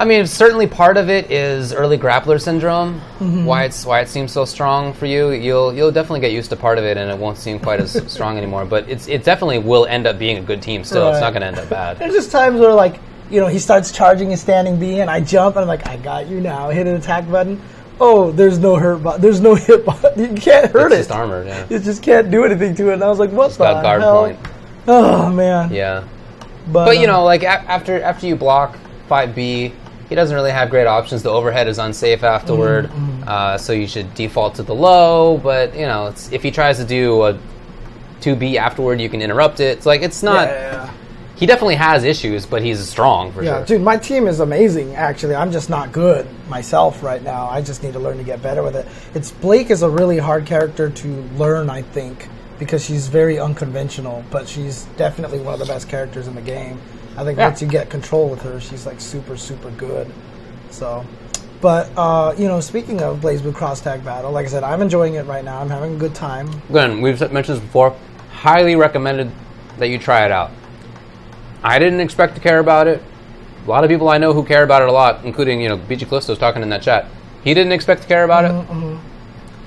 [0.00, 3.00] I mean, certainly part of it is early grappler syndrome.
[3.18, 3.44] Mm-hmm.
[3.44, 5.30] Why it's why it seems so strong for you.
[5.30, 8.00] You'll you'll definitely get used to part of it, and it won't seem quite as
[8.12, 8.64] strong anymore.
[8.64, 10.84] But it's it definitely will end up being a good team.
[10.84, 11.98] Still, it's not going to end up bad.
[11.98, 13.00] There's just times where like,
[13.30, 15.96] you know, he starts charging his standing B, and I jump, and I'm like, I
[15.96, 16.70] got you now.
[16.70, 17.60] Hit an attack button.
[18.00, 19.20] Oh, there's no hurt button.
[19.20, 20.36] There's no hit button.
[20.36, 20.98] You can't hurt It's it.
[20.98, 21.46] just armored.
[21.46, 22.94] Yeah, You just can't do anything to it.
[22.94, 24.20] And I was like, what the got guard hell?
[24.24, 24.38] point.
[24.86, 25.72] Oh man.
[25.72, 26.04] Yeah.
[26.72, 28.78] But, But you um, know, like a- after after you block
[29.08, 29.72] five B,
[30.08, 31.22] he doesn't really have great options.
[31.22, 35.38] The overhead is unsafe afterward, Mm-hmm, uh, so you should default to the low.
[35.38, 37.38] But you know, it's, if he tries to do a
[38.20, 39.76] two B afterward, you can interrupt it.
[39.78, 40.48] It's like it's yeah, not.
[40.48, 40.92] yeah,
[41.38, 43.44] He definitely has issues, but he's strong for sure.
[43.44, 43.56] yeah.
[43.58, 43.78] sure.
[43.78, 44.96] dude, my team is amazing.
[44.96, 47.48] Actually, I'm just not good myself right now.
[47.48, 48.86] I just need to learn to get better with it.
[49.14, 51.70] It's Blake is a really hard character to learn.
[51.70, 52.28] I think
[52.58, 56.80] because she's very unconventional, but she's definitely one of the best characters in the game.
[57.16, 57.46] I think Yeah.
[57.46, 60.10] once you get control with her, she's like super, super good.
[60.70, 61.04] So,
[61.60, 65.14] but uh, you know, speaking of BlazBlue Cross Tag Battle, like I said, I'm enjoying
[65.14, 65.60] it right now.
[65.60, 66.50] I'm having a good time.
[66.68, 67.96] Again, we've mentioned this before.
[68.32, 69.30] Highly recommended
[69.78, 70.50] that you try it out.
[71.62, 73.02] I didn't expect to care about it.
[73.66, 75.76] A lot of people I know who care about it a lot, including you know
[75.78, 77.06] BG Callisto's talking in that chat.
[77.44, 79.00] He didn't expect to care about Mm-hmm, it.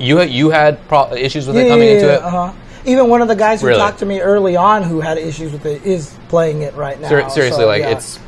[0.04, 2.22] You had you had pro- issues with it coming into it.
[2.24, 2.54] Uh-huh.
[2.86, 3.80] Even one of the guys who Really?
[3.80, 7.10] talked to me early on who had issues with it is playing it right now.
[7.10, 7.92] Ser- seriously, so, like yeah.
[7.92, 8.20] it's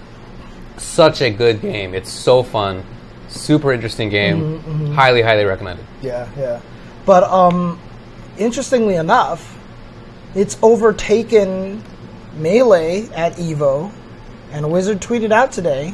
[0.78, 1.96] such a good game.
[1.96, 2.84] It's so fun,
[3.30, 4.60] super interesting game.
[4.60, 5.86] Mm-hmm, Highly, highly recommended.
[6.04, 6.62] yeah, yeah.
[7.08, 7.80] But um,
[8.38, 9.58] interestingly enough,
[10.36, 11.82] it's overtaken
[12.36, 13.92] Melee at Evo,
[14.52, 15.94] and Wizard tweeted out today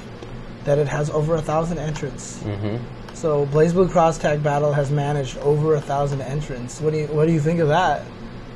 [0.65, 2.41] that it has over a thousand entrants.
[2.41, 2.77] hmm
[3.13, 6.79] So BlazBlue Cross Tag Battle has managed over a thousand entrants.
[6.81, 8.03] What do you What do you think of that?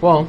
[0.01, 0.27] Well,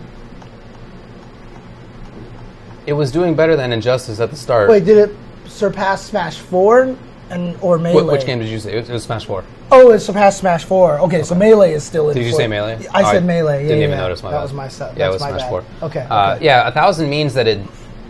[2.86, 4.68] it was doing better than Injustice at the start.
[4.68, 5.16] Wait, did it
[5.46, 6.96] surpass Smash Four
[7.30, 8.02] and or Melee?
[8.02, 8.74] Wh- which game did you say?
[8.76, 9.44] It was, Smash Four.
[9.70, 10.98] Oh, it surpassed Smash Four.
[11.00, 12.16] Okay, so Melee is still in.
[12.16, 12.86] Did you say Melee?
[12.92, 13.62] I Oh, said Melee.
[13.62, 14.02] Yeah, didn't yeah, even yeah.
[14.02, 14.42] notice my That bad.
[14.42, 14.92] was my stuff.
[14.96, 15.48] Yeah, it That's was my Smash bad.
[15.50, 15.64] Four.
[15.88, 16.00] Okay.
[16.10, 16.44] Uh, okay.
[16.44, 17.60] yeah, a thousand means that it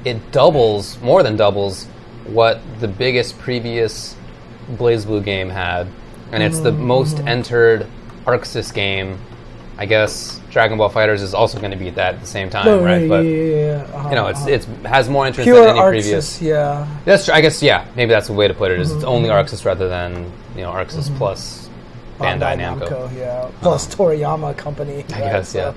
[0.04, 1.84] it doubles more than doubles
[2.26, 4.16] what the biggest previous
[4.72, 5.86] BlazBlue game had,
[6.32, 6.84] and it's the Mm-hmm.
[6.86, 7.86] most entered
[8.26, 9.18] ArcSys game.
[9.78, 12.64] I guess Dragon Ball FighterZ is also going to be that at the same time,
[12.64, 13.02] No, right?
[13.02, 13.86] yeah, But yeah, yeah.
[13.92, 14.50] Uh-huh, you know, it's uh-huh.
[14.50, 15.90] it's has more interest than any ArcSys.
[15.90, 16.40] previous.
[16.40, 16.86] Yeah.
[17.04, 17.34] That's true.
[17.34, 18.78] I guess yeah, maybe that's the way to put it.
[18.78, 18.96] Is Mm-hmm.
[18.98, 21.68] it's only ArcSys rather than you know ArcSys plus
[22.20, 23.12] Bandai Namco.
[23.16, 23.50] Yeah.
[23.62, 25.04] Plus Toriyama Company.
[25.12, 25.74] I guess yeah.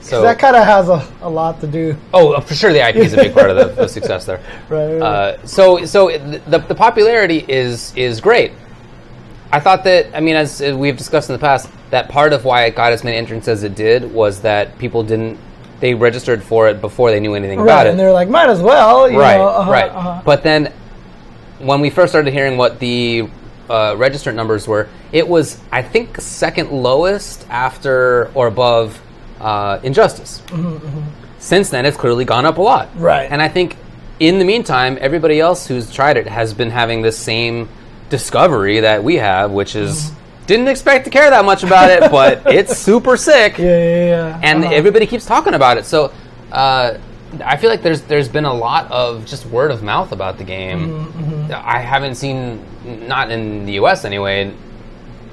[0.00, 1.94] So that kind of has a, a lot to do.
[2.14, 4.40] Oh, for sure, the IP is a big part of the, the success there.
[4.70, 8.52] Right, right, Uh, so, so the, the popularity is is great.
[9.52, 12.64] I thought that, I mean, as we've discussed in the past, that part of why
[12.66, 15.38] it got as many entrants as it did was that people didn't
[15.80, 17.90] they registered for it before they knew anything Right, about it.
[17.90, 19.10] and they're like, might as well.
[19.10, 19.90] You right, know, uh-huh, right.
[19.90, 20.22] uh-huh.
[20.26, 20.72] But then,
[21.58, 23.28] when we first started hearing what the
[23.70, 29.00] uh, registrant numbers were, it was I think second lowest after or above
[29.40, 30.42] uh, Injustice.
[31.38, 32.88] Since then, it's clearly gone up a lot.
[32.88, 33.30] Mm-hmm, Right.
[33.32, 33.76] And I think
[34.20, 37.70] in the meantime, everybody else who's tried it has been having the same
[38.10, 40.46] discovery that we have, which is Mm-hmm.
[40.46, 44.40] didn't expect to care that much about it, but it's super sick Yeah, yeah, yeah.
[44.42, 44.74] and Uh-huh.
[44.74, 45.84] everybody keeps talking about it.
[45.86, 46.12] So
[46.52, 46.98] uh,
[47.44, 50.44] I feel like there's there's been a lot of just word of mouth about the
[50.44, 50.88] game.
[51.06, 52.60] Mm-hmm, I haven't seen,
[53.06, 54.04] not in the U.S.
[54.04, 54.52] anyway,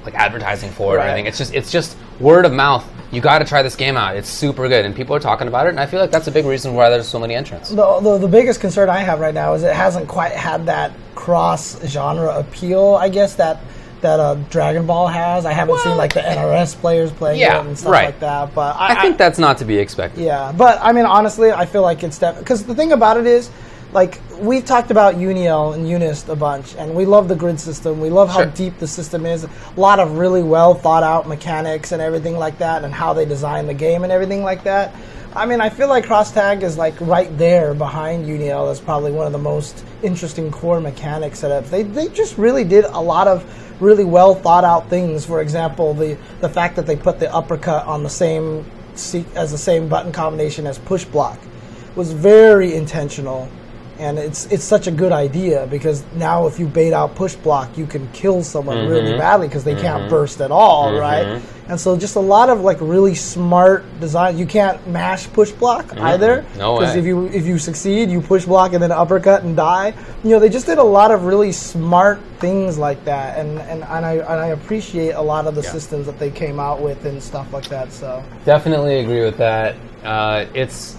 [0.06, 1.06] like advertising for it Right.
[1.06, 1.26] or anything.
[1.26, 2.86] It's just it's just word of mouth.
[3.12, 4.18] You got to try this game out.
[4.18, 5.70] It's super good, and people are talking about it.
[5.70, 7.70] And I feel like that's a big reason why there's so many entrants.
[7.70, 10.92] the, the the biggest concern I have right now is it hasn't quite had that
[11.16, 12.96] cross genre appeal.
[13.00, 13.60] I guess that
[14.02, 15.46] that uh, Dragon Ball has.
[15.46, 18.06] I haven't seen like the NRS players playing yeah, it and stuff right.
[18.06, 18.54] like that.
[18.54, 20.24] But I, I think that's not to be expected.
[20.24, 23.50] yeah, but I mean, honestly, I feel like it's because the thing about it is,
[23.98, 28.00] like we've talked about Uniel and Unist a bunch, and we love the grid system.
[28.00, 28.52] We love how Sure.
[28.52, 29.44] deep the system is.
[29.44, 33.26] A lot of really well thought out mechanics and everything like that, and how they
[33.26, 34.94] design the game and everything like that.
[35.36, 39.26] I mean, I feel like Crosstag is like right there behind Uniel as probably one
[39.26, 41.72] of the most interesting core mechanic setups.
[41.72, 43.44] They they just really did a lot of
[43.82, 45.26] really well thought out things.
[45.26, 48.64] For example, the the fact that they put the uppercut on the same
[49.34, 51.40] as the same button combination as push block
[51.96, 53.50] was very intentional
[54.00, 57.78] and it's it's such a good idea because now if you bait out push block
[57.78, 59.20] you can kill someone really mm-hmm.
[59.20, 60.10] badly because they can't mm-hmm.
[60.10, 61.00] burst at all, mm-hmm.
[61.00, 61.42] right?
[61.70, 65.96] and so just a lot of like really smart design you can't mash push block
[65.98, 67.00] either No because way.
[67.00, 69.94] if you if you succeed you push block and then uppercut and die.
[70.24, 73.38] You know they just did a lot of really smart things like that.
[73.38, 76.60] And and, and I and I appreciate a lot of the systems that they came
[76.60, 78.24] out with and stuff like that so.
[78.46, 79.76] Definitely agree with that.
[80.04, 80.98] Uh, it's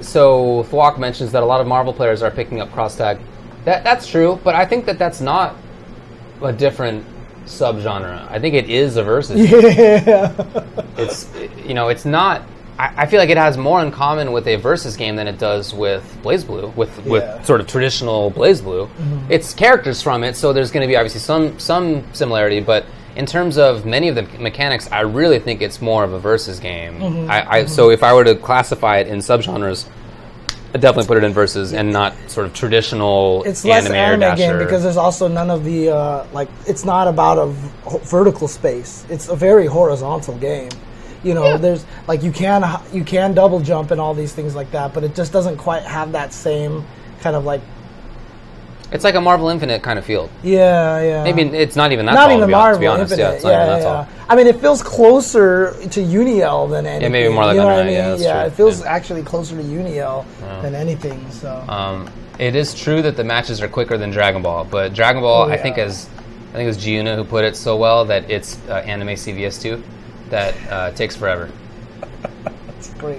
[0.00, 3.18] so Thwok mentions that a lot of Marvel players are picking up cross tag.
[3.64, 5.56] That that's true, but I think that that's not
[6.42, 7.04] a different
[7.46, 8.30] subgenre.
[8.30, 9.50] I think it is a versus.
[9.50, 10.32] yeah
[10.96, 11.30] It's
[11.64, 12.42] you know, it's not.
[12.78, 15.38] I, I feel like it has more in common with a versus game than it
[15.38, 17.02] does with BlazBlue, with Yeah.
[17.02, 17.10] Mm-hmm.
[17.10, 18.88] with sort of traditional BlazBlue.
[19.30, 22.84] It's characters from it, so there's going to be obviously some some similarity, but.
[23.16, 26.58] In terms of many of the mechanics, I really think it's more of a versus
[26.58, 26.98] game.
[26.98, 27.30] Mm-hmm.
[27.30, 29.86] I, I, so if I were to classify it in subgenres,
[30.74, 34.36] I'd definitely put it in versus and not sort of traditional it's less anime anime
[34.36, 38.48] game because there's also none of the uh, like it's not about a v- vertical
[38.48, 39.06] space.
[39.08, 40.70] It's a very horizontal game.
[41.22, 44.70] You know there's like you can you can double jump and all these things like
[44.72, 46.84] that but it just doesn't quite have that same
[47.20, 47.62] kind of like
[48.94, 50.30] it's like a Marvel Infinite kind of feel.
[50.42, 53.12] yeah yeah Maybe it's not even that not tall, even to to be Marvel honest.
[53.12, 53.28] Infinite.
[53.28, 54.06] Yeah, it's not even that yeah, tall.
[54.08, 54.24] yeah.
[54.30, 57.12] I mean, it feels closer to Uniel than anything.
[57.12, 57.92] maybe more like you know what I mean?
[57.94, 58.46] yeah, yeah, true.
[58.46, 58.86] it feels Yeah.
[58.96, 60.24] actually closer to Uniel
[60.62, 61.26] than anything.
[61.30, 62.08] So Um,
[62.38, 65.50] it is true that the matches are quicker than Dragon Ball, but Dragon Ball, Oh,
[65.52, 65.84] I think, yeah.
[65.84, 66.08] as
[66.52, 69.82] I think it was Giuna who put it so well that it's uh, anime CVS2
[70.30, 71.50] that uh, takes forever.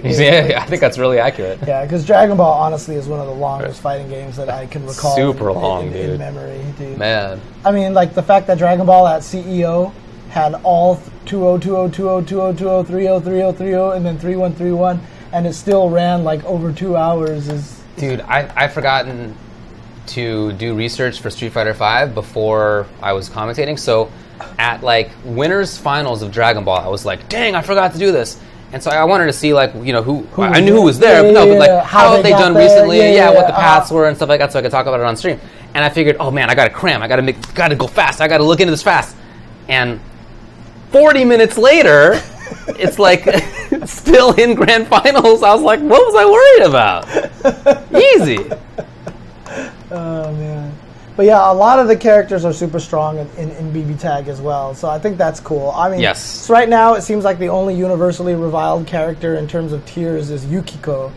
[0.04, 1.58] Yeah, I think that's really accurate.
[1.66, 4.86] Yeah, because Dragon Ball honestly is one of the longest fighting games that I can
[4.86, 5.14] recall.
[5.14, 6.10] Super in, long, in, dude.
[6.10, 6.98] In memory, dude.
[6.98, 9.92] Man, I mean, like the fact that Dragon Ball at CEO
[10.30, 15.00] had all 20, 20, 20, 20, 20, 30, 30, 30, and then 3131,
[15.32, 17.82] and it still ran like over two hours is.
[17.96, 19.36] dude, I I've forgotten
[20.08, 23.78] to do research for Street Fighter V before I was commentating.
[23.78, 24.10] So
[24.58, 28.12] at like winners finals of Dragon Ball, I was like, dang, I forgot to do
[28.12, 28.40] this.
[28.72, 31.24] And so I wanted to see like you know who, I knew who was there,
[31.24, 31.84] Yeah, no, but like yeah.
[31.84, 32.64] how, How have they done there.
[32.64, 33.60] recently, Yeah, yeah, what the uh-huh.
[33.80, 35.40] paths were and stuff like that, so I could talk about it on stream.
[35.74, 37.76] And I figured, oh man, I got to cram, I got to make, got to
[37.76, 39.16] go fast, I got to look into this fast.
[39.68, 40.00] And
[40.90, 42.20] 40 minutes later,
[42.68, 43.24] it's like
[43.86, 45.42] still in grand finals.
[45.42, 47.86] I was like, what was I worried about?
[48.16, 48.50] Easy.
[49.90, 50.72] Oh man.
[51.16, 54.28] But yeah, a lot of the characters are super strong in, in, in BB Tag
[54.28, 55.70] as well, so I think that's cool.
[55.70, 56.22] I mean, Yes.
[56.22, 60.30] so right now it seems like the only universally reviled character in terms of tiers
[60.30, 61.10] is Yukiko.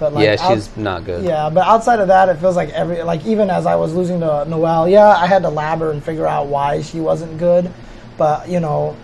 [0.00, 1.24] But like, yeah, out- she's not good.
[1.24, 4.20] Yeah, but outside of that, it feels like every like even as I was losing
[4.20, 7.70] to Noelle, yeah, I had to labor and figure out why she wasn't good,
[8.18, 8.94] but you know,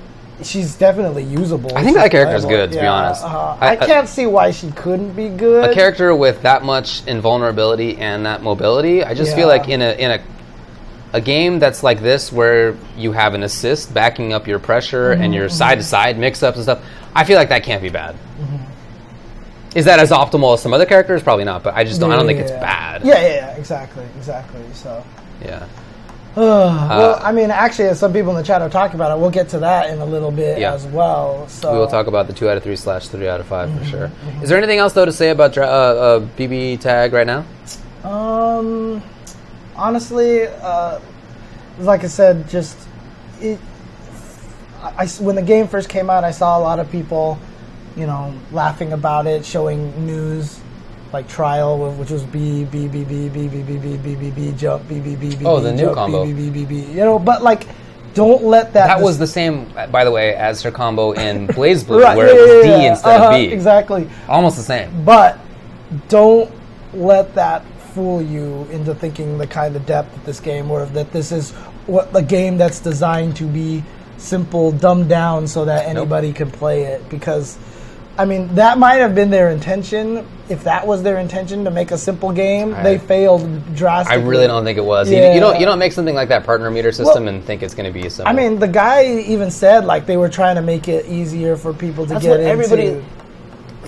[0.43, 1.75] she's definitely usable.
[1.77, 2.67] I think that character's playable.
[2.67, 3.23] good, to be honest.
[3.25, 5.71] uh, I- I, can't see why she couldn't be good.
[5.71, 9.93] A character with that much invulnerability and that mobility, I just feel like in a
[9.93, 10.21] in a
[11.13, 15.23] a game that's like this where you have an assist backing up your pressure and
[15.25, 16.83] Mm-hmm, your side to side mix ups and stuff,
[17.15, 18.15] I feel like that can't be bad.
[18.15, 19.79] Mm-hmm.
[19.79, 21.23] Is that as optimal as some other characters?
[21.23, 22.13] Probably not, but I just don't.
[22.13, 23.05] I don't think it's bad.
[23.05, 24.61] Yeah, yeah, yeah, exactly, exactly.
[24.75, 25.03] So.
[25.43, 25.67] Yeah.
[26.37, 29.31] well, I mean, actually, as some people in the chat are talking about it, we'll
[29.31, 30.73] get to that in a little bit Yeah.
[30.73, 31.47] as well.
[31.49, 33.69] So We will talk about the two out of three slash three out of 5
[33.69, 34.11] Mm-hmm, for sure.
[34.43, 37.45] Is there anything else though to say about uh, uh, BB tag right now?
[38.03, 39.03] Um,
[39.83, 41.01] honestly, uh,
[41.81, 42.79] like I said, just
[43.41, 43.59] it.
[44.83, 47.39] I, when the game first came out, I saw a lot of people,
[47.97, 50.59] you know, laughing about it, showing news
[51.13, 54.53] like trial, which was B B B B B B B B B B B
[54.53, 55.45] jump B B B B.
[55.45, 56.25] Oh, the B, new combo.
[56.25, 56.91] B B B B B.
[56.93, 57.67] You know, but like,
[58.15, 58.87] don't let that.
[58.87, 62.65] That was the same, by the way, as her combo in BlazBlue, where it was
[62.65, 63.53] D instead Uh-huh, of B.
[63.53, 64.09] Exactly.
[64.29, 65.05] Almost the same.
[65.05, 65.39] But
[66.09, 66.51] don't
[66.95, 67.65] let that
[67.95, 71.51] fool you into thinking the kind of depth of this game, or that this is
[71.87, 73.83] what the game that's designed to be
[74.19, 77.09] simple, dumbed down, so that anybody can play it.
[77.09, 77.59] Because
[78.19, 80.27] I mean, that might have been their intention.
[80.51, 84.23] If that was their intention to make a simple game, I- they failed drastically.
[84.23, 85.11] I really don't think it was.
[85.11, 85.35] You- Yeah.
[85.35, 87.75] You, don't you don't make something like that partner meter system Well, and think it's
[87.75, 88.29] going to be simple.
[88.29, 91.73] I mean, the guy even said like they were trying to make it easier for
[91.73, 92.51] people to That's get what into.
[92.53, 93.05] everybody-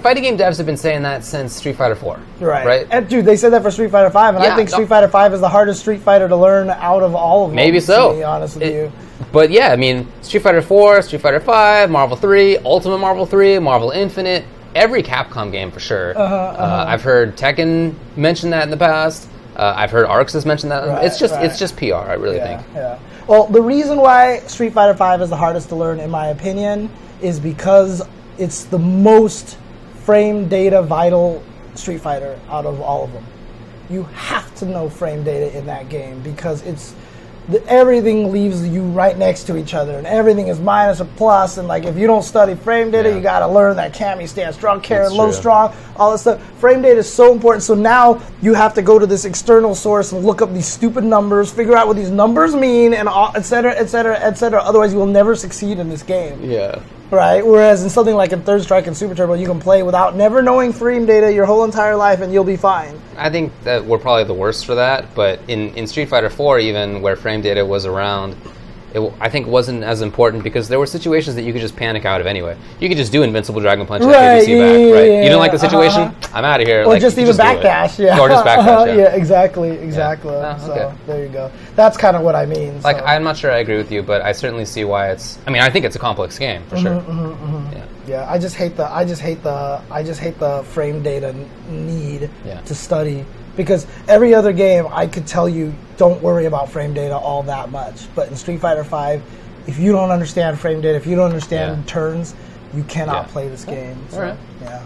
[0.04, 2.20] fighting game devs have been saying that since Street Fighter 4.
[2.40, 2.66] Right.
[2.66, 2.86] Right.
[2.90, 4.88] And dude, they said that for Street Fighter Five, and Yeah, I think no- Street
[4.88, 7.56] Fighter Five is the hardest Street Fighter to learn out of all of them.
[7.56, 8.12] Maybe so.
[8.12, 8.92] to be honest with It- you.
[9.32, 13.58] But yeah, I mean, Street Fighter 4, Street Fighter 5, Marvel 3, Ultimate Marvel 3,
[13.58, 14.44] Marvel Infinite,
[14.74, 16.16] every Capcom game for sure.
[16.16, 19.26] Uh-huh, Uh, I've heard Tekken mention that in the past.
[19.56, 20.86] Uh, I've heard Arx has mentioned that.
[20.86, 21.44] Right, it's just right.
[21.46, 21.94] it's just PR.
[21.94, 22.68] I really Yeah, think.
[22.74, 22.96] yeah.
[23.26, 26.90] Well, the reason why Street Fighter Five is the hardest to learn, in my opinion,
[27.22, 28.02] is because
[28.36, 29.56] it's the most
[30.04, 31.42] frame data vital
[31.74, 33.24] Street Fighter out of all of them.
[33.90, 36.94] You have to know frame data in that game because it's
[37.48, 41.58] the, everything leaves you right next to each other, and everything is minus or plus.
[41.58, 43.16] And like if you don't study frame data, Yeah.
[43.16, 45.34] you got to learn that Cammy stands strong, Karin low true.
[45.34, 46.40] strong, all this stuff.
[46.58, 47.62] Frame data is so important.
[47.62, 51.04] So now you have to go to this external source and look up these stupid
[51.04, 54.60] numbers, figure out what these numbers mean, and all, et cetera, et cetera, et cetera.
[54.62, 56.80] Otherwise, you will never succeed in this game, Yeah.
[57.14, 57.44] Right?
[57.44, 60.42] Whereas in something like in Third Strike and Super Turbo, you can play without never
[60.42, 63.00] knowing frame data your whole entire life, and you'll be fine.
[63.16, 65.14] I think that we're probably the worst for that.
[65.14, 68.36] But in, in Street Fighter 4, even where frame data was around,
[68.94, 72.04] it, I think wasn't as important because there were situations that you could just panic
[72.04, 72.56] out of anyway.
[72.78, 75.10] You could just do Invincible Dragon Punch and Right, KBC yeah, back, yeah, right?
[75.10, 76.00] yeah, You don't like the uh-huh, situation?
[76.02, 76.36] uh-huh.
[76.38, 76.82] I'm out of here.
[76.82, 78.20] Or like, just even backdash, yeah.
[78.20, 79.14] Or just backdash, yeah.
[79.14, 80.32] exactly, exactly.
[80.32, 80.96] Oh, So okay.
[81.06, 81.50] there you go.
[81.74, 82.80] That's kind of what I mean.
[82.82, 83.04] Like, so.
[83.04, 85.38] I'm not sure I agree with you, but I certainly see why it's.
[85.46, 86.92] I mean, I think it's a complex game for sure.
[87.00, 87.84] Mm-hmm, Yeah.
[88.06, 91.34] Yeah, I just hate the I just hate the I just hate the frame data
[91.70, 92.60] need Yeah.
[92.60, 93.24] to study
[93.56, 97.70] because every other game I could tell you don't worry about frame data all that
[97.70, 99.22] much, but in Street Fighter 5
[99.66, 101.82] if you don't understand frame data, if you don't understand Yeah.
[101.92, 102.34] turns,
[102.74, 103.32] you cannot Yeah.
[103.32, 103.96] play this game.
[104.10, 104.36] So, Alright.
[104.62, 104.78] yeah.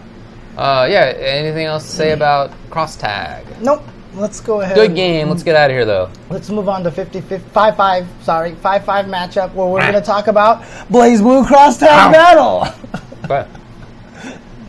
[0.57, 1.13] Uh, yeah.
[1.19, 3.43] Anything else to say about cross tag?
[3.61, 3.83] Nope.
[4.15, 4.75] Let's go ahead.
[4.75, 5.29] Good game.
[5.29, 6.09] Let's get out of here though.
[6.29, 10.01] Let's move on to 50 5 5, sorry, 5 5 matchup where we're going to
[10.01, 10.61] talk about
[10.91, 12.11] BlazBlue Cross Tag Ow.
[12.11, 12.67] Battle.
[13.27, 13.47] But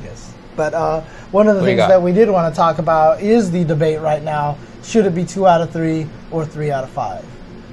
[0.05, 0.33] Yes.
[0.57, 1.01] But uh,
[1.31, 4.01] one of the What things that we did want to talk about is the debate
[4.01, 4.57] right now.
[4.91, 7.25] Should it be two out of three or three out of five?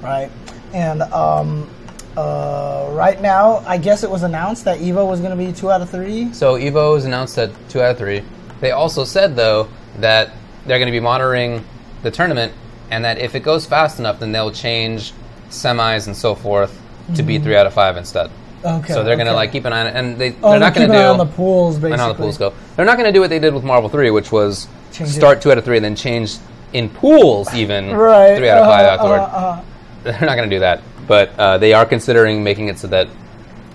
[0.03, 0.29] Right?
[0.71, 1.67] And um,
[2.15, 5.71] uh, right now, I guess it was announced that Evo was going to be two
[5.71, 6.31] out of three.
[6.31, 8.21] So Evo was announced at two out of three.
[8.61, 9.67] They also said though
[9.97, 10.31] that
[10.67, 11.65] they're going to be monitoring
[12.03, 12.53] the tournament,
[12.91, 15.11] and that if it goes fast enough, then they'll change
[15.49, 16.79] semis and so forth
[17.15, 18.29] to be three out of five instead.
[18.29, 18.83] Mm-hmm.
[18.83, 18.93] Okay.
[18.93, 19.35] so they're going to okay.
[19.37, 21.07] like keep an eye on it, and they Oh, they're not going to an do
[21.07, 21.97] on the pools, basically.
[21.97, 22.53] know how the pools go.
[22.75, 25.13] They're not going to do what they did with Marvel Three, which was Change it.
[25.13, 26.37] start two out of three and then change
[26.77, 28.37] in pools even Right.
[28.37, 29.63] three out of five uh, uh.
[30.03, 33.07] They're not going to do that, but uh, they are considering making it so that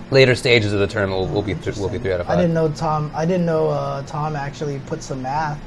[0.09, 2.37] later stages of the tournament will, will be th- will be three out of five.
[2.37, 3.11] I didn't know Tom.
[3.13, 5.59] I didn't know uh, Tom actually put some math.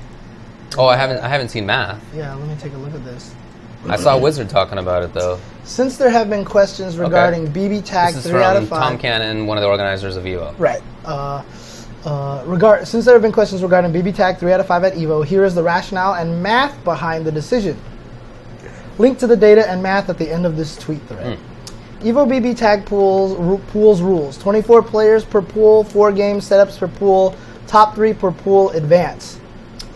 [0.79, 2.03] oh, I haven't I haven't seen math.
[2.15, 3.35] Yeah, let me take a look at this.
[3.89, 5.39] I saw Wizard talking about it though.
[5.63, 8.81] Since there have been questions regarding BB tag three out of five.
[8.83, 10.55] Tom Cannon, one of the organizers of Evo.
[10.59, 10.83] Right.
[11.05, 11.43] Uh,
[12.07, 14.93] uh, regard, since there have been questions regarding BB Tag 3 out of 5 at
[14.95, 17.77] EVO, here is the rationale and math behind the decision.
[18.99, 21.39] Link to the data and math at the end of this tweet thread.
[22.01, 26.87] EVO BB Tag pools, ru- pools rules 24 players per pool, 4 game setups per
[26.87, 27.35] pool,
[27.67, 29.41] top 3 per pool, advance.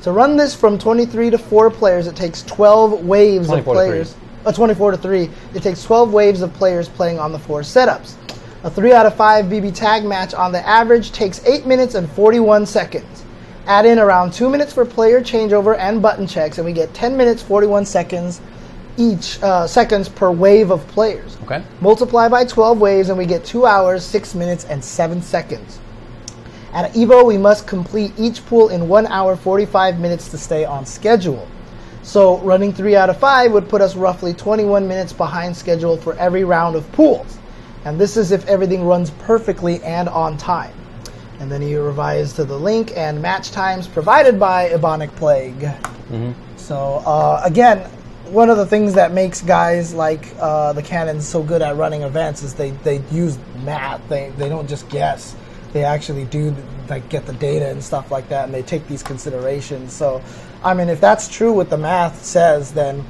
[0.02, 3.78] To run this from 23 to 4 players, it takes 12 waves of 24 to
[3.78, 4.16] players.
[4.46, 5.30] Uh, 24 to 3.
[5.54, 8.14] It takes 12 waves of players playing on the four setups.
[8.62, 12.10] A 3 out of 5 BB tag match on the average takes 8 minutes and
[12.10, 13.24] 41 seconds.
[13.66, 17.16] Add in around 2 minutes for player changeover and button checks, and we get 10
[17.16, 18.42] minutes 41 seconds
[18.98, 21.38] each uh, seconds per wave of players.
[21.44, 21.62] Okay.
[21.80, 25.80] Multiply by 12 waves, and we get 2 hours, 6 minutes, and 7 seconds.
[26.74, 30.84] At EVO, we must complete each pool in 1 hour, 45 minutes to stay on
[30.84, 31.48] schedule.
[32.02, 36.14] So, running 3 out of 5 would put us roughly 21 minutes behind schedule for
[36.16, 37.38] every round of pools.
[37.84, 40.74] And this is if everything runs perfectly and on time.
[41.38, 45.68] And then he revised to the link and match times provided by Ebonic Plague.
[46.56, 47.78] So, uh, again,
[48.26, 52.02] one of the things that makes guys like uh, the Cannons so good at running
[52.02, 54.06] events is they, they use math.
[54.08, 55.34] They, they don't just guess.
[55.72, 56.54] They actually do
[56.88, 59.92] like get the data and stuff like that, and they take these considerations.
[59.92, 60.20] So,
[60.62, 63.04] I mean, if that's true what the math says, then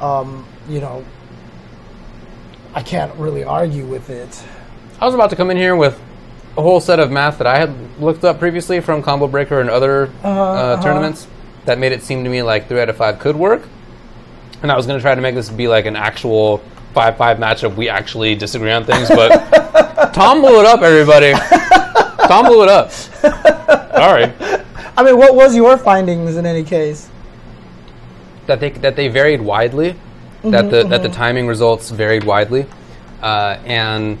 [0.00, 1.04] um, you know
[2.74, 4.44] I can't really argue with it.
[5.00, 6.00] I was about to come in here with
[6.56, 9.70] a whole set of math that I had looked up previously from Combo Breaker and
[9.70, 10.82] other uh uh-huh.
[10.82, 11.26] tournaments
[11.64, 13.62] that made it seem to me like three out of five could work.
[14.62, 16.58] And I was going to try to make this be like an actual
[16.94, 17.74] five-five matchup.
[17.74, 21.32] We actually disagree on things, but Tom blew it up, everybody.
[22.28, 22.90] Tom blew it up.
[23.94, 24.32] All right.
[24.96, 27.10] I mean, what was your findings in any case?
[28.46, 29.96] that they that they varied widely,
[30.50, 31.16] that mm-hmm, the that the mm-hmm.
[31.16, 32.66] timing results varied widely,
[33.22, 34.18] uh, and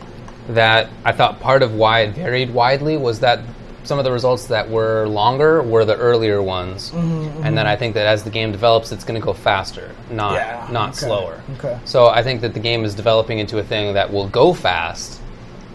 [0.48, 3.40] that I thought part of why it varied widely was that
[3.82, 7.76] some of the results that were longer were the earlier ones, mm-hmm, and then I
[7.76, 10.98] think that as the game develops, it's going to go faster, not Yeah, not okay,
[10.98, 11.42] slower.
[11.58, 11.78] okay.
[11.84, 15.20] So I think that the game is developing into a thing that will go fast.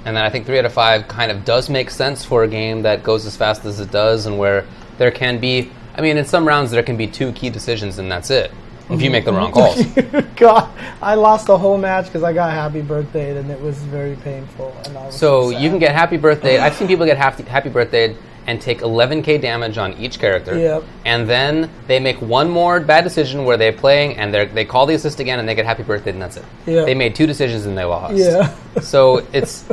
[0.05, 2.47] And then I think three out of five kind of does make sense for a
[2.47, 4.65] game that goes as fast as it does, and where
[4.97, 5.71] there can be.
[5.95, 8.51] I mean, in some rounds there can be two key decisions, and that's it.
[8.89, 10.25] If you make the wrong oh, calls.
[10.35, 10.69] God,
[11.01, 14.75] I lost the whole match because I got happy birthday and it was very painful.
[14.85, 15.61] And I was So sad.
[15.61, 16.57] you can get happy birthday.
[16.57, 18.15] I've seen people get happy, happy birthday
[18.47, 20.57] and take 11k damage on each character.
[20.57, 20.83] Yep.
[21.05, 24.87] And then they make one more bad decision where they're playing and they they call
[24.87, 26.45] the assist again and they get happy birthday and that's it.
[26.65, 26.85] Yep.
[26.87, 28.15] They made two decisions and they lost.
[28.15, 28.55] Yeah.
[28.81, 29.65] So it's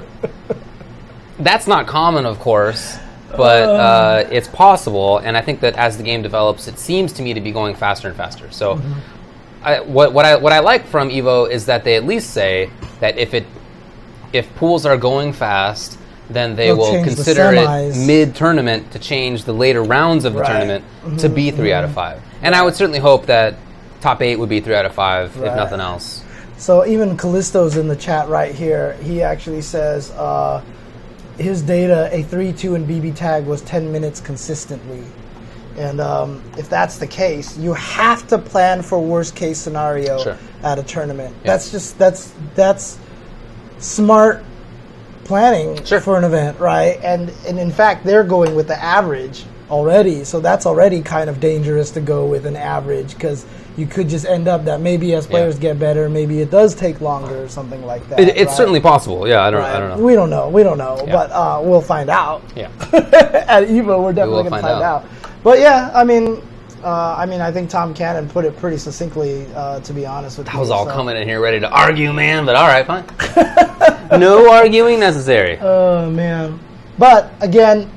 [1.38, 2.98] that's not common, of course,
[3.30, 5.18] but uh, it's possible.
[5.18, 7.74] And I think that as the game develops, it seems to me to be going
[7.74, 8.50] faster and faster.
[8.50, 8.80] So.
[9.62, 12.70] I, what, what I what I like from Evo is that they at least say
[13.00, 13.44] that if it
[14.32, 15.98] if pools are going fast,
[16.30, 20.24] then they They'll will change the consider it mid tournament to change the later rounds
[20.24, 20.50] of the Right.
[20.50, 20.84] tournament
[21.18, 22.22] to be 3 out of five.
[22.42, 23.56] And I would certainly hope that
[24.00, 26.22] top eight would be three out of five, if nothing else.
[26.58, 28.94] So even Callisto's in the chat right here.
[29.02, 30.62] He actually says uh,
[31.38, 35.04] his data, a 3 2 and BB tag was 10 minutes consistently.
[35.76, 40.38] And um, if that's the case, you have to plan for worst case scenario Sure.
[40.62, 41.36] at a tournament.
[41.42, 42.98] That's just that's that's
[43.78, 44.42] smart
[45.24, 46.00] planning Sure.
[46.00, 46.98] for an event, right?
[47.02, 51.40] And and in fact, they're going with the average already, so that's already kind of
[51.40, 53.44] dangerous to go with an average because
[53.76, 57.00] you could just end up that maybe as players get better, maybe it does take
[57.00, 58.18] longer or something like that.
[58.20, 58.56] It, it's right?
[58.56, 59.28] certainly possible.
[59.28, 60.04] Yeah, I don't, I don't know.
[60.04, 60.48] We don't know.
[60.48, 61.12] We don't know, Yeah.
[61.12, 62.66] but uh, we'll find out Yeah.
[62.92, 64.02] at Evo.
[64.02, 65.04] We're definitely going to find find out.
[65.04, 65.08] out.
[65.42, 66.42] But yeah, I mean,
[66.82, 69.46] uh, I mean, I think Tom Cannon put it pretty succinctly.
[69.54, 71.68] Uh, to be honest with you, I was all so- coming in here ready to
[71.70, 73.04] argue, man, but all right, fine.
[74.20, 75.58] no arguing necessary.
[75.60, 76.58] Oh man!
[76.98, 77.90] But again,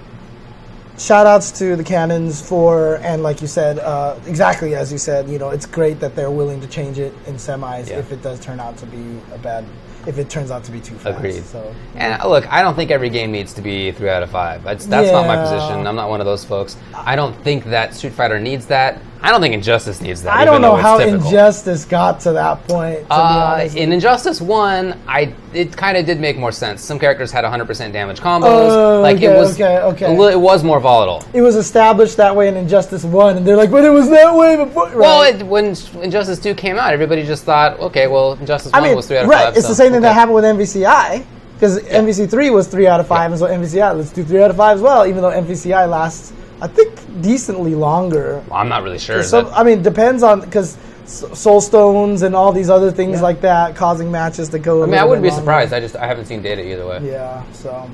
[0.99, 5.29] shout outs to the Cannons for and like you said, uh, exactly as you said,
[5.29, 7.99] you know, it's great that they're willing to change it in semis Yeah.
[7.99, 9.65] if it does turn out to be a bad,
[10.05, 11.17] if it turns out to be too fast.
[11.17, 11.43] Agreed.
[11.45, 14.29] So And uh, look, I don't think every game needs to be three out of
[14.29, 14.63] five.
[14.63, 15.87] That's, that's not my position.
[15.87, 16.77] I'm not one of those folks.
[16.93, 19.01] I don't think that Street Fighter needs that.
[19.21, 20.33] I don't think Injustice needs that.
[20.35, 21.25] I don't know how typical.
[21.27, 22.99] Injustice got to that point.
[22.99, 26.81] To be Uh, honest, in Injustice One, I it kind of did make more sense.
[26.81, 28.43] Some characters had 100% damage combos.
[28.45, 30.17] Oh, like okay, it was, okay, okay.
[30.17, 31.23] li- it was more volatile.
[31.33, 34.33] it was established that way in Injustice One, and they're like, "But it was that
[34.33, 34.95] way before." Right?
[34.95, 38.89] Well, it, when Injustice Two came out, everybody just thought, okay, well, Injustice I One
[38.89, 39.45] mean, was three out of right?
[39.45, 39.53] five.
[39.57, 41.25] it's so, the same thing that happened with MVCI
[41.59, 44.49] because MVC three was three out of five, and so MVCI let's do three out
[44.49, 45.05] of five as well.
[45.05, 46.31] Even though MVCI lasts,
[46.61, 48.41] I think, decently longer.
[48.49, 49.23] Well, I'm not really sure.
[49.23, 53.23] So that- I mean, depends on because Soul Stones and all these other things Yeah.
[53.23, 54.83] like that causing matches to go.
[54.83, 55.73] I mean, I wouldn't be surprised.
[55.73, 56.99] I just I haven't seen data either way.
[57.03, 57.89] Yeah, so.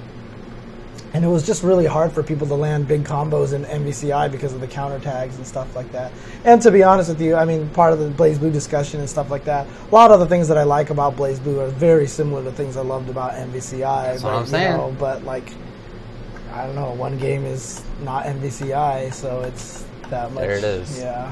[1.16, 4.52] And it was just really hard for people to land big combos in MVCI because
[4.52, 6.12] of the counter tags and stuff like that.
[6.44, 9.32] And to be honest with you, I mean, part of the BlazBlue discussion and stuff
[9.32, 12.44] like that, a lot of the things that I like about BlazBlue are very similar
[12.44, 13.80] to things I loved about MVCI.
[13.80, 14.72] That's what but, I'm saying.
[14.74, 15.54] You know, but, like,
[16.52, 20.42] I don't know, one game is not MVCI, so it's that much.
[20.42, 21.00] There it is.
[21.00, 21.32] Yeah.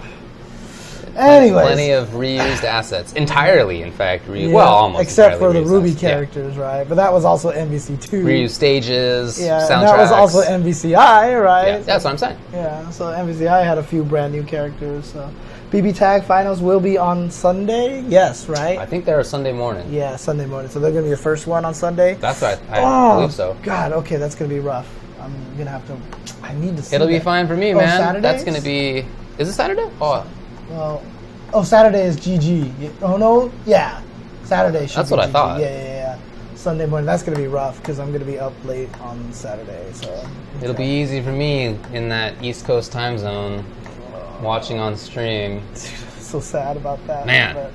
[1.15, 1.65] Anyways.
[1.65, 4.27] plenty of reused assets, entirely, in fact.
[4.27, 6.03] Re- Yeah, well, almost except for the Ruby assets.
[6.03, 6.10] Yeah.
[6.10, 6.88] characters, right?
[6.90, 8.23] But that was also MVC2.
[8.23, 9.69] Reused stages, Yeah, soundtracks.
[9.72, 11.68] and that was also MVCI, right?
[11.68, 12.38] Yeah, that's what I'm saying.
[12.52, 15.06] Yeah, so MVCI had a few brand new characters.
[15.06, 15.30] So
[15.72, 18.02] BB Tag finals will be on Sunday.
[18.07, 18.80] Yes, right?
[18.80, 19.85] I think they're Sunday morning.
[19.91, 20.72] yeah, Sunday morning.
[20.72, 22.15] So they're gonna be the first one on Sunday.
[22.19, 22.57] That's right.
[22.72, 23.56] I, oh, believe so.
[23.64, 24.88] God, okay, that's gonna be rough.
[25.22, 25.95] I'm gonna have to.
[26.44, 26.84] I need to.
[26.84, 27.23] See It'll be that.
[27.23, 27.99] fine for me, Oh, man.
[27.99, 28.22] Saturdays?
[28.23, 29.06] That's gonna be.
[29.38, 29.88] Is it Saturday?
[30.02, 30.26] Oh,
[30.69, 31.03] Well,
[31.53, 32.91] oh, Saturday is GG.
[33.02, 34.02] Oh no, yeah,
[34.44, 34.88] Saturday.
[34.88, 35.60] Should That's be what I thought.
[35.60, 36.19] Yeah, yeah, yeah.
[36.56, 37.06] Sunday morning.
[37.06, 39.91] That's gonna be rough because I'm gonna be up late on Saturday.
[39.94, 40.26] So
[40.61, 43.65] it'll be easy for me in that East Coast time zone,
[44.41, 45.61] watching on stream.
[45.76, 47.26] so sad about that.
[47.26, 47.56] Man.
[47.56, 47.72] but-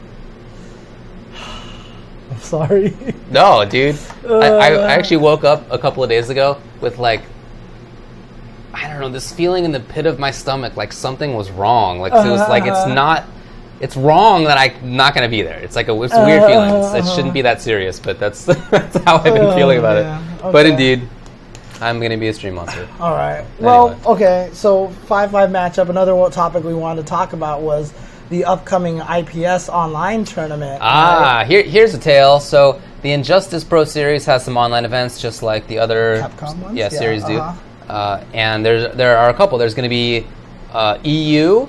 [2.31, 2.95] I'm sorry.
[3.31, 3.99] No, dude.
[4.25, 4.81] I, I, Uh.
[4.81, 7.23] I actually woke up a couple of days ago with like,
[8.75, 12.01] I don't know, this feeling in the pit of my stomach, like something was wrong.
[12.01, 12.95] Like it was like it's Uh-huh.
[12.95, 13.25] not.
[13.81, 15.59] It's wrong that I'm not gonna be there.
[15.61, 16.75] It's like a, it's a weird feeling.
[16.75, 17.15] It's, it Uh-huh.
[17.15, 20.23] shouldn't be that serious, but that's that's how I've been Oh, feeling about man.
[20.45, 20.53] it.
[20.53, 21.09] But indeed,
[21.81, 22.89] I'm gonna be a stream monster.
[23.01, 23.45] All right.
[23.61, 24.51] Well, okay.
[24.53, 25.89] So five five matchup.
[25.89, 27.93] Another topic we wanted to talk about was
[28.31, 30.81] the upcoming IPS online tournament.
[30.83, 32.41] Ah, here, here's a tale.
[32.41, 36.77] So the Injustice Pro Series has some online events, just like the other Capcom ones?
[36.77, 37.41] yeah, series do.
[37.89, 39.59] Uh, and there's there are a couple.
[39.59, 40.27] There's going to be
[40.73, 41.67] uh, EU,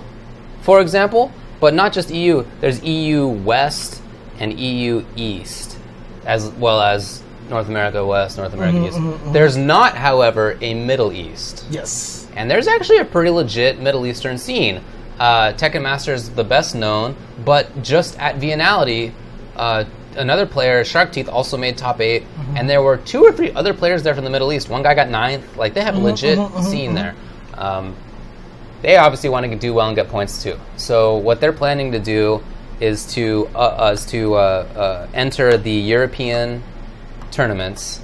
[0.61, 2.45] for example, but not just EU.
[2.59, 4.01] There's EU West
[4.39, 5.77] and EU East,
[6.25, 9.33] as well as North America West, North America East.
[9.33, 11.65] There's not, however, a Middle East.
[11.69, 12.27] Yes.
[12.35, 14.81] And there's actually a pretty legit Middle Eastern scene.
[15.19, 19.11] Uh, Tekken Master is the best known, but just at Vianality,
[19.55, 19.83] uh,
[20.19, 22.23] another player, Shark Teeth, also made top 8
[22.55, 24.69] and there were two or three other players there from the Middle East.
[24.69, 25.57] One guy got ninth.
[25.57, 27.15] Like they have a legit scene there.
[27.55, 27.95] Um,
[28.81, 30.57] they obviously want to do well and get points too.
[30.77, 32.41] So what they're planning to do
[32.79, 36.63] is to uh, uh, is to uh, uh, enter the European
[37.31, 38.01] tournaments,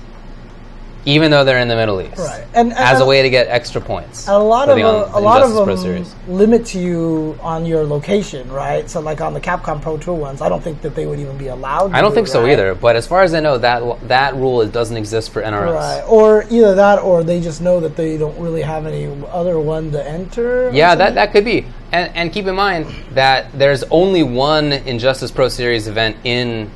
[1.06, 2.44] even though they're in the Middle East, Right.
[2.54, 4.28] And- and- as a way to get extra points.
[4.28, 8.90] a lot of the uh, a lot of them limit you on your location, right?
[8.90, 11.38] So like on the Capcom Pro Tour ones, I don't think that they would even
[11.38, 11.90] be allowed.
[11.90, 12.54] To I don't do think so right?
[12.54, 12.74] either.
[12.74, 15.74] But as far as I know, that that rule it doesn't exist for NRS.
[15.74, 19.60] Right, or either that, or they just know that they don't really have any other
[19.60, 20.72] one to enter.
[20.74, 21.66] Yeah, that, that could be.
[21.92, 26.70] And, and keep in mind that there's only one Injustice Pro Series event in,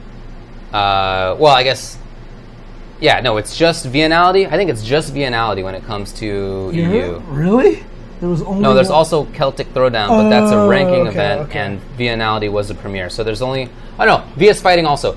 [0.72, 1.98] uh, well, I guess,
[3.00, 4.48] yeah, no, it's just Vianality.
[4.52, 7.20] I think it's just Vianality when it comes to Yeah, EU.
[7.30, 7.84] Really?
[8.20, 11.10] There was only No, there's one- also Celtic Throwdown, but that's a Oh, ranking okay,
[11.10, 11.60] event, okay.
[11.60, 13.10] and Vianality was the premiere.
[13.10, 15.16] So there's only, oh no, VS Fighting also.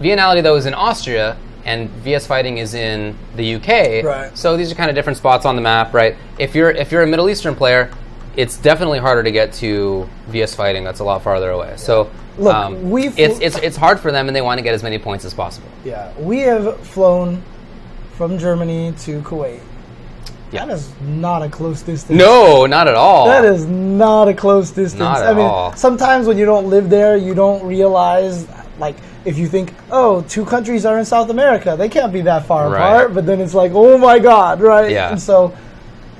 [0.00, 1.36] Vianality, though, is in Austria,
[1.66, 4.02] and VS Fighting is in the UK.
[4.04, 4.36] Right.
[4.36, 6.16] So these are kind of different spots on the map, right?
[6.38, 7.90] If you're if you're a Middle Eastern player,
[8.36, 10.84] it's definitely harder to get to VS Fighting.
[10.84, 11.74] That's a lot farther away.
[11.76, 14.74] So Look, um, we've- it's, it's it's hard for them, and they want to get
[14.74, 15.68] as many points as possible.
[15.84, 17.42] Yeah, we have flown
[18.16, 19.60] from Germany to Kuwait.
[20.52, 20.66] Yeah.
[20.66, 22.16] That is not a close distance.
[22.16, 23.26] No, not at all.
[23.26, 25.00] That is not a close distance.
[25.00, 25.74] Not at I mean, all.
[25.74, 28.46] sometimes when you don't live there, you don't realize,
[28.78, 28.94] like,
[29.24, 32.70] if you think, oh, two countries are in South America, they can't be that far
[32.70, 32.78] Right.
[32.78, 33.14] apart.
[33.14, 34.90] But then it's like, oh my God, right?
[34.92, 35.10] Yeah.
[35.10, 35.56] And so,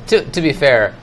[0.09, 0.95] to, to be fair,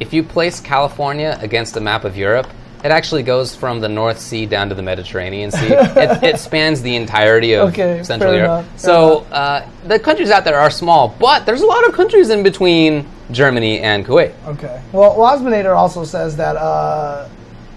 [0.00, 2.46] if you place California against a map of Europe,
[2.84, 5.58] it actually goes from the North Sea down to the Mediterranean Sea.
[5.70, 8.64] it, it spans the entirety of Okay, Central Europe.
[8.64, 12.30] enough, so uh, the countries out there are small, but there's a lot of countries
[12.30, 14.34] in between Germany and Kuwait.
[14.46, 14.80] okay.
[14.92, 17.28] Well, Wasminator also says that uh,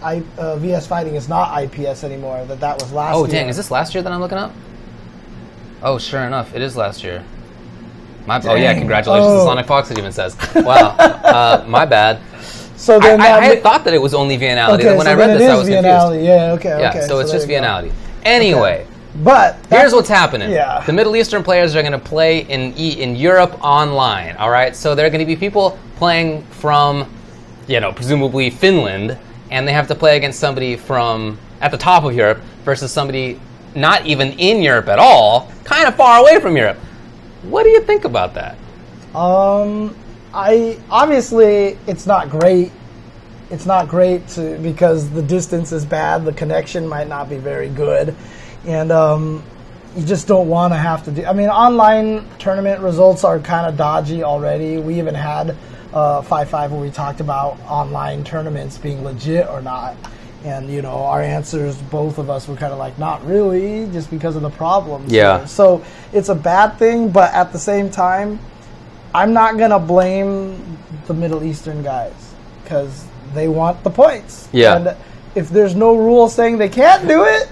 [0.04, 2.46] I, uh, VS Fighting is not IPS anymore.
[2.46, 3.24] That that was last year.
[3.24, 3.32] Oh, year.
[3.36, 4.54] dang, is this last year that I'm looking up?
[5.82, 7.24] Oh, sure enough, it is last year.
[8.26, 9.48] My, oh, yeah, congratulations to Oh.
[9.56, 10.36] SonicFox, it even says.
[10.56, 12.20] Wow, uh, my bad.
[12.76, 14.80] So I, then I, that I had thought that it was only Vianality.
[14.80, 16.26] Okay, when so I read this, I was confused.
[16.26, 17.02] Yeah, okay, Yeah, okay.
[17.08, 17.48] so it's just.
[17.48, 17.92] Vianality.
[18.24, 18.86] Anyway,
[19.24, 20.52] But here's what's happening.
[20.52, 20.84] Yeah.
[20.86, 24.36] The Middle Eastern players are going to play in e- in Europe online.
[24.38, 27.10] All right, so there are going to be people playing from,
[27.68, 29.18] you know, presumably Finland,
[29.52, 33.40] and they have to play against somebody from at the top of Europe versus somebody
[33.76, 36.78] not even in Europe at all, kind of far away from Europe.
[37.44, 38.58] What do you think about that?
[39.16, 39.96] Um,
[40.34, 42.72] I obviously it's not great.
[43.50, 46.24] It's not great to, because the distance is bad.
[46.24, 48.16] The connection might not be very good,
[48.66, 49.44] and um,
[49.96, 51.26] you just don't want to have to do.
[51.26, 54.78] I mean, online tournament results are kind of dodgy already.
[54.78, 55.58] We even had
[55.94, 59.96] uh, five five where we talked about online tournaments being legit or not.
[60.44, 64.10] And you know, our answers, both of us were kind of like, not really, just
[64.10, 65.12] because of the problems.
[65.12, 65.46] Yeah.
[65.46, 65.84] So
[66.14, 68.40] it's a bad thing, but at the same time,
[69.14, 72.14] I'm not gonna blame the Middle Eastern guys
[72.64, 74.48] because they want the points.
[74.54, 74.78] Yeah.
[74.78, 74.98] And
[75.36, 77.50] if there's no rule saying they can't do it,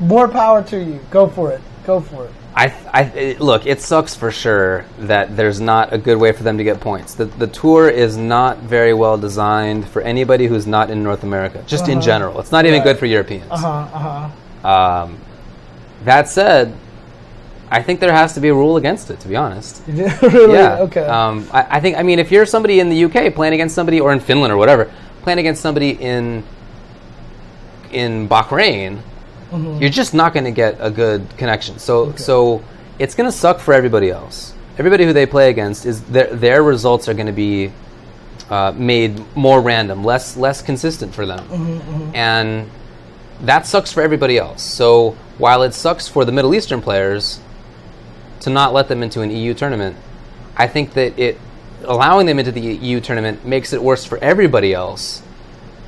[0.00, 1.00] more power to you.
[1.10, 1.60] Go for it.
[1.84, 2.32] Go for it.
[2.58, 3.66] I, I it- look.
[3.66, 7.14] It sucks for sure that there's not a good way for them to get points.
[7.14, 11.62] The the tour is not very well designed for anybody who's not in North America.
[11.66, 12.06] Just in Uh-huh.
[12.06, 12.84] general, it's not even Right.
[12.84, 13.44] good for Europeans.
[13.50, 13.68] Uh huh.
[13.92, 14.30] Uh
[14.64, 15.02] huh.
[15.04, 15.18] Um,
[16.04, 16.72] that said,
[17.70, 19.20] I think there has to be a rule against it.
[19.20, 19.82] To be honest.
[19.88, 20.54] really?
[20.54, 20.78] Yeah.
[20.86, 21.04] Okay.
[21.04, 21.98] Um, I, I think.
[21.98, 24.56] I mean, if you're somebody in the UK playing against somebody, or in Finland or
[24.56, 24.90] whatever,
[25.22, 26.42] playing against somebody in
[27.92, 29.00] in Bahrain,
[29.56, 29.80] Mm-hmm.
[29.80, 31.78] you're just not going to get a good connection.
[31.78, 32.62] So so
[32.98, 34.54] it's going to suck for everybody else.
[34.78, 37.72] Everybody who they play against is their their results are going to be
[38.50, 42.70] uh, made more random, less less consistent for them, Mm-hmm, and
[43.42, 44.62] that sucks for everybody else.
[44.62, 47.40] So while it sucks for the Middle Eastern players
[48.40, 49.96] to not let them into an EU tournament,
[50.56, 51.38] I think that it
[51.84, 55.22] allowing them into the EU tournament makes it worse for everybody else,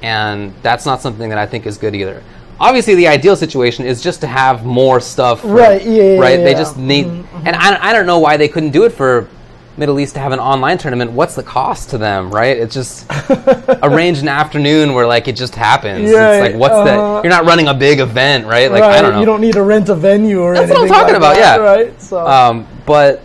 [0.03, 2.23] and that's not something that I think is good either.
[2.60, 5.43] Obviously, the ideal situation is just to have more stuff.
[5.43, 6.36] for- Right, yeah, yeah, right.
[6.36, 6.59] They yeah.
[6.59, 9.28] just need, and I, I don't know why they couldn't do it for
[9.76, 11.12] Middle East to have an online tournament.
[11.12, 12.30] What's the cost to them?
[12.32, 12.56] Right?
[12.59, 13.06] It's just
[13.82, 16.10] arrange an afternoon where like it just happens.
[16.10, 17.24] Yeah, it's like what's uh, that?
[17.24, 18.70] You're not running a big event, right?
[18.70, 18.98] Like right.
[18.98, 19.20] I don't know.
[19.20, 21.36] You don't need to rent a venue or That's what I'm anything talking like about,
[21.36, 21.64] that, yeah.
[21.64, 22.02] Right.
[22.02, 22.26] So.
[22.26, 23.22] Um, but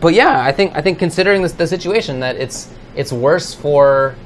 [0.00, 4.16] but yeah, I think I think considering this, the situation that it's it's worse for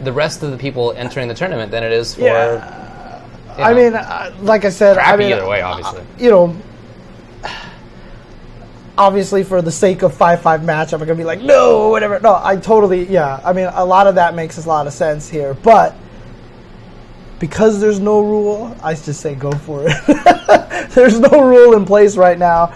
[0.00, 2.22] the rest of the people entering the tournament than it is for.
[2.22, 3.22] Yeah.
[3.56, 6.04] you I mean, uh, like I said, I mean, either way, obviously.
[6.18, 6.56] you know,
[8.96, 12.20] obviously for the sake of five five matchup, I'm gonna be like, no, whatever.
[12.20, 13.40] No, I totally, yeah.
[13.44, 15.94] I mean, a lot of that makes a lot of sense here, but
[17.38, 20.90] because there's no rule, I just say go for it.
[20.94, 22.74] there's no rule in place right now.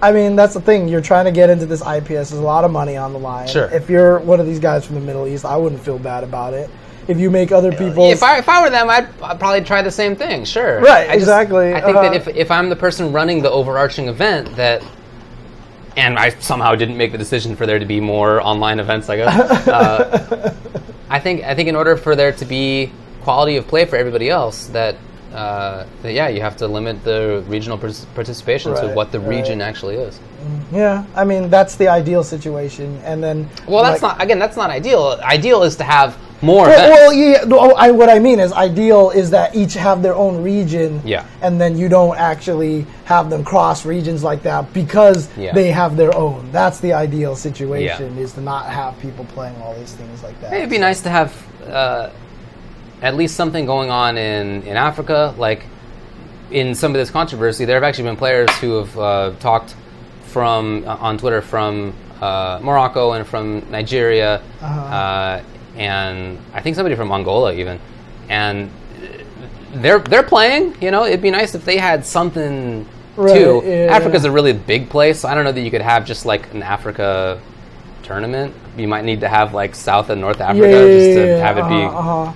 [0.00, 0.86] I mean, that's the thing.
[0.88, 2.08] You're trying to get into this IPS.
[2.08, 3.48] There's a lot of money on the line.
[3.48, 3.68] Sure.
[3.70, 6.54] If you're one of these guys from the Middle East, I wouldn't feel bad about
[6.54, 6.70] it.
[7.08, 9.80] If you make other people, if I, if I were them, I'd, I'd probably try
[9.82, 10.44] the same thing.
[10.44, 10.80] Sure.
[10.80, 11.72] Right, I just- exactly.
[11.74, 14.82] I think Uh, that if, if I'm the person running the overarching event, that
[15.96, 19.16] and I somehow didn't make the decision for there to be more online events, I
[19.16, 19.34] guess.
[19.68, 20.54] uh,
[21.10, 22.92] I think I think in order for there to be
[23.22, 24.94] quality of play for everybody else, that,
[25.32, 29.28] uh, that yeah, you have to limit the regional par- participation to what the right.
[29.28, 30.18] region actually is.
[30.72, 33.00] yeah, I mean that's the ideal situation.
[33.04, 34.38] And then, Well, that's like- not again.
[34.38, 35.18] That's not ideal.
[35.22, 37.44] Ideal is to have more Well, well, yeah.
[37.44, 41.02] No, I, what I mean is, ideal is that each have their own region.
[41.04, 41.26] Yeah.
[41.42, 45.52] And then you don't actually have them cross regions like that because Yeah.
[45.52, 46.48] they have their own.
[46.52, 50.52] That's the ideal situation is to not have people playing all these things like that.
[50.52, 51.34] It'd be nice to have
[51.66, 52.10] uh,
[53.02, 55.34] at least something going on in, in Africa.
[55.38, 55.64] Like
[56.50, 59.74] in some of this controversy, there have actually been players who have uh, talked
[60.22, 64.80] from uh, on Twitter from uh, Morocco and from Nigeria, Uh-huh.
[64.80, 65.42] uh,
[65.76, 67.78] and I think somebody from Angola even,
[68.28, 68.70] and
[69.74, 70.74] they're they're playing.
[70.82, 73.62] You know, it'd be nice if they had something Right, too.
[73.64, 73.88] yeah.
[73.96, 75.24] Africa's a really big place.
[75.24, 77.40] I don't know that you could have just like an Africa
[78.02, 78.54] tournament.
[78.76, 81.82] You might need to have like South and North Africa just to have it be
[81.84, 82.32] uh-huh, uh-huh.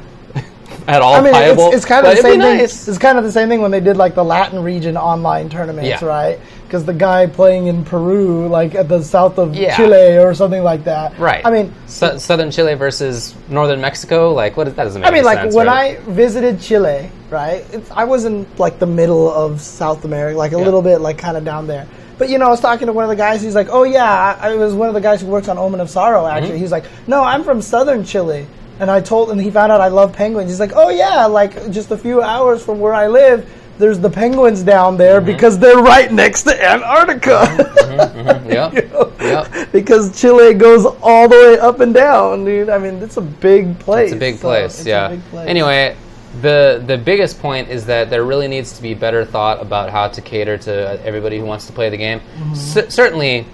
[0.89, 1.67] At all I mean, viable.
[1.69, 2.59] it's, it's kind of the same thing.
[2.59, 2.89] nice.
[2.89, 5.89] It's kind of the same thing when they did like the Latin region online tournaments,
[5.89, 6.05] Yeah.
[6.05, 6.39] right?
[6.65, 9.77] Because the guy playing in Peru, like at the south of Yeah.
[9.77, 11.19] Chile or something like that.
[11.19, 11.45] Right.
[11.45, 14.33] I mean, Su- southern Chile versus northern Mexico.
[14.33, 14.69] Like, what?
[14.69, 15.99] Is, that doesn't make I mean, like sense, when right?
[15.99, 17.65] I visited Chile, right?
[17.73, 20.65] It's, I was in like the middle of South America, like a Yeah.
[20.65, 21.87] little bit, like kind of down there.
[22.19, 23.43] But you know, I was talking to one of the guys.
[23.43, 25.81] He's like, "Oh yeah, I, I was one of the guys who works on Omen
[25.81, 26.37] of Sorrow." Mm-hmm.
[26.37, 28.47] Actually, he's like, "No, I'm from Southern Chile."
[28.81, 30.51] And I told, and he found out I love penguins.
[30.51, 34.11] He's like, "Oh yeah, like just a few hours from where I live." There's the
[34.11, 35.27] penguins down there Mm-hmm.
[35.33, 37.69] because they're right next to Antarctica.
[38.47, 38.71] Yeah.
[38.73, 39.13] You know?
[39.21, 39.73] Yep.
[39.73, 42.69] because Chile goes all the way up and down, dude.
[42.71, 44.07] I mean, it's a big place.
[44.13, 45.09] It's a big place, a yeah.
[45.09, 45.49] big place.
[45.49, 45.97] Anyway,
[46.41, 50.09] the the biggest point is that there really needs to be better thought about how
[50.09, 52.21] to cater to everybody who wants to play the game.
[52.21, 52.55] Mm-hmm.
[52.55, 53.47] C- certainly,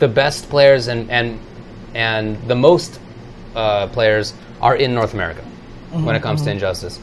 [0.00, 1.38] the best players and and
[1.94, 3.00] and the most
[3.54, 5.42] uh, players are in North America
[5.92, 6.56] when it comes to Mm-hmm.
[6.56, 6.98] injustice.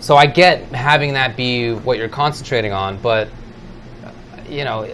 [0.00, 3.28] So I get having that be what you're concentrating on, but
[4.48, 4.86] you know,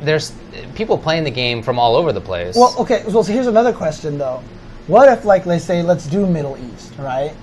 [0.00, 0.32] there's
[0.74, 2.54] people playing the game from all over the place.
[2.56, 3.02] Well, okay.
[3.10, 4.42] So here's another question though.
[4.86, 7.34] What if, like, they say, let's do Middle East, right?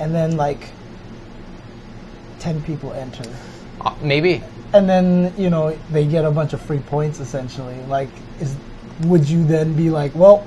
[0.00, 0.70] And then like
[2.38, 3.24] ten people enter,
[3.82, 4.42] Uh, maybe.
[4.72, 7.76] and then you know they get a bunch of free points essentially.
[7.86, 8.08] Like,
[8.40, 8.56] is
[9.02, 10.46] would you then be like, well,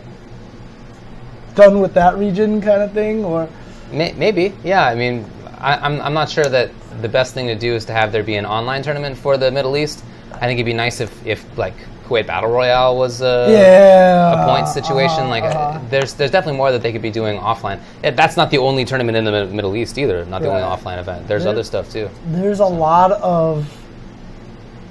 [1.56, 3.48] done with that region kind of thing, or
[3.92, 4.86] Maybe, yeah.
[4.86, 5.26] I mean,
[5.60, 6.72] I, I'm, I'm not sure that
[7.02, 9.52] the best thing to do is to have there be an online tournament for the
[9.52, 10.04] Middle East.
[10.34, 11.76] I think it'd be nice if, if like
[12.06, 15.20] Kuwait Battle Royale was a, yeah, a point situation.
[15.26, 17.80] uh-huh, like, uh, there's there's definitely more that they could be doing offline.
[18.04, 20.26] Eh, that's not the only tournament in the Middle East either.
[20.26, 21.28] Not the only offline event.
[21.28, 21.52] There's Yeah.
[21.52, 22.10] other stuff too.
[22.28, 23.72] there's a lot of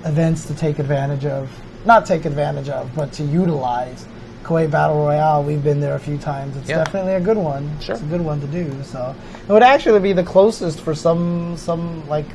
[0.04, 1.50] events to take advantage of.
[1.84, 4.06] Not take advantage of, but to utilize.
[4.44, 6.56] Kuwait Battle Royale, we've been there a few times.
[6.56, 6.78] It's Yeah.
[6.84, 7.70] definitely a good one.
[7.80, 7.94] Sure.
[7.94, 8.70] It's a good one to do.
[8.84, 9.14] So
[9.48, 12.26] it would actually be the closest for some some like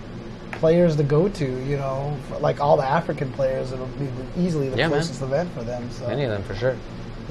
[0.54, 1.46] players to go to.
[1.46, 4.08] You know, like all the African players, it'll be
[4.38, 5.00] easily the Yeah, man.
[5.00, 5.90] closest event for them.
[5.92, 6.76] So Many of them for sure.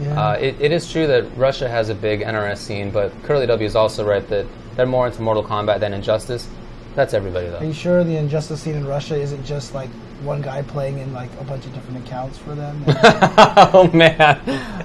[0.01, 0.20] yeah.
[0.28, 3.66] Uh, it, it is true that Russia has a big NRS scene, but Curly W
[3.66, 4.47] is also right that
[4.77, 6.47] they're more into Mortal Kombat than Injustice.
[6.94, 7.59] That's everybody though.
[7.59, 9.90] Are you sure the injustice scene in Russia isn't just like
[10.23, 12.83] one guy playing in like a bunch of different accounts for them?
[12.89, 14.21] oh man,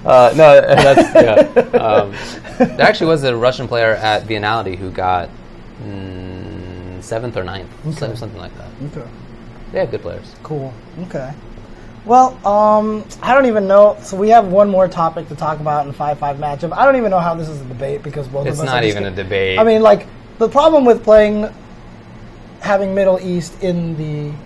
[0.04, 1.78] uh, no, that's yeah.
[1.78, 2.12] Um,
[2.58, 5.28] there actually was a Russian player at Vianality who got
[5.82, 8.68] mm, seventh or ninth, some- something like that.
[8.96, 9.08] okay.
[9.72, 10.34] They have good players.
[10.42, 10.72] Cool.
[11.04, 11.32] Okay.
[12.04, 13.96] Well, um, I don't even know.
[14.02, 16.72] So we have one more topic to talk about in five five matchup.
[16.72, 18.64] I don't even know how this is a debate because both It's of us.
[18.64, 19.58] It's not even a debate.
[19.58, 20.06] I mean, like
[20.38, 21.48] the problem with playing,
[22.60, 24.36] having Middle East in the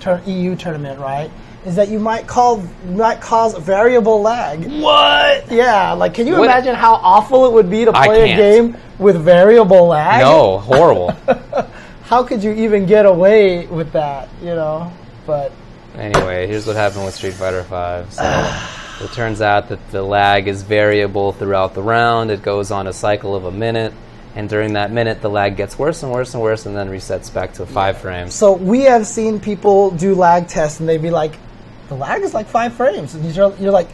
[0.00, 1.30] tur- EU tournament, right,
[1.64, 4.64] is that you might call might cause variable lag.
[4.80, 5.50] what?
[5.52, 8.76] Yeah, like can you What- imagine how awful it would be to play a game
[8.98, 10.20] with variable lag?
[10.22, 11.14] No, horrible.
[12.04, 14.28] How could you even get away with that?
[14.42, 14.90] You know,
[15.26, 15.52] but
[15.96, 18.10] Anyway, here's what happened with Street Fighter V.
[18.10, 22.30] So it turns out that the lag is variable throughout the round.
[22.32, 23.92] It goes on a cycle of a minute,
[24.36, 27.32] and during that minute, the lag gets worse and worse and worse, and then resets
[27.32, 28.34] back to five frames.
[28.34, 31.36] So we have seen people do lag tests, and they'd be like,
[31.88, 33.88] "The lag is like five frames," and you're, you're like,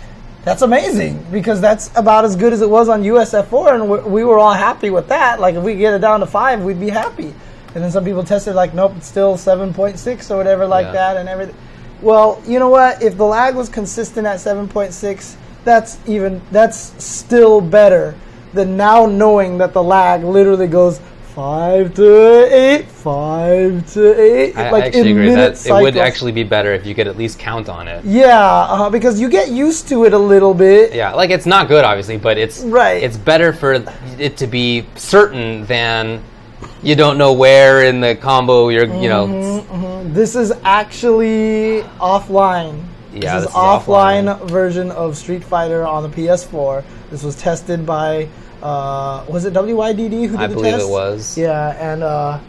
[0.44, 4.24] "That's amazing," because that's about as good as it was on USF4, and we, we
[4.24, 5.40] were all happy with that.
[5.40, 7.32] Like if we get it down to five, we'd be happy.
[7.74, 10.86] And then some people tested like, "Nope, it's still seven point six or whatever like
[10.86, 10.92] Yeah.
[10.92, 11.54] that," and everything.
[12.02, 13.02] Well, you know what?
[13.02, 18.14] If the lag was consistent at seven point six, that's even that's still better
[18.56, 21.00] than now knowing that the lag literally goes
[21.36, 26.32] five to eight, five to eight, I, like I actually agree that it would actually
[26.32, 28.02] be better if you could at least count on it.
[28.06, 30.94] Yeah, uh, because you get used to it a little bit.
[30.94, 33.02] Yeah, like it's not good, obviously, but it's Right.
[33.02, 33.84] It's better for
[34.18, 36.22] it to be certain than
[36.82, 38.86] you don't know where in the combo you're.
[38.86, 40.14] You know, Mm-hmm.
[40.14, 42.82] This is actually offline.
[43.12, 44.48] Yeah, this this is is offline, offline.
[44.48, 46.82] version of Street Fighter on the PS4.
[47.10, 48.28] This was tested by
[48.62, 50.86] uh, was it WYDD who did I the believe test?
[50.86, 51.38] it was.
[51.38, 52.40] Yeah, and uh,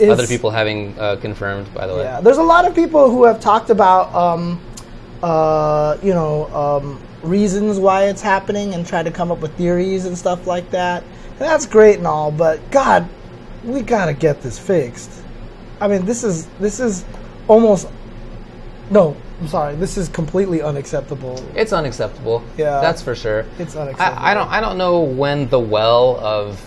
[0.00, 2.02] Other people having uh, confirmed, by the way.
[2.02, 4.60] Yeah, there's a lot of people who have talked about, um,
[5.22, 10.04] uh, you know, um, reasons why it's happening and try to come up with theories
[10.04, 11.02] and stuff like that.
[11.02, 13.08] And that's great and all, but God,
[13.64, 15.10] we gotta get this fixed.
[15.80, 17.04] I mean, this is this is
[17.48, 17.88] almost
[18.90, 19.16] no.
[19.40, 19.74] I'm sorry.
[19.76, 21.44] This is completely unacceptable.
[21.54, 22.42] It's unacceptable.
[22.56, 22.80] Yeah.
[22.80, 23.44] that's for sure.
[23.58, 24.24] It's unacceptable.
[24.24, 24.48] I, I don't.
[24.48, 26.58] I don't know when the well of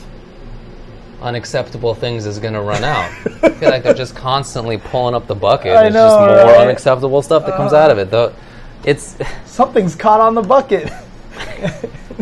[1.22, 3.10] unacceptable things is going to run out.
[3.44, 5.76] I feel like they're just constantly pulling up the bucket.
[5.76, 6.58] I There's know, just more right?
[6.58, 6.62] Uh.
[6.62, 8.10] unacceptable stuff that comes out of it.
[8.12, 8.34] Though,
[8.84, 10.92] it's Something's caught on the bucket.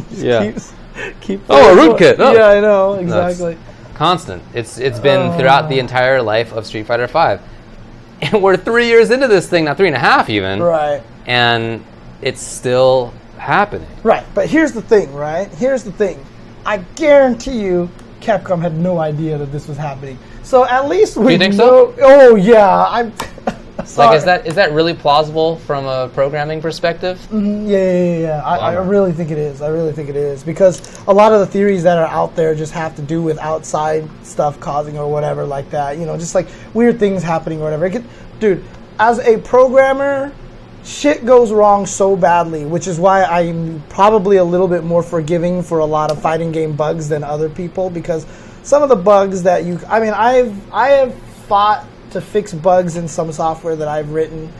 [0.10, 0.52] Just Yeah.
[0.52, 0.74] Keeps,
[1.22, 2.16] keep Oh, a rootkit.
[2.20, 2.34] Oh.
[2.34, 3.58] Yeah, I know No, it's exactly.
[3.94, 4.42] constant.
[4.54, 5.38] It's it's been Oh.
[5.38, 7.42] throughout the entire life of Street Fighter Five,
[8.22, 11.02] and we're three years into this thing now, three and a half even, Right.
[11.26, 11.84] and
[12.22, 13.88] it's still happening.
[14.04, 15.48] Right, but here's the thing, right?
[15.50, 16.24] Here's the thing.
[16.66, 17.90] I guarantee you,
[18.22, 20.18] Capcom had no idea that this was happening.
[20.44, 21.94] So at least we You think know.
[21.94, 21.96] so?
[22.02, 23.14] Oh yeah, I'm.
[23.96, 27.20] Like, is that is that really plausible from a programming perspective?
[27.32, 27.68] Mm-hmm.
[27.68, 28.20] Yeah, yeah, yeah.
[28.20, 28.44] yeah.
[28.44, 29.62] I, I really think it is.
[29.62, 32.56] I really think it is because a lot of the theories that are out there
[32.56, 35.98] just have to do with outside stuff causing or whatever like that.
[35.98, 37.86] You know, just like weird things happening or whatever.
[37.86, 38.06] It could,
[38.40, 38.64] dude,
[39.00, 40.34] as a programmer,
[40.84, 45.62] shit goes wrong so badly, which is why I'm probably a little bit more forgiving
[45.62, 48.26] for a lot of fighting game bugs than other people because
[48.64, 51.16] some of the bugs that you I mean, I've I have
[51.48, 51.86] fought
[52.20, 54.52] to fix bugs in some software that I've written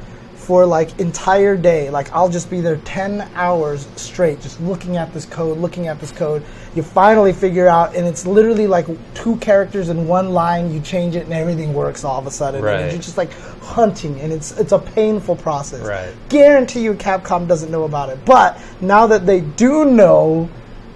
[0.48, 1.90] for like entire day.
[1.90, 6.00] Like I'll just be there 10 hours straight just looking at this code, looking at
[6.00, 6.42] this code.
[6.74, 11.18] You finally figure out and it's literally like two characters in one line, you change
[11.18, 12.64] it and everything works all of a sudden.
[12.64, 12.80] Right.
[12.80, 15.82] And you're just like hunting and it's it's a painful process.
[15.82, 16.14] Right.
[16.30, 18.24] Guarantee you Capcom doesn't know about it.
[18.24, 20.50] But now that they do know,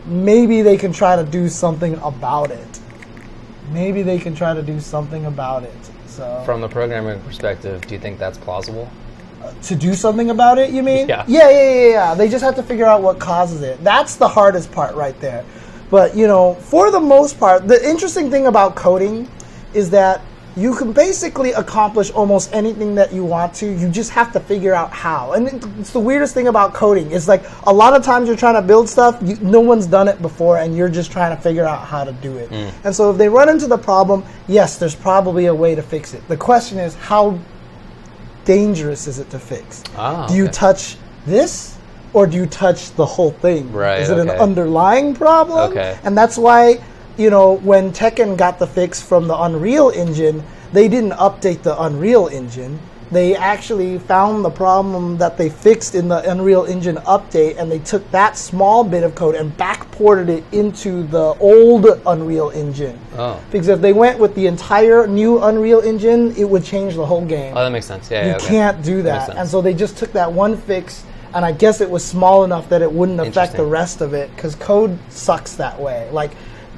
[0.06, 2.80] maybe they can try to do something about it.
[3.72, 5.92] Maybe they can try to do something about it.
[6.12, 8.90] So From the programming perspective, do you think that's plausible?
[9.64, 11.08] to do something about it, you mean?
[11.08, 11.26] Yeah.
[11.28, 12.14] Yeah, yeah, yeah, yeah.
[12.14, 13.84] They just have to figure out what causes it.
[13.84, 15.44] That's the hardest part right there.
[15.90, 19.28] But, you know, for the most part, the interesting thing about coding
[19.74, 20.22] is that
[20.62, 23.66] you can basically accomplish almost anything that you want to.
[23.66, 25.34] You just have to figure out how.
[25.34, 25.48] And
[25.80, 27.12] it's the weirdest thing about coding.
[27.12, 30.08] It's like a lot of times you're trying to build stuff, you, no one's done
[30.08, 32.52] it before, and you're just trying to figure out how to do it.
[32.84, 36.14] And so if they run into the problem, yes, there's probably a way to fix
[36.14, 36.26] it.
[36.28, 37.40] The question is, how
[38.46, 39.84] dangerous is it to fix?
[39.96, 40.52] Ah, do you okay.
[40.52, 41.78] touch this
[42.14, 43.72] or do you touch the whole thing?
[43.72, 45.72] Right, Is it an underlying problem?
[45.72, 45.98] Okay.
[46.04, 46.84] And that's why,
[47.18, 50.44] you know, when Tekken got the fix from the Unreal Engine,
[50.74, 52.80] they didn't update the Unreal Engine.
[53.12, 57.80] They actually found the problem that they fixed in the Unreal Engine update and they
[57.80, 62.98] took that small bit of code and backported it into the old Unreal Engine.
[63.18, 63.38] Oh.
[63.52, 67.26] Because if they went with the entire new Unreal Engine, it would change the whole
[67.26, 67.52] game.
[67.58, 68.10] Oh, that makes sense.
[68.10, 68.48] Yeah, You yeah, okay.
[68.48, 69.36] can't do makes that.
[69.36, 72.70] And so they just took that one fix, and I guess it was small enough
[72.70, 76.10] that it wouldn't affect the rest of it, because code sucks that way.
[76.12, 76.32] Like,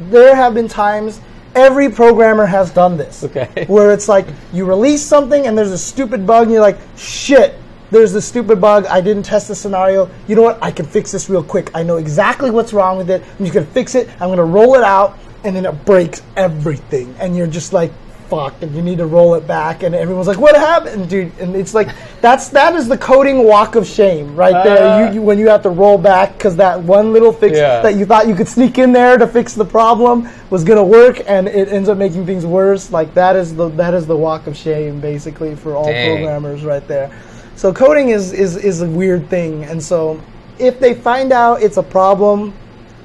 [0.09, 1.19] there have been times,
[1.55, 3.23] every programmer has done this.
[3.23, 3.65] Okay.
[3.67, 7.55] Where it's like, you release something, and there's a stupid bug, and you're like, shit.
[7.91, 8.87] There's this stupid bug.
[8.87, 10.09] I didn't test the scenario.
[10.27, 10.57] You know what?
[10.63, 11.69] I can fix this real quick.
[11.75, 13.21] I know exactly what's wrong with it.
[13.21, 14.09] I'm just gonna fix it.
[14.19, 17.13] I'm gonna roll it out, and then it breaks everything.
[17.19, 17.91] And you're just like,
[18.27, 21.31] fuck, and you need to roll it back, and everyone's like, what happened, dude?
[21.39, 21.89] And it's like
[22.21, 24.83] that's that is the coding walk of shame right there.
[24.83, 25.07] Uh.
[25.09, 27.81] you, you when you have to roll back because that one little fix Yeah.
[27.81, 31.21] that you thought you could sneak in there to fix the problem was gonna work,
[31.27, 32.91] and it ends up making things worse.
[32.91, 36.17] Like that is the that is the walk of shame basically for all Dang.
[36.17, 37.11] programmers right there.
[37.55, 40.19] So coding is is is a weird thing, and so
[40.59, 42.53] if they find out it's a problem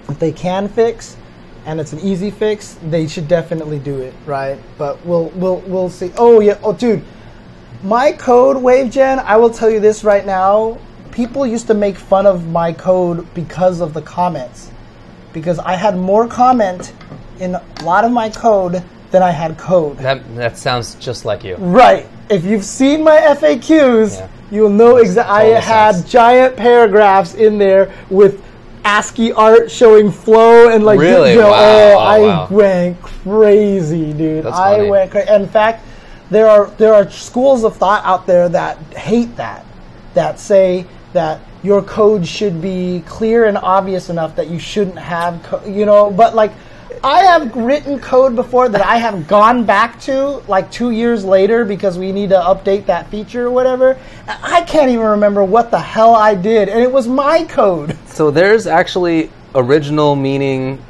[0.07, 1.17] that they can fix
[1.67, 4.59] and it's an easy fix, they should definitely do it, right?
[4.79, 6.13] But we'll we'll we'll see.
[6.17, 7.03] Oh yeah, oh dude,
[7.83, 10.79] my code WaveGen, I will tell you this right now.
[11.13, 14.71] People used to make fun of my code because of the comments.
[15.33, 16.93] Because I had more comment
[17.41, 19.99] in a lot of my code than I had code.
[19.99, 21.57] That that sounds just like you.
[21.57, 22.07] Right.
[22.31, 24.29] If you've seen my FAQs, Yeah.
[24.51, 25.55] you will know exactly.
[25.55, 26.11] I had sense.
[26.11, 28.43] giant paragraphs in there with
[28.85, 31.37] ASCII art showing flow and like Really?
[31.37, 31.45] Wow.
[31.55, 32.49] oh, Oh, I wow.
[32.51, 34.45] went crazy, dude.
[34.45, 34.91] That's I funny.
[34.91, 35.31] went crazy.
[35.31, 35.85] In fact,
[36.31, 39.65] there are there are schools of thought out there that hate that,
[40.15, 45.43] that say that your code should be clear and obvious enough that you shouldn't have,
[45.43, 46.11] co- you know.
[46.11, 46.53] But like,
[47.03, 51.65] I have written code before that I have gone back to like two years later
[51.65, 53.99] because we need to update that feature or whatever.
[54.27, 57.97] I can't even remember what the hell I did, and it was my code.
[58.19, 60.83] So there's actually original meaning,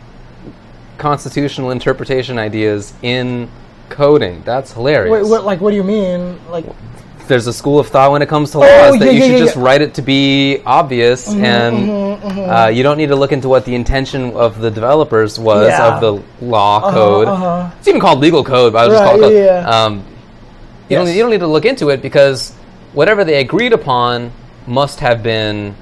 [0.97, 3.51] constitutional interpretation ideas in
[3.91, 4.43] coding.
[4.47, 5.13] That's hilarious.
[5.13, 5.45] Wait, what?
[5.45, 6.41] Like, what do you mean?
[6.49, 6.65] Like,
[7.29, 9.25] There's a school of thought when it comes to Oh, laws that yeah, you yeah,
[9.27, 13.33] should yeah, just write it to be obvious, and Uh, you don't need to look
[13.33, 17.29] into what the intention of the developers was of the law code.
[17.29, 17.71] uh-huh.
[17.79, 19.35] It's even called legal code, but I just Right, call it code.
[19.35, 19.69] yeah.
[19.69, 20.05] Um,
[20.89, 22.55] you, don't, you don't need to look into it because
[22.95, 24.33] whatever they agreed upon
[24.67, 25.75] must have been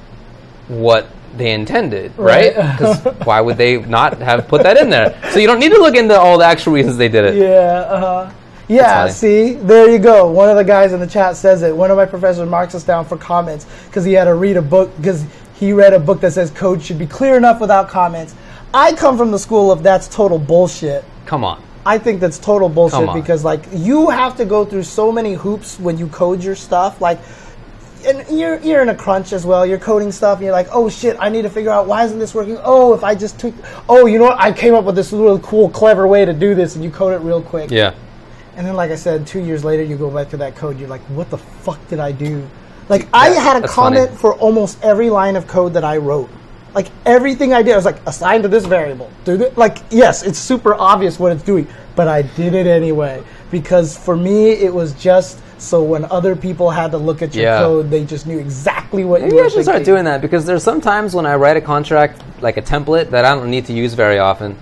[0.68, 1.06] what
[1.36, 2.56] they intended, right?
[2.56, 2.72] Right.
[2.72, 5.14] Because why would they not have put that in there?
[5.30, 7.34] So you don't need to look into all the actual reasons they did it.
[7.46, 8.30] Yeah, uh-huh.
[8.68, 10.30] Yeah, see, there you go.
[10.30, 11.74] One of the guys in the chat says it.
[11.74, 14.62] One of my professors marks us down for comments because he had to read a
[14.62, 15.24] book because
[15.54, 18.34] he read a book that says code should be clear enough without comments.
[18.74, 21.04] I come from the school of that's total bullshit.
[21.26, 21.62] Come on.
[21.84, 25.78] I think that's total bullshit because like you have to go through so many hoops
[25.78, 27.00] when you code your stuff.
[27.00, 27.20] Like,
[28.04, 29.64] and you're you're in a crunch as well.
[29.64, 32.18] You're coding stuff, and you're like, oh shit, I need to figure out why isn't
[32.18, 32.58] this working.
[32.62, 33.54] Oh, if I just took,
[33.88, 34.40] oh, you know what?
[34.40, 37.14] I came up with this really cool, clever way to do this, and you code
[37.14, 37.70] it real quick.
[37.70, 37.94] Yeah.
[38.56, 40.80] And then, like I said, two years later, you go back to that code.
[40.80, 42.48] You're like, what the fuck did I do?
[42.88, 44.18] Like, I had a comment funny.
[44.18, 46.30] for almost every line of code that I wrote.
[46.74, 49.10] Like everything I did, I was like, assign to this variable.
[49.24, 49.56] Do this.
[49.56, 54.14] Like, yes, it's super obvious what it's doing, but I did it anyway because for
[54.14, 57.60] me, it was just so when other people had to look at your Yeah.
[57.60, 60.44] code, they just knew exactly what Maybe you I were should start doing that because
[60.44, 63.72] there's sometimes when I write a contract, like a template, that I don't need to
[63.72, 64.54] use very often.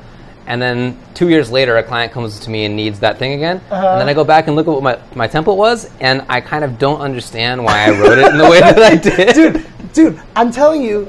[0.47, 3.61] And then two years later, a client comes to me and needs that thing again.
[3.71, 6.41] And then I go back and look at what my, my template was, and I
[6.41, 9.35] kind of don't understand why I wrote it in the way that I did.
[9.35, 11.09] dude, dude, I'm telling you,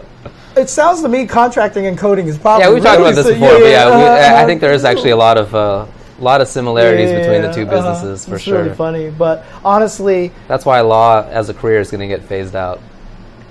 [0.55, 3.59] it sounds to me contracting and coding is probably yeah, we've talked about this before,
[3.59, 5.85] but yeah, we, uh, I I think there is actually a lot of uh,
[6.19, 7.75] lot of similarities Yeah, between the yeah, two uh-huh.
[7.75, 8.63] businesses for it's sure.
[8.63, 12.55] really funny, but honestly, That's why law as a career is going to get phased
[12.55, 12.79] out.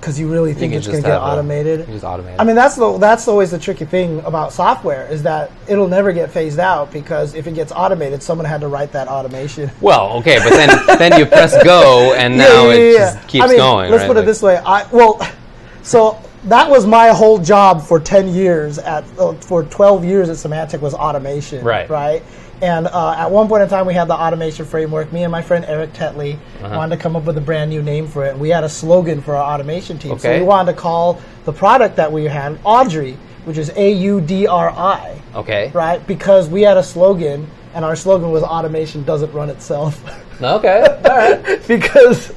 [0.05, 1.81] Because you really think can it's going to get a- automated.
[1.89, 2.36] you just automate.
[2.39, 6.12] I mean, that's the that's always the tricky thing about software is that it'll never
[6.12, 9.70] get phased out because if it gets automated, someone had to write that automation.
[9.81, 13.56] Well, okay, but then then you press go, and now it just keeps I mean,
[13.56, 13.90] going.
[13.90, 14.09] Let's right?
[14.09, 14.56] put it Like- this way.
[14.59, 15.20] I well,
[15.82, 20.36] so that was my whole job for ten years at uh, for twelve years at
[20.36, 21.64] Symantec was automation.
[21.64, 21.89] Right.
[21.89, 22.22] Right.
[22.62, 25.12] And uh, at one point in time, we had the automation framework.
[25.12, 26.76] Me and my friend Eric Tetley Uh-huh.
[26.76, 28.31] wanted to come up with a brand new name for it.
[28.32, 30.18] And we had a slogan for our automation team.
[30.18, 34.20] So we wanted to call the product that we had Audrey, which is A U
[34.20, 35.70] D R I Okay.
[35.74, 36.05] right?
[36.06, 40.01] Because we had a slogan, and our slogan was "Automation doesn't run itself,"
[40.40, 40.81] Okay.
[41.05, 41.66] All right.
[41.68, 42.32] because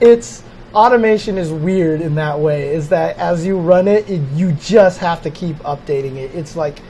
[0.00, 0.42] it's
[0.74, 2.74] automation is weird in that way.
[2.74, 6.34] Is that as you run it, it, you just have to keep updating it.
[6.34, 6.80] It's like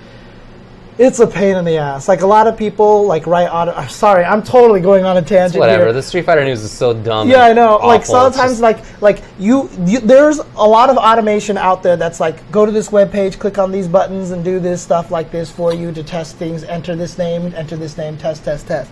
[1.00, 2.08] it's a pain in the ass.
[2.08, 3.70] Like a lot of people like write auto.
[3.70, 5.84] Uh, I'm sorry, I'm totally going on a tangent Whatever.
[5.84, 5.92] here.
[5.94, 7.26] The Street Fighter news is so dumb.
[7.26, 7.78] Yeah, I know.
[7.78, 8.26] Like awful.
[8.26, 12.20] It's sometimes, just- like like you, you, there's a lot of automation out there that's
[12.20, 15.30] like go to this web page, click on these buttons, and do this stuff like
[15.30, 16.64] this for you to test things.
[16.64, 18.90] Enter this name, enter this name, test, test, test.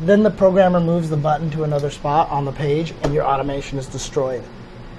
[0.00, 3.78] Then the programmer moves the button to another spot on the page, and your automation
[3.78, 4.42] is destroyed.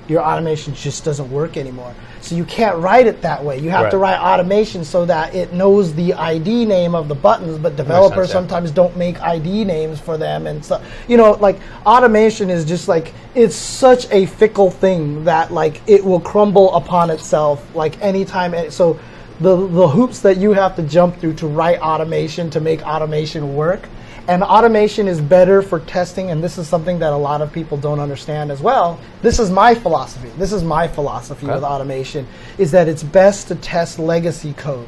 [0.08, 1.94] Your automation just doesn't work anymore.
[2.22, 3.60] So you can't write it that way.
[3.60, 7.58] You have to write automation so that it knows the ID name of the buttons,
[7.58, 8.34] but developers sense, yeah.
[8.34, 12.88] sometimes don't make ID names for them and so you know like automation is just
[12.88, 18.54] like it's such a fickle thing that like it will crumble upon itself like anytime
[18.54, 19.00] it, so
[19.40, 23.56] the the hoops that you have to jump through to write automation to make automation
[23.56, 23.88] work
[24.28, 27.78] And automation is better for testing, and this is something that a lot of people
[27.78, 28.98] don't understand as well.
[29.22, 30.30] This is my philosophy.
[30.38, 31.56] This is my philosophy Okay.
[31.56, 32.26] with automation
[32.58, 34.88] is that it's best to test legacy code.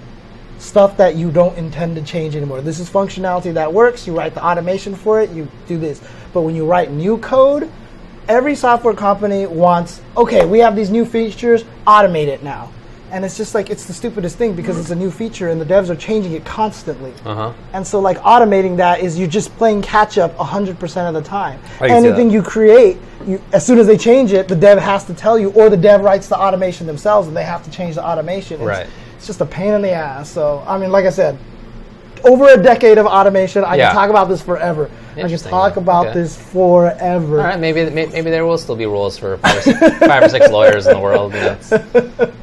[0.57, 2.61] Stuff that you don't intend to change anymore.
[2.61, 4.07] This is functionality that works.
[4.07, 6.01] You write the automation for it, you do this.
[6.33, 7.69] But when you write new code,
[8.29, 12.71] every software company wants, okay, we have these new features, automate it now.
[13.11, 15.65] And it's just like, it's the stupidest thing because it's a new feature and the
[15.65, 17.13] devs are changing it constantly.
[17.25, 17.53] Uh-huh.
[17.73, 21.59] And so, like, automating that is you're just playing catch up 100% of the time.
[21.79, 24.79] I can see Anything you create, you, as soon as they change it, the dev
[24.79, 27.71] has to tell you, or the dev writes the automation themselves and they have to
[27.71, 28.55] change the automation.
[28.55, 28.87] It's, Right.
[29.15, 30.29] it's just a pain in the ass.
[30.29, 31.37] So, I mean, like I said,
[32.23, 33.87] over a decade of automation, I Yeah.
[33.87, 34.89] can talk about this forever.
[35.15, 36.19] I can talk about Okay.
[36.21, 37.37] this forever.
[37.39, 40.23] All right, maybe may- maybe there will still be rules for five or six, five
[40.23, 41.33] or six lawyers in the world.
[41.35, 42.29] You know, it's-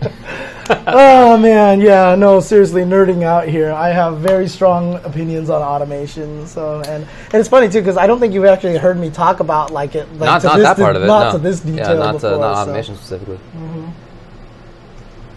[0.86, 3.72] Oh man, yeah, no, seriously, nerding out here.
[3.72, 6.46] I have very strong opinions on automation.
[6.46, 9.40] So, and, and it's funny too because I don't think you've actually heard me talk
[9.40, 10.08] about like it.
[10.12, 11.06] Like, not to not this that de- part of it.
[11.06, 11.32] Not no.
[11.32, 12.30] to this detail Yeah, not before.
[12.30, 13.36] to not so- automation specifically.
[13.56, 13.88] Mm-hmm.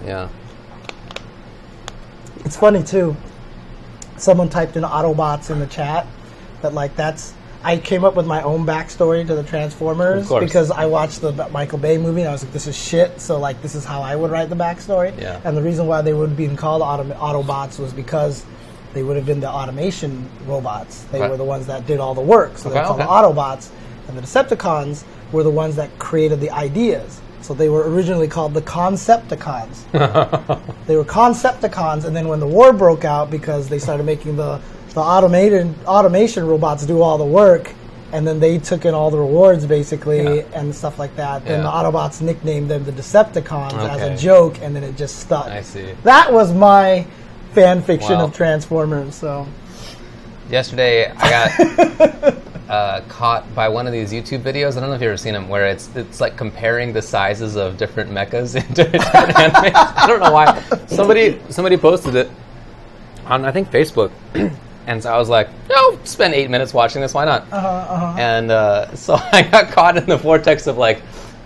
[0.05, 0.29] Yeah.
[2.43, 3.15] It's funny too.
[4.17, 6.05] Someone typed in Autobots in the chat,
[6.61, 7.33] that like that's.
[7.65, 11.79] I came up with my own backstory to the Transformers because I watched the Michael
[11.79, 13.19] Bay movie and I was like, this is shit.
[13.19, 15.19] So like, this is how I would write the backstory.
[15.19, 15.41] Yeah.
[15.43, 18.45] And the reason why they would be called autom- Autobots was because
[18.93, 21.05] they would have been the automation robots.
[21.11, 21.27] They Okay.
[21.27, 22.59] were the ones that did all the work.
[22.59, 23.09] So they're called okay.
[23.09, 23.69] Autobots.
[24.07, 27.19] And the Decepticons were the ones that created the ideas.
[27.41, 29.85] So they were originally called the Concepticons.
[30.85, 34.59] They were Concepticons, and then when the war broke out, because they started making the
[34.95, 37.71] the automated automation robots do all the work,
[38.13, 40.43] and then they took in all the rewards basically Yeah.
[40.53, 41.45] and stuff like that.
[41.45, 45.47] Then the Autobots nicknamed them the Decepticons as a joke, and then it just stuck.
[45.47, 45.93] I see.
[46.03, 47.05] That was my
[47.53, 48.25] fan fiction Wow.
[48.25, 49.15] of Transformers.
[49.15, 49.45] So
[50.49, 52.35] Yesterday, I got
[52.69, 54.77] uh, caught by one of these YouTube videos.
[54.77, 57.55] I don't know if you've ever seen them, where it's it's like comparing the sizes
[57.57, 59.71] of different mechas in different animes.
[59.73, 60.61] I don't know why.
[60.87, 62.29] Somebody somebody posted it
[63.25, 64.11] on I think Facebook,
[64.87, 67.13] and so I was like, "No, spend eight minutes watching this.
[67.13, 71.01] Why not?" Uh-huh, And uh, so I got caught in the vortex of like,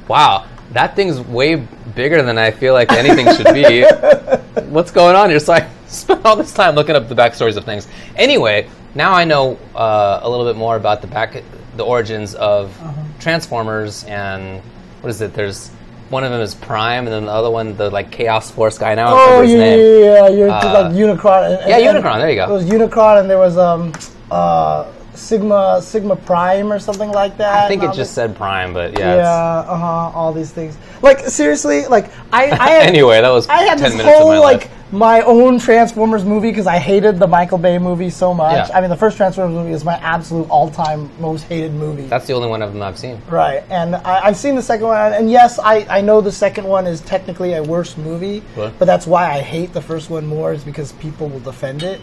[0.08, 1.56] "Wow, that thing's way
[1.96, 3.84] bigger than I feel like anything should be."
[4.70, 5.40] what's going on here?
[5.40, 7.88] So I spent all this time looking up the backstories of things.
[8.16, 11.42] Anyway, now I know uh, a little bit more about the back,
[11.76, 12.94] the origins of Uh-huh.
[13.20, 14.62] Transformers and
[15.02, 15.34] what is it?
[15.34, 15.72] There's
[16.10, 18.96] one of them is Prime, and then the other one, the like Chaos Force guy.
[18.96, 19.80] Now I don't oh remember his yeah, name.
[19.80, 21.60] yeah, yeah, you're Uh, like Unicron.
[21.62, 22.46] and- yeah, and- Unicron, there you go.
[22.46, 23.94] It was Unicron, and there was um
[24.32, 24.86] uh
[25.20, 27.66] Sigma Sigma Prime or something like that.
[27.66, 29.16] I think it just said Prime, but yeah.
[29.18, 30.18] Yeah, uh huh.
[30.18, 30.78] All these things.
[31.02, 34.22] Like seriously, like I, I had, Anyway, that was I had 10 this minutes of
[34.24, 34.94] whole my like life.
[34.94, 38.70] my own Transformers movie because I hated the Michael Bay movie so much.
[38.70, 38.78] Yeah.
[38.78, 42.08] I mean, the first Transformers movie is my absolute all-time most hated movie.
[42.08, 43.22] That's the only one of them I've seen.
[43.30, 46.66] Right, and I, I've seen the second one, and yes, I, I know the second
[46.66, 48.78] one is technically a worse movie, What?
[48.80, 52.02] but that's why I hate the first one more, is because people will defend it.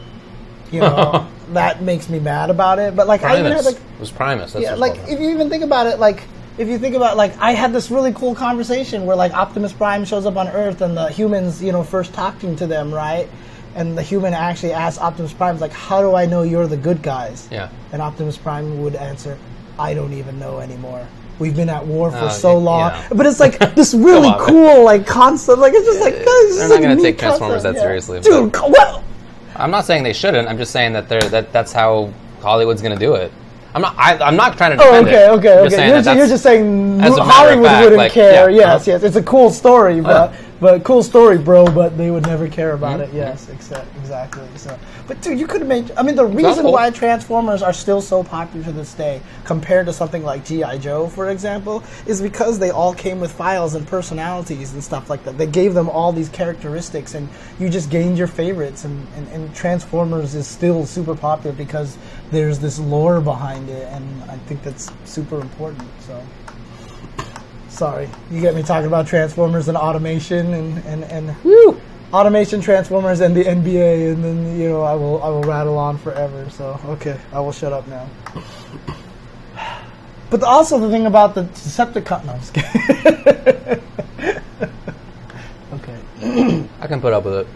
[0.72, 2.96] You know, that makes me mad about it.
[2.96, 4.52] But like, I even had like, it was Primus.
[4.52, 6.22] That's yeah, like if you even think about it, like
[6.58, 10.04] if you think about like I had this really cool conversation where like Optimus Prime
[10.04, 13.28] shows up on Earth and the humans, you know, first talking to them, right?
[13.74, 17.02] And the human actually asks Optimus Prime, like, "How do I know you're the good
[17.02, 17.68] guys?" Yeah.
[17.92, 19.36] And Optimus Prime would answer,
[19.78, 21.06] "I don't even know anymore.
[21.38, 22.64] We've been at war for Oh, so yeah.
[22.64, 25.58] long." But it's like this really cool, like concept.
[25.58, 27.74] Like it's just like guys, this They're is not like gonna neat take Transformers concept,
[27.74, 27.86] that yeah.
[27.86, 28.52] seriously, dude.
[28.54, 29.04] co- Well,
[29.58, 30.48] I'm not saying they shouldn't.
[30.48, 33.32] I'm just saying that they're that that's how Hollywood's going to do it.
[33.76, 33.94] I'm not.
[33.98, 35.30] I, I'm not trying to Oh, okay, it.
[35.32, 35.68] okay, okay.
[35.68, 38.48] saying You're, that ju- you're just saying Hollywood fact, wouldn't like, care.
[38.48, 38.90] yeah, yes, uh-huh.
[38.92, 39.02] yes.
[39.02, 41.66] It's a cool story, but but cool story, bro.
[41.66, 43.12] But they would never care about it.
[43.12, 44.48] Yes, except exactly.
[44.56, 45.90] So, but dude, you could have made.
[45.90, 46.72] I mean, the reason cool.
[46.72, 51.08] why Transformers are still so popular to this day, compared to something like GI Joe,
[51.08, 55.36] for example, is because they all came with files and personalities and stuff like that.
[55.36, 57.28] They gave them all these characteristics, and
[57.60, 58.86] you just gained your favorites.
[58.86, 61.98] And, and, and Transformers is still super popular because
[62.30, 65.88] there's this lore behind it, and I think that's super important.
[66.06, 66.22] So.
[67.68, 71.36] Sorry, you get me talking about Transformers and automation and and and
[72.10, 75.98] automation, Transformers, and the NBA, and then you know I will I will rattle on
[75.98, 76.48] forever.
[76.48, 78.08] So okay, I will shut up now.
[80.30, 82.24] But also the thing about the Decepticon.
[82.24, 83.82] No, I'm just kidding.
[85.74, 86.68] okay.
[86.80, 87.46] I can put up with it.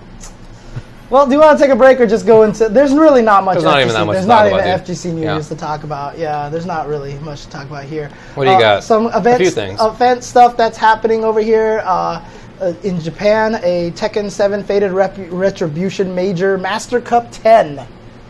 [1.10, 2.68] Well, do you want to take a break or just go into?
[2.68, 3.54] There's really not much.
[3.54, 4.96] There's not FGC, even that much There's not even about, dude.
[4.96, 5.38] FGC news Yeah.
[5.40, 6.16] to talk about.
[6.18, 8.10] Yeah, there's not really much to talk about here.
[8.36, 8.84] What do you Uh, got?
[8.84, 11.82] Some events, event stuff that's happening over here.
[11.84, 12.20] Uh,
[12.60, 17.80] uh, in Japan, a Tekken 7 Fated Rep- Retribution Major Master Cup 10.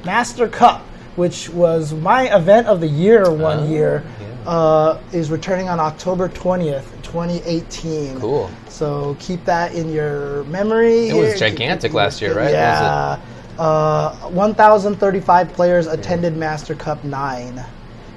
[0.04, 0.82] Master Cup.
[1.16, 4.02] which was my event of the year one Oh, year,
[4.46, 4.50] yeah.
[4.50, 8.20] uh, is returning on October 20th, 2018.
[8.20, 8.48] Cool.
[8.68, 11.08] So keep that in your memory.
[11.08, 12.52] It was gigantic last year, right?
[12.52, 13.18] Yeah.
[13.58, 17.62] Uh, 1,035 players attended Master Cup 9.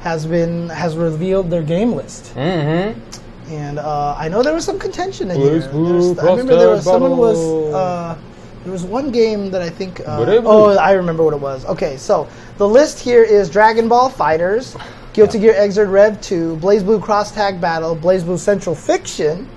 [0.00, 3.50] has been has revealed their game list, Mm-hmm.
[3.52, 5.72] and uh, I know there was some contention in Blaze here.
[5.72, 7.38] Blue I remember there was Frosted someone was.
[7.74, 8.18] Uh,
[8.64, 10.00] there was one game that I think.
[10.00, 11.64] Uh, oh, I remember what it was.
[11.64, 12.28] Okay, so
[12.58, 14.78] the list here is Dragon Ball FighterZ,
[15.18, 19.48] Guilty Gear Xrd Rev 2, BlazBlue Cross Tag Battle, BlazBlue Central Fiction,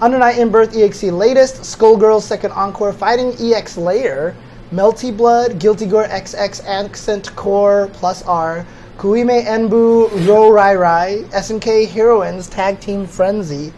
[0.00, 4.34] Under Night in Birth EXE Latest, Skullgirls Second Encore, Fighting EX Layer,
[4.72, 8.66] Melty Blood, Guilty Gear XX Accent Core Plus R,
[8.98, 13.72] Kuime Enbu Ro Rai Rai, SNK Heroines Tag Team Frenzy,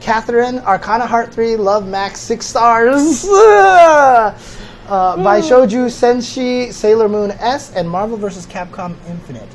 [0.00, 3.24] Catherine, Arcana Heart 3, Love Max 6 stars.
[3.30, 4.34] uh,
[4.86, 8.46] Bishoujo Senshi, Sailor Moon S, and Marvel vs.
[8.46, 9.48] Capcom Infinite.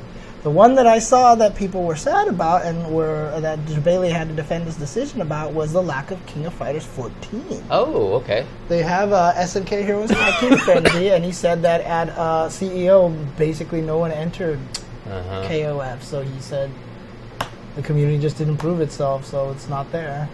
[0.44, 4.28] The one that I saw that people were sad about and were that Bailey had
[4.28, 7.64] to defend his decision about was the lack of King of Fighters 14.
[7.70, 8.46] Oh, okay.
[8.68, 10.10] They have uh, SNK Heroes
[10.40, 14.58] Team Frenzy, and he said that at uh, CEO, basically no one entered
[15.06, 15.48] Uh-huh.
[15.48, 16.70] KOF, so he said
[17.76, 20.28] the community just didn't prove itself, so it's not there.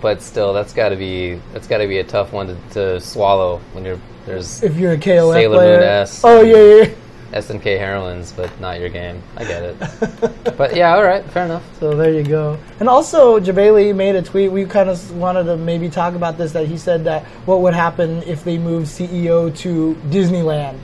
[0.00, 3.00] But still, that's got to be that's got to be a tough one to, to
[3.00, 6.20] swallow when you're there's If you're a KOF Sailor player, Moon S.
[6.24, 6.94] oh yeah, yeah.
[7.32, 9.22] SNK heroines, but not your game.
[9.36, 10.56] I get it.
[10.56, 11.64] but yeah, all right, fair enough.
[11.78, 12.58] So there you go.
[12.80, 14.50] And also, Jebailey made a tweet.
[14.50, 16.52] We kind of wanted to maybe talk about this.
[16.52, 20.78] That he said that what would happen if they moved CEO to Disneyland?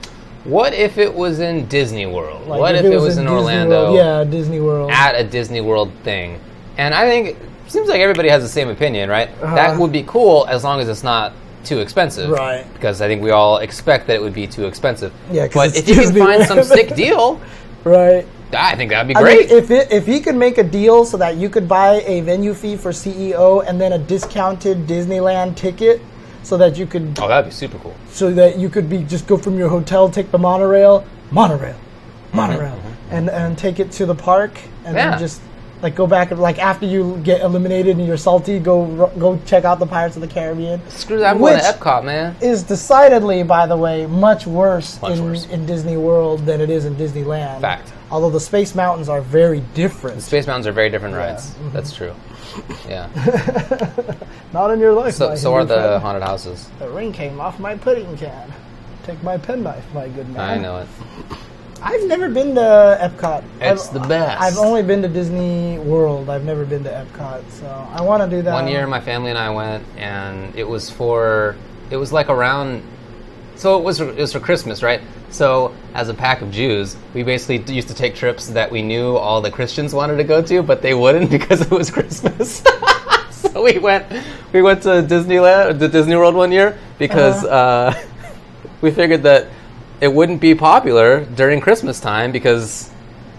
[0.45, 2.47] What if it was in Disney World?
[2.47, 3.93] Like, what if, it was, in, Disney Orlando?
[3.93, 3.97] World.
[3.97, 4.91] Yeah, Disney World.
[4.93, 6.41] at a Disney World thing.
[6.79, 7.37] And I think it
[7.67, 9.29] seems like everybody has the same opinion, right?
[9.29, 9.57] Uh-huh.
[9.57, 11.33] That would be cool as long as it's not
[11.67, 12.31] too expensive.
[12.31, 12.65] Right.
[12.73, 15.13] Because I think we all expect that it would be too expensive.
[15.31, 17.41] Yeah, But if you can find some sick deal,
[17.85, 18.27] right.
[18.57, 19.49] I think that'd be I great.
[19.51, 22.21] mean, if it, if he could make a deal so that you could buy a
[22.21, 26.01] venue fee for CEO and then a discounted Disneyland ticket,
[26.45, 27.95] so that you could oh, that'd be super cool.
[28.09, 31.75] so that you could be just go from your hotel, take the monorail, monorail,
[32.33, 33.15] monorail, mm-hmm.
[33.15, 34.53] and and take it to the park,
[34.85, 35.11] and Yeah.
[35.11, 35.41] then just
[35.83, 39.65] like go back and like after you get eliminated and you're salty, go go check
[39.65, 40.81] out the Pirates of the Caribbean.
[40.91, 41.35] Screw that.
[41.35, 42.37] I'm going to Epcot, man.
[42.41, 45.47] Is decidedly, by the way, much worse, Much in, worse.
[45.47, 47.61] in Disney World than it is in Disneyland.
[47.61, 47.93] Fact.
[48.11, 50.17] Although the Space Mountains are very different.
[50.17, 51.51] The Space Mountains are very different rides.
[51.51, 51.71] Mm-hmm.
[51.73, 52.15] That's true.
[52.89, 53.09] Yeah.
[54.53, 55.15] Not in your life.
[55.15, 56.03] So, so are the friend.
[56.03, 56.69] haunted houses.
[56.79, 58.53] The ring came off my pudding can.
[59.03, 60.59] Take my penknife, my good man.
[60.59, 60.89] I know it.
[61.83, 63.45] I've never been to Epcot.
[63.61, 64.41] It's I've- the best.
[64.41, 66.31] I've only been to Disney World.
[66.31, 68.53] I've never been to Epcot, so I want to do that.
[68.53, 71.57] One year, my family and I went, and it was for
[71.91, 72.83] it was like around.
[73.57, 75.01] So it was it was for Christmas, right?
[75.31, 79.17] So as a pack of Jews, we basically used to take trips that we knew
[79.17, 82.63] all the Christians wanted to go to, but they wouldn't because it was Christmas.
[83.31, 84.07] so we went
[84.53, 87.95] we went to Disneyland, to Disney World one year because uh
[88.81, 89.49] we figured that
[90.01, 92.91] it wouldn't be popular during Christmas time because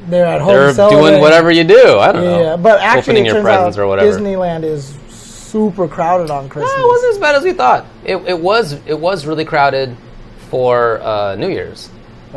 [0.07, 1.09] They're at home they're celebrating.
[1.11, 1.99] doing whatever you do.
[1.99, 2.41] I don't know.
[2.41, 4.09] Yeah, but actually, your turns presents out or whatever.
[4.19, 6.73] Disneyland is super crowded on Christmas.
[6.77, 7.85] No, it wasn't as bad as we thought.
[8.03, 9.95] It, it was it was really crowded
[10.49, 11.89] for uh, New Year's.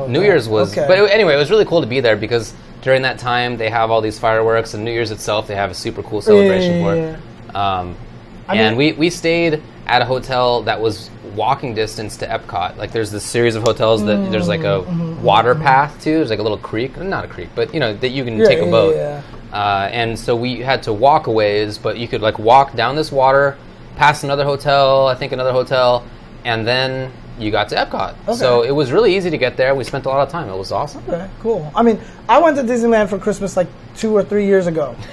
[0.09, 0.87] New Year's was, okay.
[0.89, 3.69] but it- anyway, it was really cool to be there because during that time they
[3.69, 6.85] have all these fireworks, and New Year's itself they have a super cool celebration Yeah,
[6.85, 7.17] for yeah,
[7.49, 7.57] it.
[7.57, 7.97] Um,
[8.49, 12.77] and mean- we we stayed at a hotel that was walking distance to Epcot.
[12.77, 16.11] Like there's this series of hotels that there's like a Mm-hmm, water path to.
[16.11, 18.47] There's like a little creek, not a creek, but you know that you can Yeah,
[18.47, 18.95] take a boat.
[18.97, 22.75] yeah, Uh, and so we had to walk a ways, but you could like walk
[22.75, 23.57] down this water,
[23.97, 26.05] past another hotel, I think another hotel,
[26.45, 28.15] and then you got to Epcot.
[28.37, 29.75] So it was really easy to get there.
[29.75, 30.49] We spent a lot of time.
[30.49, 31.03] It was awesome.
[31.09, 31.71] Okay, cool.
[31.75, 31.99] I mean,
[32.29, 34.95] I went to Disneyland for Christmas like two or three years ago.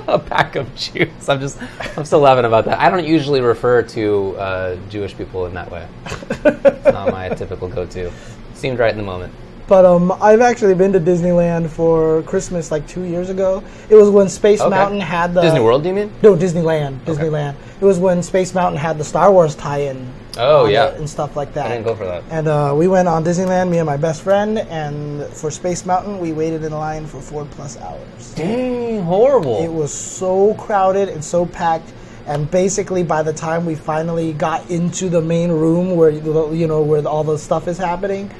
[0.08, 1.28] a pack of Jews.
[1.28, 1.58] I'm just,
[1.96, 2.78] I'm still laughing about that.
[2.78, 5.86] I don't usually refer to uh, Jewish people in that way.
[6.04, 8.10] it's not my typical go-to.
[8.54, 9.32] Seemed right in the moment.
[9.66, 13.64] But um, I've actually been to Disneyland for Christmas like two years ago.
[13.88, 14.68] It was when Space Okay.
[14.68, 16.12] Mountain had the Disney World, do you mean?
[16.22, 16.98] No, Disneyland.
[17.00, 17.54] Disneyland.
[17.80, 20.06] It was when Space Mountain had the Star Wars tie-in.
[20.36, 21.66] Oh yeah, and stuff like that.
[21.66, 22.24] I didn't go for that.
[22.30, 26.18] And uh, we went on Disneyland, me and my best friend, and for Space Mountain,
[26.18, 28.34] we waited in line for four plus hours.
[28.34, 29.62] Dang, horrible.
[29.62, 31.92] It was so crowded and so packed.
[32.26, 36.82] And basically, by the time we finally got into the main room where you know
[36.82, 38.30] where all the stuff is happening,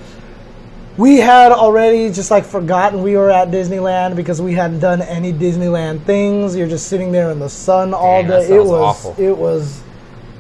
[0.96, 5.32] we had already just like forgotten we were at Disneyland because we hadn't done any
[5.32, 6.56] Disneyland things.
[6.56, 8.56] You're just sitting there in the sun all Dang, that day.
[8.56, 9.14] It was awful.
[9.18, 9.82] it was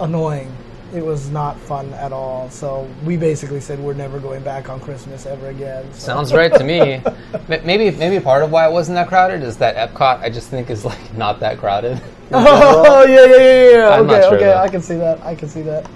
[0.00, 0.50] annoying.
[0.94, 2.48] It was not fun at all.
[2.50, 5.92] So we basically said we're never going back on Christmas ever again.
[5.92, 6.06] So.
[6.06, 7.02] Sounds right to me.
[7.48, 10.70] Maybe maybe part of why it wasn't that crowded is that Epcot I just think
[10.70, 12.00] is like not that crowded.
[12.32, 13.88] Oh yeah, yeah, yeah, yeah.
[13.90, 14.56] I'm okay, sure, okay, though.
[14.56, 15.20] I can see that.
[15.22, 15.88] I can see that.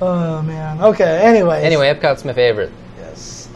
[0.00, 0.80] Oh man.
[0.80, 1.18] Okay.
[1.18, 1.62] Anyway.
[1.62, 2.70] anyway, Epcot's my favorite.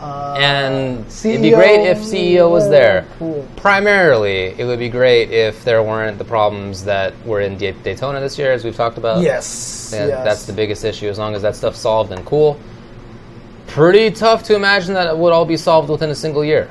[0.03, 3.07] Uh, and it'd be great if CEO was there.
[3.20, 3.47] Cool.
[3.55, 8.19] Primarily, it would be great if there weren't the problems that were in Da- Daytona
[8.19, 9.23] this year, as we've talked about.
[9.23, 9.93] Yes.
[9.95, 10.24] And yes.
[10.24, 11.09] that's the biggest issue.
[11.09, 12.59] As long as that stuff's solved, and cool.
[13.69, 16.69] Pretty tough to imagine that it would all be solved within a single year,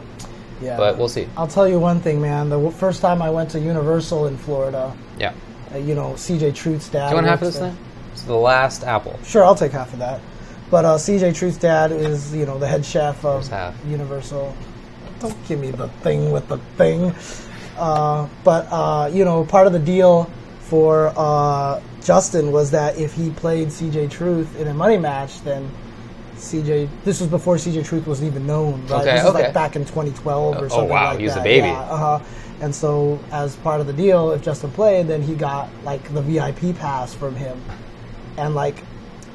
[0.61, 0.75] Yeah.
[0.77, 1.27] but we'll see.
[1.37, 2.49] I'll tell you one thing, man.
[2.49, 5.31] The w- first time I went to Universal in Florida, Yeah.
[5.73, 7.05] uh, you know, CJ Truth's dad.
[7.07, 7.75] Do you want half of this thing?
[8.11, 9.17] It's the last apple.
[9.23, 10.19] Sure, I'll take half of that.
[10.71, 13.47] But uh, CJ Truth's dad is, you know, the head chef of
[13.85, 14.55] Universal.
[15.19, 17.13] Don't give me the thing with the thing.
[17.77, 20.31] Uh, but uh, you know, part of the deal
[20.61, 25.69] for uh, Justin was that if he played CJ Truth in a money match, then
[26.35, 26.89] CJ.
[27.03, 28.81] This was before CJ Truth was even known.
[28.87, 29.01] Right?
[29.01, 29.43] Okay, this is okay.
[29.43, 30.79] like back in 2012 or something.
[30.79, 31.67] Oh, wow, like he was a baby.
[31.67, 32.19] Yeah, uh-huh.
[32.61, 36.21] And so, as part of the deal, if Justin played, then he got like the
[36.21, 37.61] VIP pass from him,
[38.37, 38.83] and like.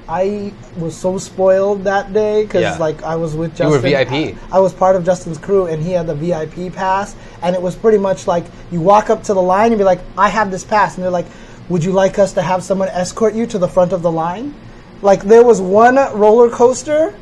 [0.09, 2.77] I was so spoiled that day because Yeah.
[2.79, 3.67] like I was with Justin.
[3.69, 4.37] You were VIP.
[4.53, 7.75] I was part of Justin's crew, and he had the VIP pass, and it was
[7.75, 10.65] pretty much like you walk up to the line and be like, "I have this
[10.65, 11.27] pass," and they're like,
[11.69, 14.55] "Would you like us to have someone escort you to the front of the line?"
[15.03, 17.13] Like there was one roller coaster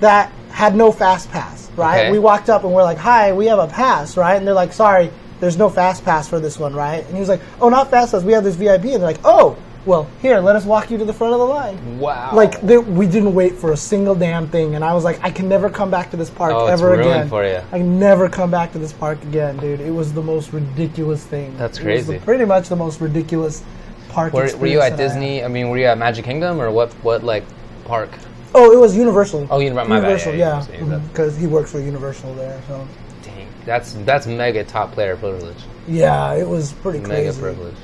[0.00, 2.00] that had no fast pass, right?
[2.02, 2.10] Okay.
[2.12, 4.36] We walked up and we're like, "Hi, we have a pass," right?
[4.36, 7.28] And they're like, "Sorry, there's no fast pass for this one, right?" And he was
[7.28, 8.22] like, "Oh, not fast pass.
[8.22, 11.04] We have this VIP," and they're like, "Oh." Well, here, let us walk you to
[11.04, 11.98] the front of the line.
[11.98, 12.30] Wow.
[12.34, 15.30] Like there, we didn't wait for a single damn thing, and I was like, I
[15.30, 17.28] can never come back to this park Oh, ever again.
[17.28, 17.60] for you.
[17.72, 19.80] I can never come back to this park again, dude.
[19.80, 21.56] It was the most ridiculous thing.
[21.56, 22.24] That's It was the- crazy.
[22.24, 23.64] pretty much the most ridiculous
[24.08, 24.32] park.
[24.32, 25.02] Were, were you at that I.
[25.08, 25.42] Disney?
[25.44, 26.92] I mean, were you at Magic Kingdom or what?
[27.02, 27.42] What like
[27.84, 28.10] park?
[28.54, 29.48] Oh, it was Universal.
[29.50, 32.60] Oh, Uni- my bad, Universal, yeah, yeah, Universal, yeah, because he works for Universal there.
[32.68, 32.86] So
[33.24, 35.56] Dang, that's that's mega top player privilege.
[35.88, 37.26] yeah, it was pretty Mega crazy.
[37.28, 37.74] Mega privilege.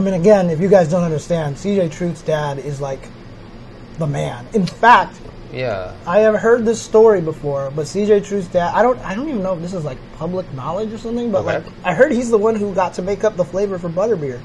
[0.00, 3.00] I mean, again, if you guys don't understand, CJ Truth's dad is like
[3.98, 4.46] the man.
[4.54, 5.20] In fact,
[5.52, 5.92] Yeah.
[6.06, 8.72] I have heard this story before, but CJ Truth's dad.
[8.74, 8.98] I don't.
[9.00, 11.30] I don't even know if this is like public knowledge or something.
[11.30, 11.54] But Okay.
[11.58, 14.40] like, I heard he's the one who got to make up the flavor for butterbeer.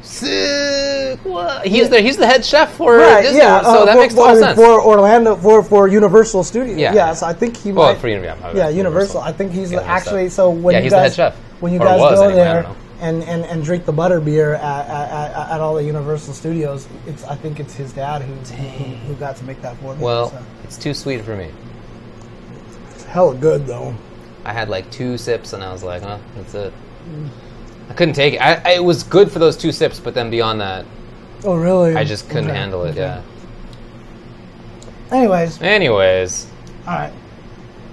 [0.00, 1.18] Sick.
[1.24, 1.66] What?
[1.66, 3.22] He's the he's the head chef for Right?
[3.22, 3.60] Disney, yeah.
[3.60, 4.56] so uh, that for, makes of I mean, sense.
[4.56, 6.78] for Orlando for for Universal Studios.
[6.78, 6.94] Yeah.
[6.94, 7.12] Yeah.
[7.12, 8.00] so I think he well, might.
[8.00, 8.56] for Universal.
[8.56, 9.20] yeah, Universal.
[9.20, 10.30] I think he's Yeah, actually.
[10.30, 11.36] So when Yeah, you he's the guys head chef.
[11.60, 12.66] when you Or guys go anyway, there.
[12.98, 17.24] And, and, and drink the butterbeer at, at, at, at all the Universal Studios, it's
[17.24, 20.02] I think it's his dad who who, who got to make that for me.
[20.02, 20.42] Well, so.
[20.64, 21.50] it's too sweet for me.
[22.90, 23.94] it's hella good though.
[24.46, 26.72] I had like two sips and I was like, huh, that's it.
[27.10, 27.28] Mm.
[27.90, 28.38] I couldn't take it.
[28.38, 30.86] I, I, it was good for those two sips, but then beyond that,
[31.44, 31.94] Oh really?
[31.94, 32.90] I just couldn't Okay, handle it.
[32.92, 33.00] okay.
[33.00, 33.22] Yeah.
[35.10, 36.46] Anyways, Anyways,
[36.86, 37.12] all right.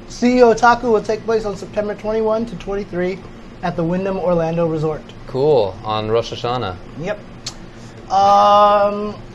[0.07, 3.19] CEOtaku will take place on September 21 to 23
[3.63, 5.01] at the Wyndham Orlando Resort.
[5.25, 6.75] cool on Rosh Hashanah.
[6.99, 7.19] Yep.
[8.11, 9.15] Um.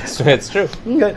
[0.00, 0.68] It's, it's true.
[0.86, 1.16] Okay.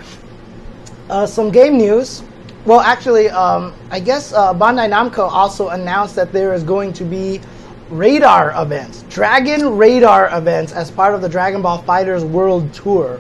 [1.08, 2.24] Uh, some game news.
[2.66, 7.04] Well, actually, um, I guess uh, Bandai Namco also announced that there is going to
[7.04, 7.42] be
[7.90, 13.20] radar events, Dragon Radar events, as part of the Dragon Ball FighterZ World Tour.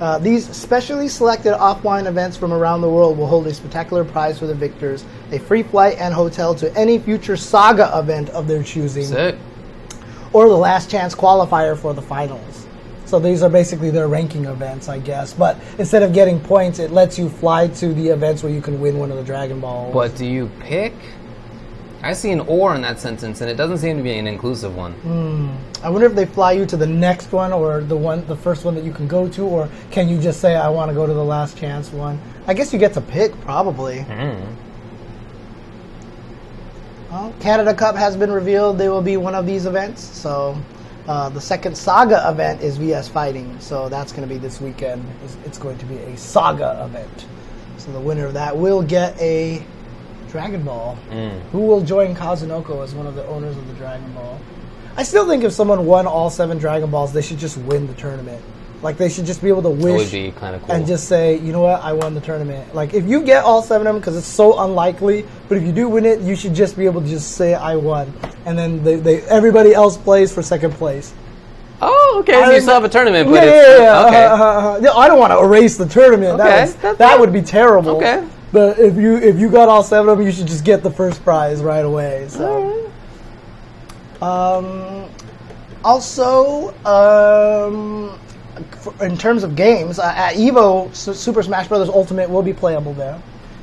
[0.00, 4.38] Uh, these specially selected offline events from around the world will hold a spectacular prize
[4.38, 8.62] for the victors, a free flight and hotel to any future Saga event of their
[8.62, 9.36] choosing Sick.
[10.34, 12.66] or the last chance qualifier for the finals.
[13.06, 15.32] So these are basically their ranking events, I guess.
[15.32, 18.80] But instead of getting points, it lets you fly to the events where you can
[18.80, 19.94] win one of the Dragon Balls.
[19.94, 20.92] But do you pick?
[22.06, 24.76] I see an or in that sentence, and it doesn't seem to be an inclusive
[24.76, 24.94] one.
[25.82, 28.64] I wonder if they fly you to the next one or the one, the first
[28.64, 31.06] one that you can go to, or can you just say I want to go
[31.06, 32.20] to the last chance one?
[32.46, 34.04] I guess you get to pick probably.
[37.10, 38.78] Well, Canada Cup has been revealed.
[38.78, 40.02] They will be one of these events.
[40.02, 40.56] So
[41.08, 43.58] uh, the second Saga event is VS Fighting.
[43.60, 45.04] So that's going to be this weekend.
[45.24, 47.26] It's- It's going to be a Saga event.
[47.78, 49.64] So the winner of that will get a
[50.36, 50.96] Dragon Ball.
[51.52, 54.38] Who will join Kazunoko as one of the owners of the Dragon Ball?
[54.94, 57.94] I still think if someone won all seven Dragon Balls, they should just win the
[57.94, 58.42] tournament.
[58.82, 60.60] Like they should just be able to wish be cool.
[60.68, 62.74] and just say, you know what, I won the tournament.
[62.74, 65.72] Like if you get all seven of them, because it's so unlikely, but if you
[65.72, 68.12] do win it, you should just be able to just say I won,
[68.44, 71.14] and then they, they everybody else plays for second place.
[71.80, 72.32] oh, okay.
[72.34, 74.06] So you still have a tournament, Yeah, but yeah, it's yeah.
[74.06, 74.24] okay.
[74.26, 74.78] uh-huh, uh-huh, uh-huh.
[74.80, 76.38] No, I don't want to erase the tournament.
[76.38, 77.96] Okay, That, was, that would be terrible.
[77.96, 78.26] Okay.
[78.52, 80.90] But if you if you got all seven of them, you should just get the
[80.90, 82.26] first prize right away.
[82.28, 82.90] So.
[84.22, 85.04] Um,
[85.84, 88.18] also, um,
[88.80, 91.88] for, in terms of games, uh, at Evo, Su- Super Smash Bros.
[91.88, 93.20] Ultimate will be playable there.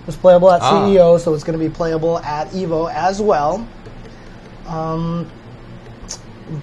[0.08, 0.86] It's playable at Ah.
[0.88, 3.66] CEO, so it's going to be playable at Evo as well.
[4.68, 5.30] Um,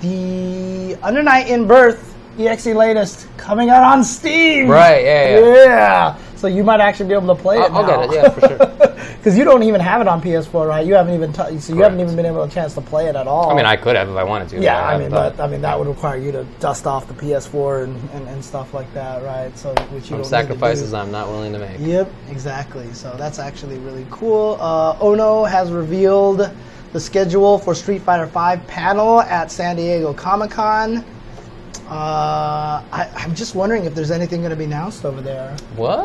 [0.00, 4.68] the Under Night in Birth EXE latest coming out on Steam.
[4.68, 5.54] Right, yeah, yeah.
[5.64, 6.16] Yeah.
[6.40, 7.70] So you might actually be able to play it.
[7.70, 8.14] I'll, I'll get it.
[8.14, 8.86] Yeah, for sure.
[9.20, 10.86] Because you don't even have it on PS4, right?
[10.86, 13.16] You haven't even t- so you haven't even been able a chance to play it
[13.16, 13.50] at all.
[13.50, 14.60] I mean, I could have if I wanted to.
[14.62, 17.12] Yeah, but I mean, but I mean that would require you to dust off the
[17.12, 19.56] PS4 and, and, and stuff like that, right?
[19.58, 21.78] So which you Some don't sacrifices I'm not willing to make.
[21.80, 22.90] Yep, exactly.
[22.94, 24.56] So that's actually really cool.
[24.58, 26.50] Uh, Ono has revealed
[26.94, 31.04] the schedule for Street Fighter V panel at San Diego Comic Con.
[31.90, 35.56] Uh, I, I'm just wondering if there's anything going to be announced over there.
[35.74, 35.98] What?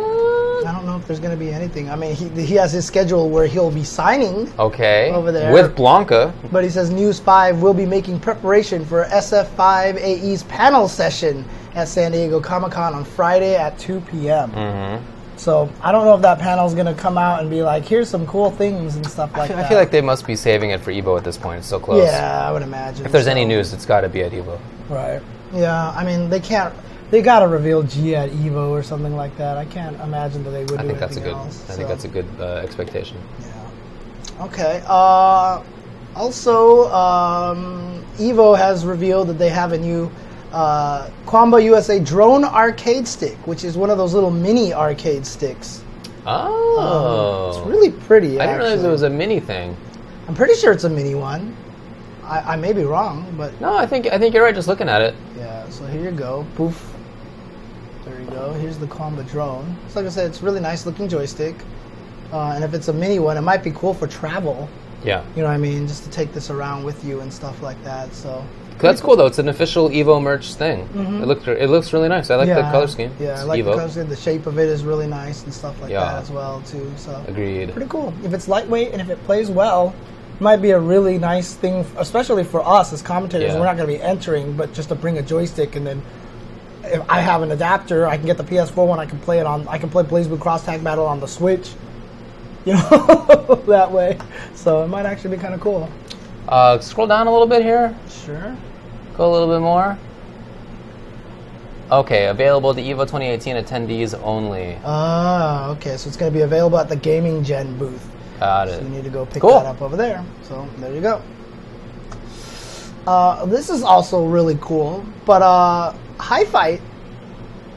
[0.66, 1.92] I don't know if there's going to be anything.
[1.92, 5.12] I mean, he, he has his schedule where he'll be signing Okay.
[5.12, 5.54] Over there.
[5.54, 6.34] With Blanka.
[6.52, 11.46] But he says News 5 will be making preparation for SF5 AE's panel session
[11.76, 14.52] at San Diego Comic Con on Friday at 2 p.m.
[14.54, 15.38] Mm-hmm.
[15.38, 17.86] So I don't know if that panel is going to come out and be like,
[17.86, 19.66] here's some cool things and stuff I like feel, that.
[19.66, 21.60] I feel like they must be saving it for Evo at this point.
[21.60, 22.04] It's so close.
[22.04, 23.06] Yeah, I would imagine.
[23.06, 23.32] If there's so.
[23.32, 24.60] any news, it's got to be at Evo.
[24.90, 25.22] Right.
[25.54, 26.74] Yeah, I mean, they can't.
[27.12, 29.58] They got to reveal G at Evo or something like that.
[29.58, 31.34] I can't imagine that they would I do think that's a good.
[31.34, 31.70] else.
[31.70, 33.18] I think that's a good uh, expectation.
[33.42, 34.46] Yeah.
[34.46, 34.84] Okay.
[34.88, 35.64] Uh,
[36.16, 40.12] also, um, Evo has revealed that they have a new
[40.52, 45.84] uh, Qanba USA drone arcade stick, which is one of those little mini arcade sticks.
[46.26, 47.50] Oh.
[47.50, 48.40] It's really pretty.
[48.40, 49.76] I didn't realize it was a mini thing.
[50.28, 51.56] I'm pretty sure it's a mini one.
[52.26, 54.56] I, I may be wrong, but No, I think I think you're right.
[54.56, 55.16] Just looking at it.
[55.38, 55.68] yeah.
[55.70, 56.46] So here you go.
[56.56, 56.94] Poof.
[58.06, 58.54] There you go.
[58.54, 59.76] Here's the Qanba drone.
[59.90, 61.56] So like I said, it's a really nice looking joystick.
[62.32, 64.68] Uh, and if it's a mini one, it might be cool for travel.
[65.04, 65.24] Yeah.
[65.36, 65.88] You know what I mean?
[65.88, 68.14] Just to take this around with you and stuff like that.
[68.14, 68.44] So
[68.80, 69.26] That's cool though.
[69.28, 70.88] It's an official Evo merch thing.
[70.90, 71.22] Mm-hmm.
[71.24, 72.30] It looks it looks really nice.
[72.32, 73.12] I like the color scheme.
[73.20, 73.66] Yeah, It's I like Evo.
[73.66, 74.10] the color scheme.
[74.10, 76.00] The shape of it is really nice and stuff like Yeah.
[76.06, 76.92] that as well too.
[76.98, 77.72] So Agreed.
[77.72, 78.14] pretty cool.
[78.24, 79.94] If it's lightweight and if it plays well,
[80.42, 83.54] might be a really nice thing, especially for us as commentators.
[83.54, 83.60] Yeah.
[83.60, 86.02] We're not going to be entering, but just to bring a joystick and then.
[86.84, 89.00] If I have an adapter, I can get the PS4 one.
[89.00, 89.68] I can play it on.
[89.68, 91.74] I can play BlazBlue Cross Tag Battle on the Switch.
[92.66, 94.18] You know, that way.
[94.56, 95.88] So it might actually be kind of cool.
[96.48, 97.96] Uh, scroll down a little bit here.
[98.10, 98.58] Sure.
[99.18, 99.96] Go a little bit more.
[101.92, 104.80] Okay, available to Evo 2018 attendees only.
[104.84, 105.96] Ah, okay.
[105.98, 108.15] So it's going to be available at the Gaming Gen booth.
[108.40, 109.52] Got So you need to go pick Cool.
[109.52, 110.24] that up over there.
[110.44, 111.22] So there you go.
[113.08, 115.06] Uh, this is also really cool.
[115.26, 116.82] But uh, HiFight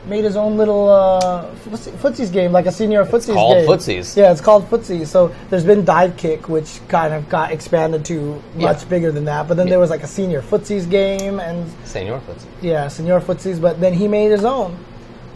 [0.06, 3.66] made his own little uh, footsie- footsies game, like a senior footsies called game.
[3.68, 4.16] Footsies.
[4.16, 5.08] Yeah, it's called footsies.
[5.08, 8.88] So there's been Divekick, which kind of got expanded to much Yeah.
[8.88, 9.48] bigger than that.
[9.48, 12.46] But then there was like a senior footsies game, and Senior Footsie.
[12.62, 13.60] yeah, senior footsies.
[13.60, 14.78] But then he made his own,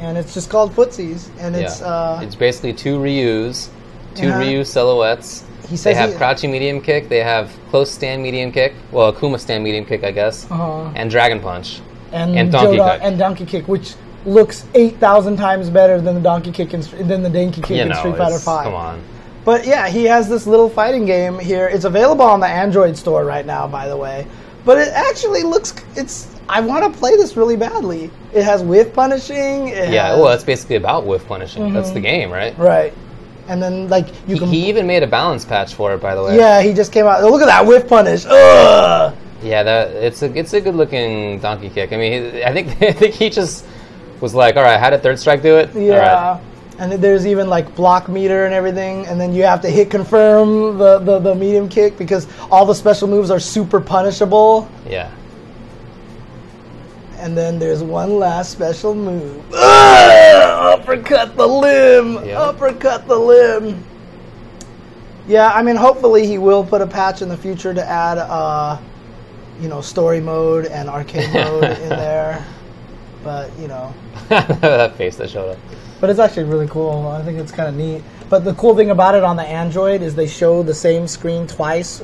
[0.00, 1.86] and it's just called footsies, and it's yeah.
[1.86, 3.68] uh, it's basically two Ryu's,
[4.14, 4.38] two Uh-huh.
[4.40, 5.44] Ryu silhouettes.
[5.68, 7.08] He they have he- crouching medium kick.
[7.08, 8.74] They have close stand medium kick.
[8.90, 10.46] Well, Akuma stand medium kick, I guess.
[10.50, 10.90] Uh-huh.
[10.94, 11.80] And Dragon Punch.
[12.12, 13.00] and, And Donkey Joda- Kick.
[13.04, 13.94] and Donkey Kick, which
[14.26, 17.82] looks eight thousand times better than the Donkey Kick in, than the Donkey Kick You
[17.82, 18.64] in know, Street Fighter Five.
[18.64, 19.00] come on.
[19.44, 21.66] But yeah, he has this little fighting game here.
[21.68, 24.26] It's available on the Android store right now, by the way.
[24.64, 26.28] But it actually looks it's.
[26.48, 28.10] I want to play this really badly.
[28.34, 29.68] It has whiff punishing.
[29.68, 31.72] It Yeah, has- well, that's basically about whiff punishing.
[31.72, 32.56] That's the game, right?
[32.58, 32.92] right.
[33.48, 34.48] And then like you can.
[34.48, 36.36] he even made a balance patch for it, by the way.
[36.36, 37.22] yeah, he just came out.
[37.22, 38.24] Oh, look at that whiff punish.
[38.26, 39.14] Ugh.
[39.42, 41.92] Yeah, that it's a it's a good looking donkey kick.
[41.92, 43.66] I mean, he, I think I think he just
[44.20, 45.74] was like, all right, how did third strike do it?
[45.74, 45.98] Yeah.
[45.98, 46.40] right.
[46.78, 50.78] And there's even like block meter and everything, and then you have to hit confirm
[50.78, 54.68] the, the, the medium kick because all the special moves are super punishable.
[54.88, 55.10] Yeah.
[57.22, 59.44] And then there's one last special move.
[59.54, 60.22] Ugh!
[60.72, 62.14] uppercut the limb.
[62.24, 62.36] Yep.
[62.36, 63.84] Uppercut the limb.
[65.28, 68.76] Yeah, I mean, hopefully he will put a patch in the future to add, uh,
[69.60, 72.44] you know, story mode and arcade mode in there.
[73.22, 73.94] But you know,
[74.28, 75.58] that face that showed up.
[76.00, 77.06] but it's actually really cool.
[77.06, 78.02] I think it's kind of neat.
[78.32, 81.46] But the cool thing about it on the Android is they show the same screen
[81.46, 82.02] twice,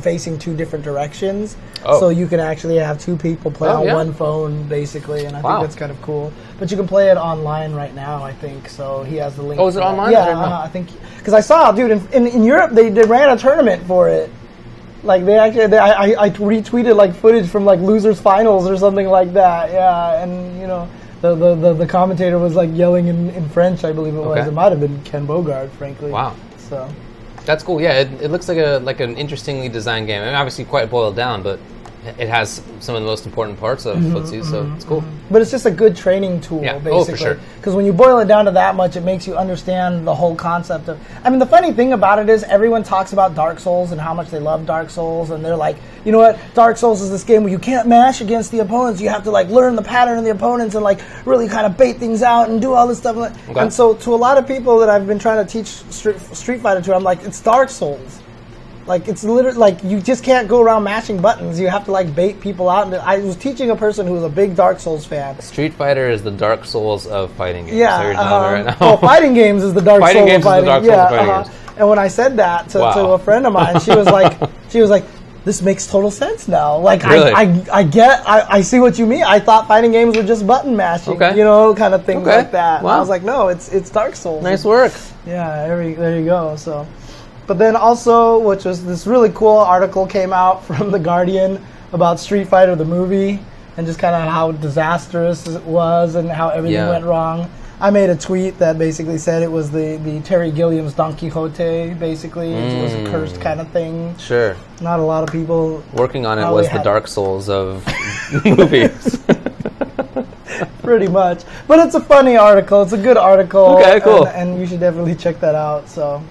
[0.00, 1.56] facing two different directions.
[1.86, 2.00] Oh.
[2.00, 3.94] So you can actually have two people play Oh, on yeah.
[3.94, 5.58] one phone, basically, and I Wow.
[5.60, 6.32] think that's kind of cool.
[6.58, 8.68] But you can play it online right now, I think.
[8.68, 9.60] So he has the link.
[9.60, 10.10] Oh, is it online?
[10.10, 10.88] Yeah, didn't uh, I think
[11.18, 14.32] because I saw, dude, in, in, in Europe they, they ran a tournament for it.
[15.04, 18.76] Like they actually, they, I, I I retweeted like footage from like losers finals or
[18.76, 19.70] something like that.
[19.70, 20.88] Yeah, and you know.
[21.20, 24.38] The, the, the, the commentator was like yelling in, in French, I believe it was.
[24.38, 24.48] Okay.
[24.48, 26.12] It might have been Ken Bogard, frankly.
[26.12, 26.36] Wow.
[26.58, 26.88] So
[27.44, 27.80] That's cool.
[27.80, 30.22] Yeah, it, it looks like a like an interestingly designed game.
[30.22, 31.58] I mean, obviously quite boiled down, but
[32.04, 35.02] it has some of the most important parts of Mm-hmm, footsie, so it's cool.
[35.30, 36.74] But it's just a good training tool, Yeah.
[36.78, 36.92] basically.
[36.92, 37.38] Oh, for sure.
[37.56, 40.34] Because when you boil it down to that much, it makes you understand the whole
[40.36, 40.98] concept of.
[41.24, 44.14] I mean, the funny thing about it is everyone talks about Dark Souls and how
[44.14, 46.38] much they love Dark Souls, and they're like, you know what?
[46.54, 49.00] Dark Souls is this game where you can't mash against the opponents.
[49.00, 51.76] You have to like learn the pattern of the opponents and like really kind of
[51.76, 53.16] bait things out and do all this stuff.
[53.16, 53.60] Okay.
[53.60, 56.60] And so, to a lot of people that I've been trying to teach Street, Street
[56.60, 58.20] Fighter to, I'm like, it's Dark Souls.
[58.88, 61.60] Like it's literally like you just can't go around mashing buttons.
[61.60, 62.86] You have to like bait people out.
[62.86, 65.38] And I was teaching a person who was a big Dark Souls fan.
[65.40, 67.76] Street Fighter is the Dark Souls of fighting games.
[67.76, 68.76] Yeah, so um, right now.
[68.80, 70.66] well, fighting games is the Dark Fighting Souls games of is the fighting.
[70.66, 71.42] Dark Souls yeah, of fighting uh-huh.
[71.44, 71.76] games.
[71.78, 74.36] And when I said that to, to a friend of mine, she was like,
[74.70, 75.04] she was like,
[75.44, 76.76] "This makes total sense now.
[76.78, 77.30] Like Really?
[77.30, 79.22] I, I, I get, I, I see what you mean.
[79.22, 81.36] I thought fighting games were just button mashing, Okay.
[81.36, 82.36] you know, kind of things Okay.
[82.38, 82.76] like that.
[82.78, 82.96] And Wow.
[82.96, 84.42] I was like, no, it's it's Dark Souls.
[84.42, 84.92] nice work.
[85.26, 86.56] Yeah, there, you- there you go.
[86.56, 86.86] So,
[87.48, 92.20] but then also, which was this really cool article came out from the Guardian about
[92.20, 93.40] Street Fighter the movie
[93.76, 96.90] and just kind of how disastrous it was and how everything Yeah.
[96.90, 97.50] went wrong.
[97.80, 101.94] I made a tweet that basically said it was the, the Terry Gilliam's Don Quixote.
[101.94, 103.10] Basically, it was a Mm.
[103.12, 104.16] cursed kind of thing.
[104.18, 104.56] Sure.
[104.80, 107.86] Not a lot of people Working on it was the Dark Souls of
[108.44, 109.18] movies.
[110.82, 111.44] pretty much.
[111.68, 112.82] But it's a funny article.
[112.82, 113.78] It's a good article.
[113.78, 114.26] Okay, cool.
[114.26, 115.88] And, and you should definitely check that out.
[115.88, 116.22] So.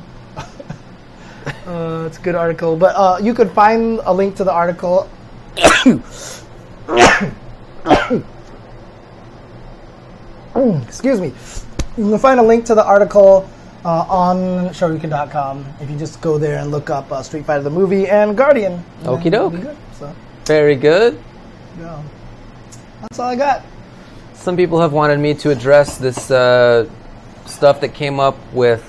[1.67, 5.09] Uh, it's a good article, but uh, you could find a link to the article.
[10.87, 11.33] Excuse me.
[11.97, 13.49] You can find a link to the article
[13.85, 17.69] uh, on Shoryuken.com if you just go there and look up uh, Street Fighter the
[17.69, 18.83] movie and Guardian.
[19.03, 19.53] Okie doke.
[19.97, 20.13] So,
[20.45, 21.21] Very good.
[21.79, 22.01] yeah.
[23.01, 23.63] That's all I got.
[24.33, 26.89] Some people have wanted me to address this uh,
[27.45, 28.83] stuff that came up with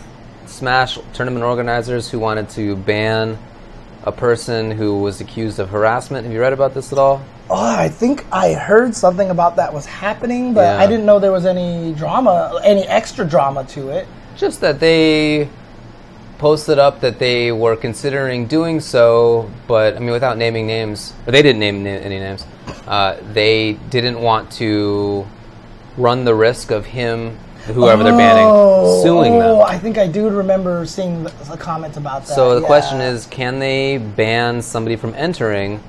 [0.48, 3.38] Smash tournament organizers who wanted to ban
[4.04, 6.24] a person who was accused of harassment.
[6.24, 7.22] Have you read about this at all?
[7.50, 10.78] Oh, I think I heard something about that was happening, but Yeah.
[10.82, 14.06] I didn't know there was any drama, any extra drama to it.
[14.36, 15.48] Just that they
[16.38, 21.32] posted up that they were considering doing so, but I mean, without naming names, or
[21.32, 22.46] they didn't name any names.
[22.86, 25.26] Uh, they didn't want to
[25.96, 27.36] run the risk of him,
[27.68, 29.66] whoever they're banning, suing oh, them.
[29.66, 32.34] I think I do remember seeing the comments about that.
[32.34, 32.66] So the yeah.
[32.66, 35.80] question is, can they ban somebody from entering?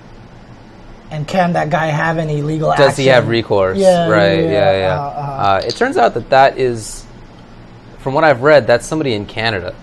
[1.11, 3.77] and can that guy have any legal Does he have recourse?
[3.77, 4.43] Yeah, right.
[4.43, 4.99] yeah, Yeah, yeah.
[4.99, 5.59] uh, uh.
[5.61, 7.05] Uh, it turns out that that is,
[7.99, 9.75] from what I've read, that's somebody in Canada.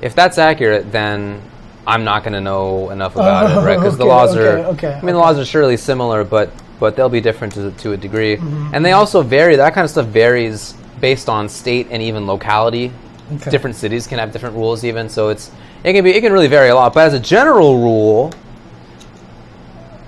[0.00, 1.40] If that's accurate, then
[1.86, 3.76] I'm not going to know enough about it, right?
[3.76, 4.66] Because the laws okay, are.
[4.74, 6.50] okay, I mean, the laws are surely similar, but
[6.80, 8.74] but they'll be different to to a degree, Mm-hmm.
[8.74, 9.56] and they also vary.
[9.56, 12.92] That kind of stuff varies based on state and even locality.
[13.34, 13.50] Okay.
[13.50, 15.28] Different cities can have different rules, even so.
[15.28, 15.50] It's
[15.84, 16.94] it can be it can really vary a lot.
[16.94, 18.32] But as a general rule,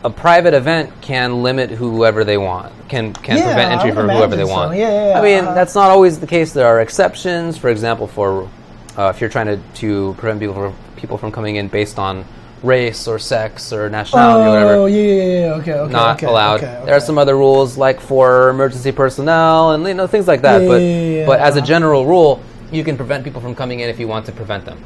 [0.03, 4.37] a private event can limit whoever they want, can can Yeah, prevent entry for whoever
[4.37, 4.51] they so.
[4.51, 4.77] want.
[4.77, 5.19] Yeah, yeah, yeah.
[5.19, 6.53] I mean, Uh, that's not always the case.
[6.53, 7.59] There are exceptions.
[7.59, 8.49] For example, for
[8.97, 12.25] uh, if you're trying to, to prevent people from, people from coming in based on
[12.63, 15.55] race or sex or nationality or whatever, Oh yeah, yeah, yeah.
[15.55, 15.93] Okay, okay.
[15.93, 16.63] not okay, allowed.
[16.63, 20.43] okay, There are some other rules, like for emergency personnel and you know things like
[20.43, 20.63] that.
[20.63, 21.27] Yeah, but yeah, yeah.
[21.27, 24.27] but as a general rule, you can prevent people from coming in if you want
[24.27, 24.79] to prevent them.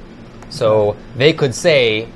[0.51, 2.09] So they could say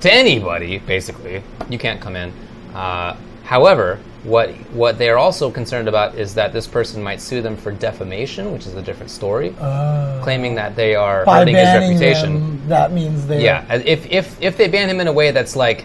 [0.00, 2.32] to anybody, basically, you can't come in.
[2.74, 7.42] Uh, however, what what they are also concerned about is that this person might sue
[7.42, 9.50] them for defamation, which is a different story,
[10.22, 12.62] claiming that they are Uh, hurting his reputation.
[12.68, 15.84] that means they Yeah, if if if they ban him in a way that's like,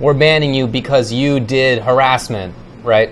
[0.00, 2.52] we're banning you because you did harassment,
[2.82, 3.10] right?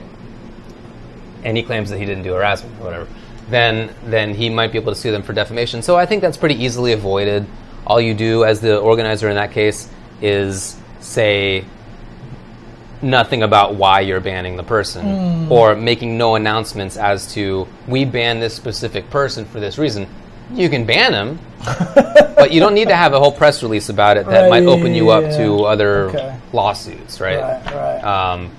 [1.45, 3.07] And he claims that he didn't do harassment or whatever.
[3.49, 5.81] then then he might be able to sue them for defamation.
[5.81, 7.47] So I think that's pretty easily avoided.
[7.87, 9.89] All you do as the organizer in that case
[10.21, 11.65] is say
[13.03, 18.41] nothing about why you're banning the person or making no announcements as to we ban
[18.41, 20.07] this specific person for this reason.
[20.53, 21.39] You can ban them
[22.37, 24.65] but you don't need to have a whole press release about it that Right, might
[24.65, 25.37] open you up yeah.
[25.39, 26.37] to other Okay.
[26.53, 27.41] lawsuits, right?
[27.41, 28.05] Right, right.
[28.05, 28.51] Um,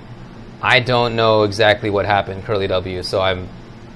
[0.61, 3.03] I don't know exactly what happened, Curly W.
[3.03, 3.47] So I'm,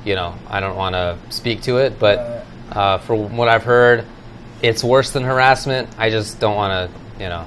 [0.05, 1.99] you know, I don't want to speak to it.
[1.99, 4.05] But uh, from what I've heard,
[4.61, 5.89] it's worse than harassment.
[5.97, 7.45] I just don't want to, you know,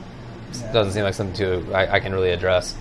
[0.53, 2.75] it doesn't seem like something to I, I can really address.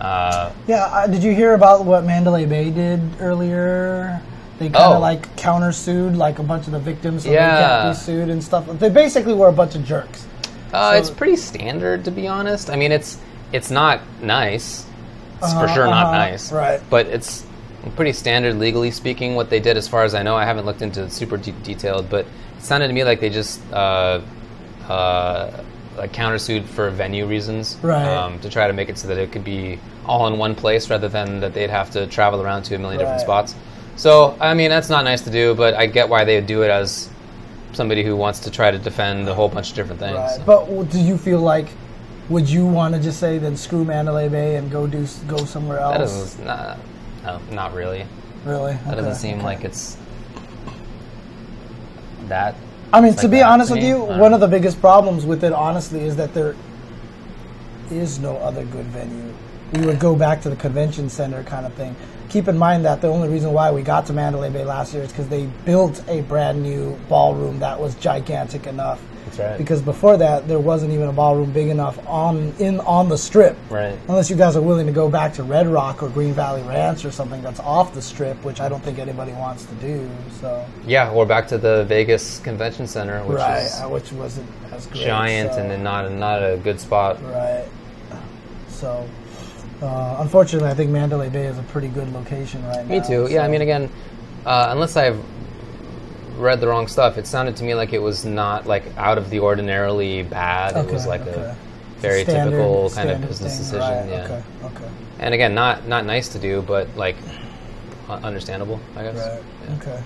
[0.00, 4.20] Uh, Yeah, uh, did you hear about what Mandalay Bay did earlier?
[4.58, 5.00] They kind of Oh.
[5.00, 7.60] like countersued like a bunch of the victims, so they Yeah.
[7.82, 8.64] can't be sued and stuff.
[8.78, 10.26] They basically were a bunch of jerks.
[10.72, 12.70] uh, So- it's pretty standard, to be honest.
[12.70, 13.18] I mean, it's
[13.52, 14.84] it's not nice.
[15.42, 16.52] It's for Uh-huh, sure not uh-huh, nice.
[16.52, 16.80] right.
[16.88, 17.42] But it's
[17.96, 19.34] pretty standard legally speaking.
[19.34, 21.50] What they did, as far as I know, I haven't looked into it super de-
[21.64, 24.20] detailed, but it sounded to me like they just uh,
[24.88, 25.48] uh,
[25.96, 28.06] like countersued for venue reasons, Right.
[28.06, 30.88] Um, to try to make it so that it could be all in one place
[30.90, 33.54] rather than that they'd have to travel around to a million different spots.
[33.96, 36.62] So I mean, that's not nice to do, but I get why they would do
[36.62, 37.10] it as
[37.72, 40.16] somebody who wants to try to defend a whole bunch of different things.
[40.16, 40.40] Right.
[40.46, 41.68] But do you feel like,
[42.28, 45.78] would you want to just say then screw Mandalay Bay and go do go somewhere
[45.80, 45.92] else?
[45.94, 46.46] That doesn't.
[46.46, 46.78] Not,
[47.24, 48.06] no, not really.
[48.44, 48.72] really.
[48.72, 49.44] That Okay, doesn't seem okay.
[49.44, 49.96] like it's
[52.28, 52.54] that.
[52.92, 55.44] I mean, to like be honest with you, I one of the biggest problems with
[55.44, 56.56] it, honestly, is that there
[57.90, 59.32] is no other good venue.
[59.72, 61.94] We would go back to the convention center kind of thing.
[62.28, 65.02] Keep in mind that the only reason why we got to Mandalay Bay last year
[65.02, 69.00] is because they built a brand new ballroom that was gigantic enough.
[69.30, 69.58] That's right.
[69.58, 73.56] Because before that, there wasn't even a ballroom big enough on in on the strip.
[73.68, 73.96] Right.
[74.08, 77.04] Unless you guys are willing to go back to Red Rock or Green Valley Ranch
[77.04, 80.08] or something that's off the strip, which I don't think anybody wants to do.
[80.40, 84.48] So Yeah, or back to the Vegas Convention Center, which right, is uh, which wasn't
[84.72, 85.04] as great.
[85.04, 87.18] giant so- and then not not a good spot.
[87.24, 87.64] right.
[88.68, 89.06] So,
[89.82, 93.00] uh, unfortunately, I think Mandalay Bay is a pretty good location right now.
[93.00, 93.28] Me too.
[93.30, 93.90] Yeah, I mean, again,
[94.46, 95.22] uh, unless I've
[96.38, 99.30] read the wrong stuff, it sounded to me like it was not like out of
[99.30, 100.76] the ordinarily bad.
[100.76, 101.30] it was like okay.
[101.32, 101.56] a
[101.98, 103.80] very Standard- typical kind of business thing, decision.
[103.80, 104.24] right, Yeah.
[104.24, 104.42] Okay.
[104.64, 104.90] Okay.
[105.18, 107.16] And again, not not nice to do, but like
[108.08, 109.16] uh, understandable, I guess.
[109.16, 109.42] Right.
[109.68, 109.76] Yeah.
[109.76, 110.02] Okay.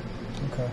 [0.53, 0.71] Okay.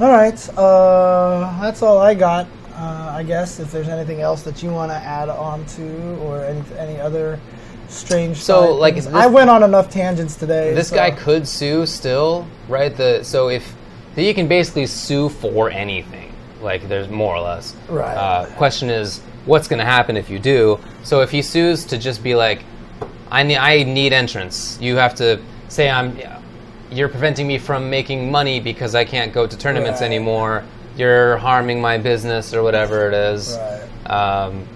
[0.00, 0.48] All right.
[0.58, 2.46] Uh, that's all I got.
[2.74, 6.42] Uh, I guess if there's anything else that you want to add on to, or
[6.44, 7.38] any any other
[7.88, 8.38] strange.
[8.38, 10.72] So, like, this- I went on enough tangents today.
[10.74, 12.96] This so- guy could sue still, right?
[12.96, 13.74] The so if
[14.14, 17.74] he can basically sue for anything, like there's more or less.
[17.88, 18.14] Right.
[18.16, 20.78] Uh, question is, what's going to happen if you do?
[21.02, 22.62] So if he sues to just be like,
[23.30, 24.78] I need I need entrance.
[24.80, 26.16] You have to say I'm.
[26.90, 30.06] You're preventing me from making money because I can't go to tournaments Right.
[30.06, 30.62] anymore.
[30.96, 33.56] You're harming my business or whatever it is.
[33.56, 34.10] Right.
[34.10, 34.66] Um,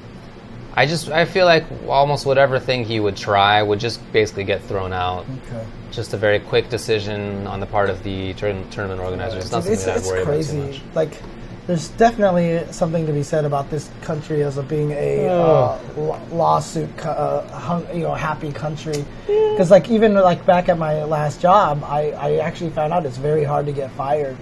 [0.75, 4.63] I just I feel like almost whatever thing he would try would just basically get
[4.63, 5.65] thrown out Okay.
[5.97, 9.44] Just a very quick decision on the part of the tourn- tournament organizers.
[9.44, 10.59] It's not something it's, that I'd worry crazy.
[10.59, 10.95] about too much.
[10.95, 11.22] Like,
[11.66, 15.80] there's definitely something to be said about this country as a being a uh, Oh.
[15.96, 19.04] law- lawsuit, co- uh, hung, you know, happy country.
[19.27, 23.16] Because like even like back at my last job, I, I actually found out it's
[23.16, 24.37] very hard to get fired.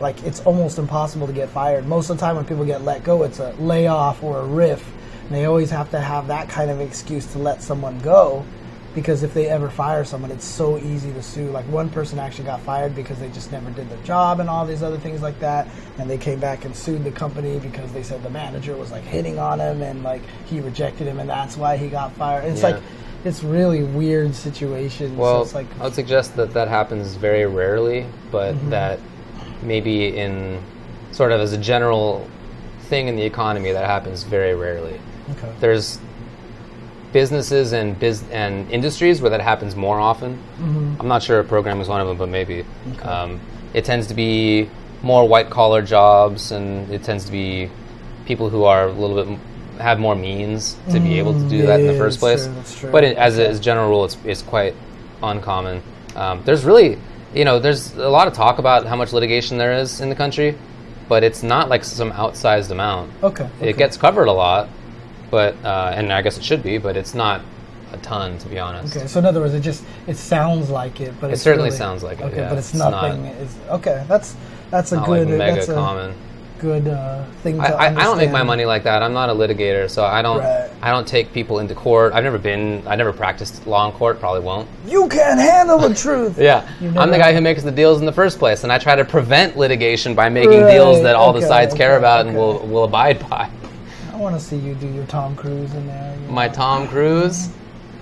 [0.00, 1.86] Like it's almost impossible to get fired.
[1.86, 4.84] Most of the time when people get let go, it's a layoff or a riff.
[5.26, 8.44] And they always have to have that kind of excuse to let someone go
[8.96, 11.50] because if they ever fire someone, it's so easy to sue.
[11.50, 14.66] Like one person actually got fired because they just never did their job and all
[14.66, 15.68] these other things like that,
[15.98, 19.04] and they came back and sued the company because they said the manager was like
[19.04, 22.46] hitting on him and like he rejected him and that's why he got fired.
[22.46, 22.70] It's Yeah.
[22.70, 22.82] like
[23.24, 25.16] it's really weird situation.
[25.16, 28.70] Well, so it's like I would suggest that that happens very rarely, but Mm-hmm.
[28.70, 28.98] that
[29.62, 30.58] maybe in
[31.12, 32.26] sort of as a general
[32.88, 34.98] thing in the economy that happens very rarely.
[35.32, 35.52] okay.
[35.60, 35.98] There's
[37.20, 40.34] businesses and biz and industries where that happens more often.
[40.34, 41.00] Mm-hmm.
[41.00, 42.62] I'm not sure if programming is one of them, but maybe.
[43.02, 43.40] Um,
[43.72, 44.68] it tends to be
[45.02, 47.70] more white collar jobs, and it tends to be
[48.26, 49.40] people who are a little bit m-
[49.80, 52.42] have more means to be able to do Mm, that in the first place.
[52.46, 52.90] true, true.
[52.90, 54.74] But it, as a as general rule, it's, it's quite
[55.22, 55.82] uncommon.
[56.16, 56.98] Um, there's really,
[57.34, 60.14] you know, there's a lot of talk about how much litigation there is in the
[60.24, 60.54] country,
[61.08, 63.10] but it's not like some outsized amount.
[63.22, 63.44] Okay.
[63.44, 63.70] okay.
[63.70, 64.68] It gets covered a lot,
[65.30, 67.40] but uh, and I guess it should be, but it's not
[67.92, 68.96] a ton to be honest.
[68.96, 71.68] Okay, so in other words, it just it sounds like it, but It it's certainly
[71.68, 72.48] really- sounds like it, Okay, yeah.
[72.48, 73.24] but it's, It's not- nothing.
[73.26, 74.34] It's, okay, that's
[74.70, 75.28] that's a Not good.
[75.28, 76.14] like mega that's a, common.
[76.58, 77.56] good uh, thing.
[77.58, 79.02] To I, I, I don't make my money like that.
[79.02, 80.38] I'm not a litigator, so I don't.
[80.40, 80.70] Right.
[80.82, 82.12] I don't take people into court.
[82.12, 82.82] I've never been.
[82.86, 84.18] I never practiced law in court.
[84.18, 84.68] Probably won't.
[84.86, 86.38] You can't handle the truth.
[86.46, 88.96] Yeah, I'm the guy who makes the deals in the first place, and I try
[88.96, 92.26] to prevent litigation by making Right, deals that all the okay, sides care okay, about
[92.26, 93.48] and will will abide by.
[94.16, 96.16] I want to see you do your Tom Cruise in there.
[96.18, 96.54] you My know.
[96.54, 97.50] Tom Cruise.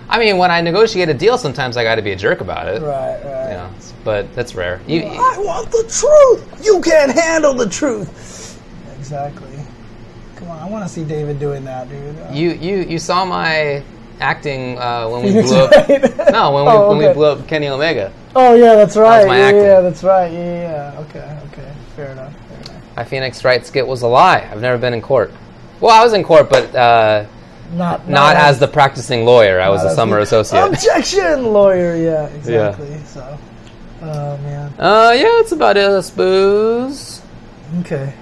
[0.09, 2.69] I mean, when I negotiate a deal, sometimes I got to be a jerk about
[2.69, 2.81] it.
[2.83, 3.49] Right, right.
[3.49, 3.71] You know,
[4.05, 4.81] but that's rare.
[4.87, 6.65] You, I want the truth.
[6.65, 8.63] You can't handle the truth.
[8.97, 9.59] Exactly.
[10.37, 12.17] Come on, I want to see David doing that, dude.
[12.17, 13.83] Uh, you you you saw my
[14.21, 15.89] acting uh, when we blew up.
[16.33, 18.13] No, when we Oh, when we blew up Kenny Omega.
[18.37, 19.27] Oh yeah, that's right.
[19.27, 19.63] my yeah, acting.
[19.63, 20.33] yeah, that's right.
[20.33, 21.01] Yeah, yeah, yeah.
[21.01, 21.73] Okay, okay.
[21.97, 22.33] Fair enough.
[22.49, 22.97] Fair enough.
[22.97, 24.49] My Phoenix Wright skit was a lie.
[24.53, 25.33] I've never been in court.
[25.81, 27.27] Well, I was in court, but uh,
[27.73, 29.61] Not not as the practicing lawyer.
[29.61, 30.65] I was a summer the- associate.
[30.69, 31.97] Objection, lawyer.
[31.97, 32.99] Yeah, exactly.
[33.05, 33.39] So,
[34.03, 34.73] oh man.
[34.79, 37.23] Uh, yeah, that's about it, I suppose.
[37.81, 38.13] Okay.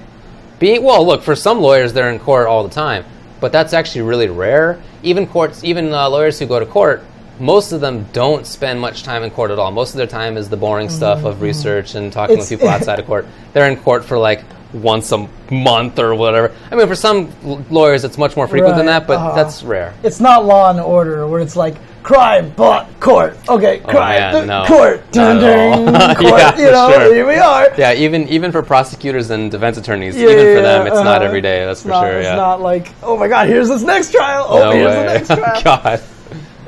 [0.58, 3.04] Being well, look for some lawyers, they're in court all the time,
[3.40, 4.80] but that's actually really rare.
[5.02, 7.02] Even courts, even uh, lawyers who go to court,
[7.40, 9.72] most of them don't spend much time in court at all.
[9.72, 12.72] Most of their time is the boring stuff of research and talking It's- with people
[12.72, 13.26] outside of court.
[13.52, 16.54] They're in court for like once a month or whatever.
[16.70, 19.34] I mean, for some l- lawyers, it's much more frequent than that, but uh-huh.
[19.34, 19.94] that's rare.
[20.02, 23.36] It's not Law and Order where it's like crime, but court.
[23.48, 24.64] Okay, crime, man, th- no.
[24.66, 26.40] court, dun, dun, court.
[26.40, 27.14] Yeah, you know, sure.
[27.14, 27.68] here we are.
[27.76, 31.04] Yeah, even even for prosecutors and defense attorneys, Yeah, even yeah, for them, it's uh-huh.
[31.04, 31.64] not every day.
[31.64, 32.18] That's It's for not, sure.
[32.18, 32.36] It's Yeah.
[32.36, 34.46] not like, oh my God, here's this next trial.
[34.48, 34.94] Oh, no here's way.
[34.94, 35.28] the next
[35.62, 35.62] trial.
[35.62, 36.02] God.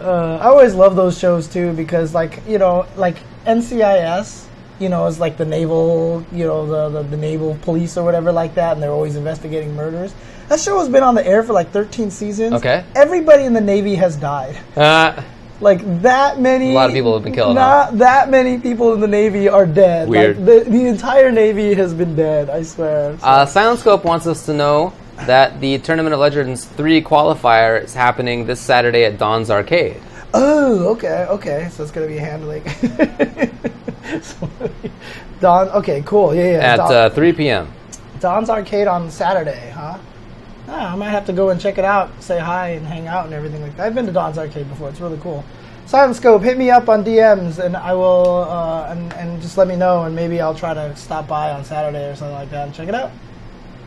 [0.00, 3.16] Uh, I always love those shows too because, like, you know, like
[3.46, 4.44] NCIS,
[4.78, 8.32] you know, is like the naval, you know, the, the, the naval police or whatever
[8.32, 10.14] like that, and they're always investigating murders.
[10.48, 12.54] That show has been on the air for like 13 seasons.
[12.54, 12.84] Okay.
[12.94, 14.58] Everybody in the Navy has died.
[14.76, 15.22] Uh,
[15.60, 16.72] Like that many.
[16.72, 19.64] A lot of people have been killed, Not that many people in the Navy are
[19.64, 20.08] dead.
[20.08, 20.36] Weird.
[20.38, 22.50] Like, the, the entire Navy has been dead.
[22.50, 23.16] I swear.
[23.18, 24.92] So- uh, Silent Scope wants us to know
[25.26, 30.02] that the Tournament of Legends 3 qualifier is happening this Saturday at Don's Arcade.
[30.34, 31.68] Oh, okay, okay.
[31.72, 32.62] So it's gonna be handling.
[35.40, 35.68] Don.
[35.70, 36.34] Okay, cool.
[36.34, 36.72] Yeah, yeah.
[36.74, 37.72] At uh, 3 p.m.
[38.20, 39.98] Don's Arcade on Saturday, huh?
[40.68, 43.26] Ah, I might have to go and check it out, say hi, and hang out
[43.26, 43.86] and everything like that.
[43.86, 45.44] I've been to Don's Arcade before; it's really cool.
[45.86, 49.68] Silent Scope, hit me up on DMs, and I will, uh, and and just let
[49.68, 52.66] me know, and maybe I'll try to stop by on Saturday or something like that
[52.66, 53.10] and check it out.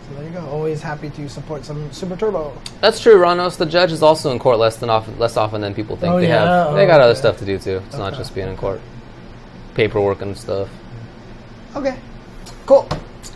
[0.07, 0.45] So there you go.
[0.47, 2.53] Always happy to support some Super Turbo.
[2.81, 3.57] That's true, Ronos.
[3.57, 6.13] The judge is also in court less than often, less often than people think.
[6.13, 6.65] Oh, they yeah?
[6.65, 7.81] have they Oh, got other oh, stuff to do too.
[7.87, 8.79] It's not just being in court.
[9.75, 10.69] Paperwork and stuff.
[11.75, 11.97] Okay,
[12.65, 12.87] cool.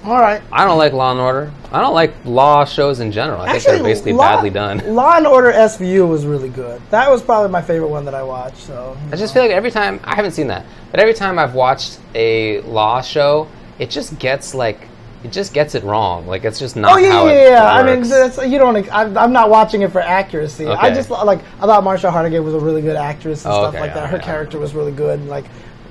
[0.03, 0.41] All right.
[0.51, 1.51] I don't like Law and Order.
[1.71, 3.39] I don't like law shows in general.
[3.41, 4.79] I think they're basically Law- badly done.
[4.95, 6.81] Law and Order SVU was really good.
[6.89, 8.57] That was probably my favorite one that I watched.
[8.57, 11.53] So I just feel like every time I haven't seen that, but every time I've
[11.53, 14.87] watched a law show, it just gets like
[15.23, 16.25] it just gets it wrong.
[16.25, 17.71] Like it's just not Oh yeah, how yeah, it yeah.
[17.71, 18.75] I mean, that's, you don't.
[18.91, 20.65] I'm, I'm not watching it for accuracy.
[20.67, 23.75] I just like I thought Mariska Hargitay was a really good actress and Oh, stuff
[23.75, 24.09] okay, like that.
[24.09, 25.19] Her character was really good.
[25.19, 25.45] And, like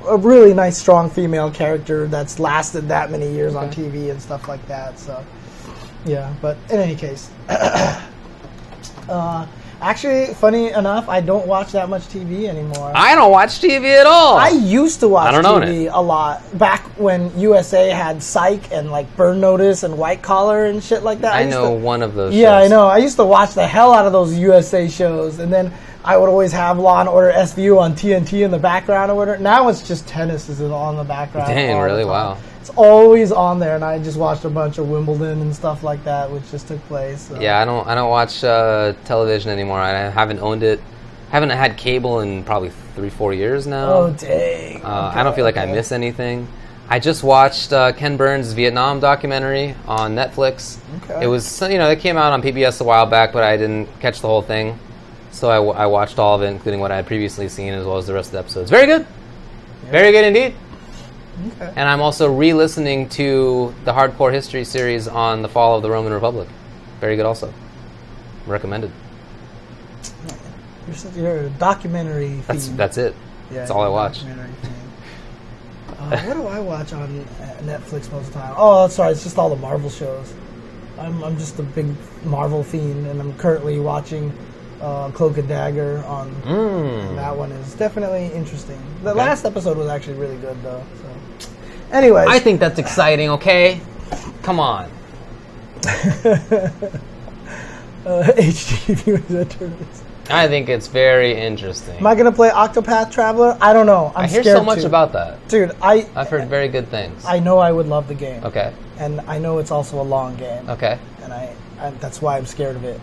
[0.08, 4.48] a really nice, strong female character that's lasted that many years on TV and stuff
[4.48, 4.98] like that.
[4.98, 5.24] So
[6.04, 6.34] yeah.
[6.40, 7.30] But in any case,
[9.08, 9.46] uh,
[9.80, 12.92] actually, funny enough, I don't watch that much TV anymore.
[12.94, 14.36] I don't watch TV at all.
[14.36, 18.90] I used to watch I don't TV a lot back when USA had Psych and
[18.90, 21.34] like Burn Notice and White Collar and shit like that.
[21.34, 22.34] I used know to- one of those.
[22.34, 22.86] yeah, I know.
[22.86, 25.72] I used to watch the hell out of those USA shows, and then
[26.04, 29.38] I would always have Law and Order SVU on TNT in the background or whatever.
[29.42, 31.48] Now it's just tennis is on the background.
[31.48, 32.04] Dang, really?
[32.04, 32.38] Wow.
[32.70, 36.04] It's always on there, and I just watched a bunch of Wimbledon and stuff like
[36.04, 37.22] that, which just took place.
[37.22, 37.40] so.
[37.40, 37.86] Yeah, I don't.
[37.86, 39.80] I don't watch uh, television anymore.
[39.80, 40.80] I haven't owned it.
[41.30, 43.92] haven't had cable in probably three, four years now.
[43.92, 44.82] Oh dang.
[44.84, 46.46] Uh, I don't feel like I miss anything.
[46.88, 50.78] I just watched uh, Ken Burns' Vietnam documentary on Netflix.
[51.04, 51.24] Okay.
[51.24, 53.86] It was, you know, it came out on PBS a while back, but I didn't
[54.00, 54.76] catch the whole thing.
[55.30, 57.86] So I, w- I watched all of it, including what I had previously seen, as
[57.86, 58.70] well as the rest of the episodes.
[58.70, 59.06] Very good.
[59.84, 60.54] Very good indeed.
[61.40, 61.72] Okay.
[61.76, 66.12] And I'm also re-listening to the Hardcore History series on the fall of the Roman
[66.12, 66.48] Republic.
[67.00, 67.52] Very good, also.
[68.46, 68.90] Recommended.
[70.86, 72.40] You're, you're a documentary.
[72.46, 73.14] That's that's it.
[73.50, 74.24] Yeah, that's all I watch.
[75.98, 78.54] Uh, what do I watch on uh, Netflix most of the time?
[78.56, 80.32] Oh, sorry, it's just all the Marvel shows.
[80.98, 81.86] I'm, I'm just a big
[82.24, 84.32] Marvel fiend, and I'm currently watching
[84.80, 86.34] uh, Cloak and Dagger on.
[86.42, 87.16] Mm.
[87.16, 88.80] That one is definitely interesting.
[89.02, 89.18] The Okay.
[89.18, 90.82] last episode was actually really good, though.
[91.02, 91.08] So,
[91.92, 93.30] anyways, I think that's exciting.
[93.30, 93.80] Okay,
[94.42, 94.90] come on.
[98.06, 99.56] uh, at.
[100.30, 101.96] I think it's very interesting.
[101.96, 103.56] Am I gonna play Octopath Traveler?
[103.60, 104.12] I don't know.
[104.14, 105.46] I'm I hear so much about that.
[105.48, 107.24] Dude, I I've heard very good things.
[107.24, 108.72] I know I would love the game, okay.
[108.98, 110.98] and I know it's also a long game, Okay.
[111.22, 113.00] and I, I that's why I'm scared of it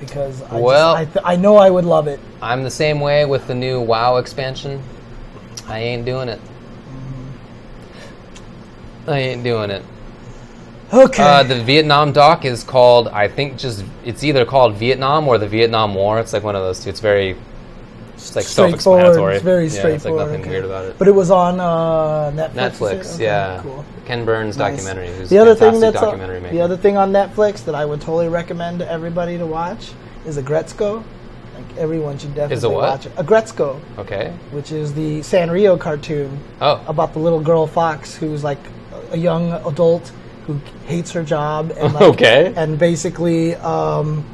[0.00, 2.20] because I Well- just, I, th- I know I would love it.
[2.40, 4.82] I'm the same way with the new WoW expansion.
[5.66, 6.40] I ain't doing it.
[9.08, 9.82] I ain't doing it.
[10.92, 11.22] Okay.
[11.22, 15.46] Uh, the Vietnam doc is called, I think, just it's either called Vietnam or the
[15.48, 16.18] Vietnam War.
[16.18, 16.88] It's like one of those two.
[16.88, 17.36] It's very,
[18.14, 18.80] it's like straightforward.
[18.80, 19.34] self-explanatory.
[19.36, 19.96] It's very yeah, straightforward.
[19.96, 20.50] It's like nothing okay.
[20.50, 20.98] weird about it.
[20.98, 22.52] But it was on uh, Netflix.
[22.54, 23.60] Netflix, Okay, yeah.
[23.62, 23.84] Cool.
[24.06, 24.76] Ken Burns Nice.
[24.82, 25.14] documentary.
[25.14, 28.28] Who's The other thing that's on, the other thing on Netflix that I would totally
[28.28, 29.92] recommend to everybody to watch
[30.24, 31.04] is Aggretsuko.
[31.54, 32.88] Like everyone should definitely Is a what?
[32.88, 33.14] watch it.
[33.16, 34.32] Aggretsuko, Okay.
[34.52, 36.82] which is the Sanrio cartoon Oh.
[36.88, 38.58] about the little girl fox who's like
[39.12, 40.10] a young adult
[40.46, 42.52] who hates her job and like, Okay.
[42.56, 44.24] and basically um,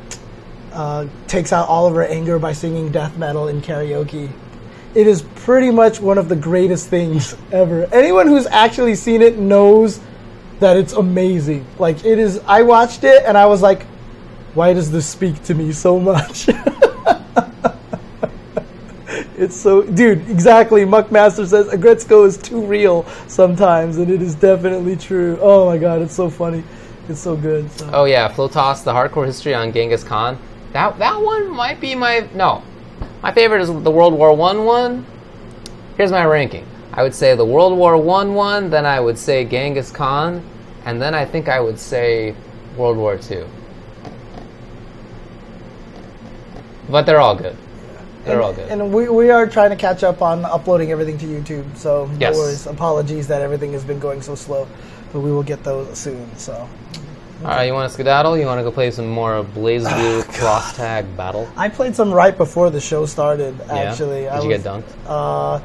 [0.73, 4.31] uh, takes out all of her anger by singing death metal in karaoke.
[4.95, 7.89] It is pretty much one of the greatest things ever.
[7.93, 9.99] Anyone who's actually seen it knows
[10.61, 11.67] that it's amazing.
[11.81, 12.41] Like it is.
[12.47, 13.83] I watched it and I was like,
[14.55, 16.49] "Why does this speak to me so much?"
[19.45, 20.27] It's so, dude.
[20.31, 20.87] Exactly.
[20.87, 25.39] Muckmaster says Aggretsuko is too real sometimes, and it is definitely true.
[25.43, 26.65] Oh my god, it's so funny.
[27.11, 27.71] It's so good.
[27.73, 27.91] So.
[27.93, 30.39] Oh yeah, Flotas, the hardcore history on Genghis Khan.
[30.73, 32.63] That that one might be my no.
[33.23, 35.05] My favorite is the World War One one.
[35.99, 36.67] Here's my ranking.
[36.95, 40.43] I would say the World War One one, then I would say Genghis Khan,
[40.87, 42.35] and then I think I would say
[42.79, 43.47] World War Two.
[46.89, 47.59] But they're all good.
[48.25, 48.69] They're all good.
[48.71, 51.77] And we, we are trying to catch up on uploading everything to YouTube.
[51.77, 52.37] So no Yes.
[52.37, 52.67] worries.
[52.67, 54.67] Apologies that everything has been going so slow,
[55.13, 56.35] but we will get those soon.
[56.37, 56.69] So
[57.43, 58.39] all right, you want to skedaddle?
[58.39, 61.47] You want to go play some more BlazBlue cross tag battle?
[61.57, 63.61] I played some right before the show started.
[63.69, 64.33] Actually, yeah.
[64.35, 64.85] I Did you was- get dunked?
[65.07, 65.61] Uh,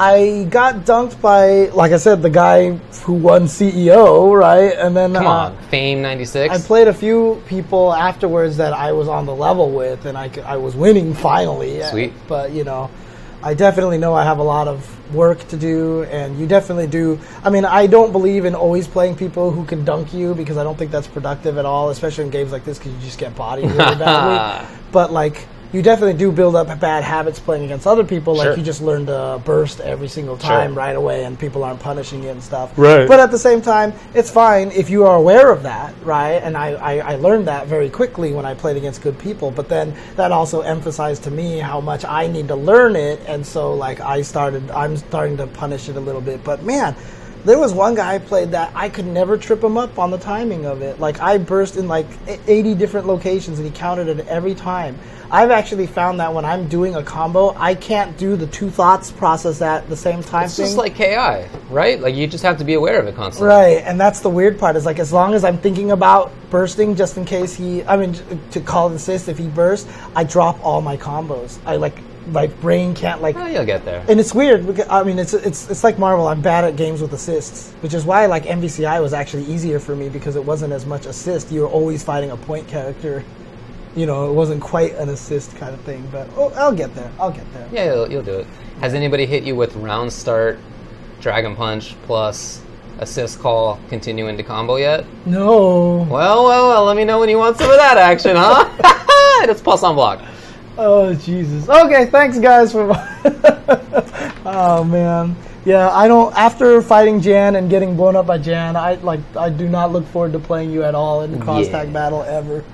[0.00, 4.72] I got dunked by, like I said, the guy who won CEO, right?
[4.78, 6.54] And then Come uh, on, Fame '96.
[6.54, 10.30] I played a few people afterwards that I was on the level with, and I,
[10.44, 11.82] I was winning finally.
[11.82, 12.12] Sweet.
[12.28, 12.90] But, you know,
[13.42, 17.18] I definitely know I have a lot of work to do, and you definitely do.
[17.42, 20.62] I mean, I don't believe in always playing people who can dunk you because I
[20.62, 23.34] don't think that's productive at all, especially in games like this because you just get
[23.34, 24.66] bodied really badly.
[24.90, 28.34] But, like, you definitely do build up bad habits playing against other people.
[28.34, 28.56] Like, Sure.
[28.56, 30.76] you just learn to burst every single time Sure.
[30.78, 32.70] right away, and people aren't punishing you and stuff.
[32.76, 33.06] Right.
[33.06, 36.40] But at the same time, it's fine if you are aware of that, right?
[36.42, 39.50] And I, I, I learned that very quickly when I played against good people.
[39.50, 43.44] But then that also emphasized to me how much I need to learn it, and
[43.46, 46.42] so like I started, I'm starting to punish it a little bit.
[46.44, 46.94] But man.
[47.48, 50.18] There was one guy I played that I could never trip him up on the
[50.18, 51.00] timing of it.
[51.00, 52.06] Like I burst in like
[52.46, 54.98] 80 different locations and he counted it every time.
[55.30, 59.10] I've actually found that when I'm doing a combo, I can't do the two thoughts
[59.10, 60.44] process at the same time.
[60.44, 60.66] It's thing.
[60.66, 61.98] just like KI, right?
[61.98, 63.48] Like you just have to be aware of it constantly.
[63.48, 66.96] Right, and that's the weird part is like as long as I'm thinking about bursting,
[66.96, 68.14] just in case he, I mean,
[68.50, 71.58] to call and assist if he bursts, I drop all my combos.
[71.64, 71.96] I like
[72.28, 74.04] my brain can't like, Oh, you'll get there.
[74.08, 74.66] and it's weird.
[74.66, 76.26] Because, I mean, it's it's it's like Marvel.
[76.28, 79.96] I'm bad at games with assists, which is why like MVCI was actually easier for
[79.96, 81.50] me because it wasn't as much assist.
[81.52, 83.24] You were always fighting a point character.
[83.96, 87.10] You know, it wasn't quite an assist kind of thing, but oh, I'll get there.
[87.18, 87.68] I'll get there.
[87.72, 88.46] Yeah, you'll, you'll do it.
[88.80, 90.58] Has anybody hit you with round start,
[91.20, 92.60] dragon punch plus
[93.00, 95.04] assist call continue into combo yet?
[95.26, 96.06] No.
[96.08, 96.84] Well, well, well.
[96.84, 98.68] Let me know when you want some of that action, huh?
[99.48, 100.20] it's plus on block.
[100.80, 101.68] Oh Jesus.
[101.68, 102.90] Okay, thanks guys for.
[104.46, 105.34] oh man,
[105.64, 105.90] yeah.
[105.90, 106.34] I don't.
[106.36, 109.20] After fighting Jan and getting blown up by Jan, I like.
[109.36, 111.72] I do not look forward to playing you at all in the cross Yeah.
[111.72, 112.64] tag battle ever,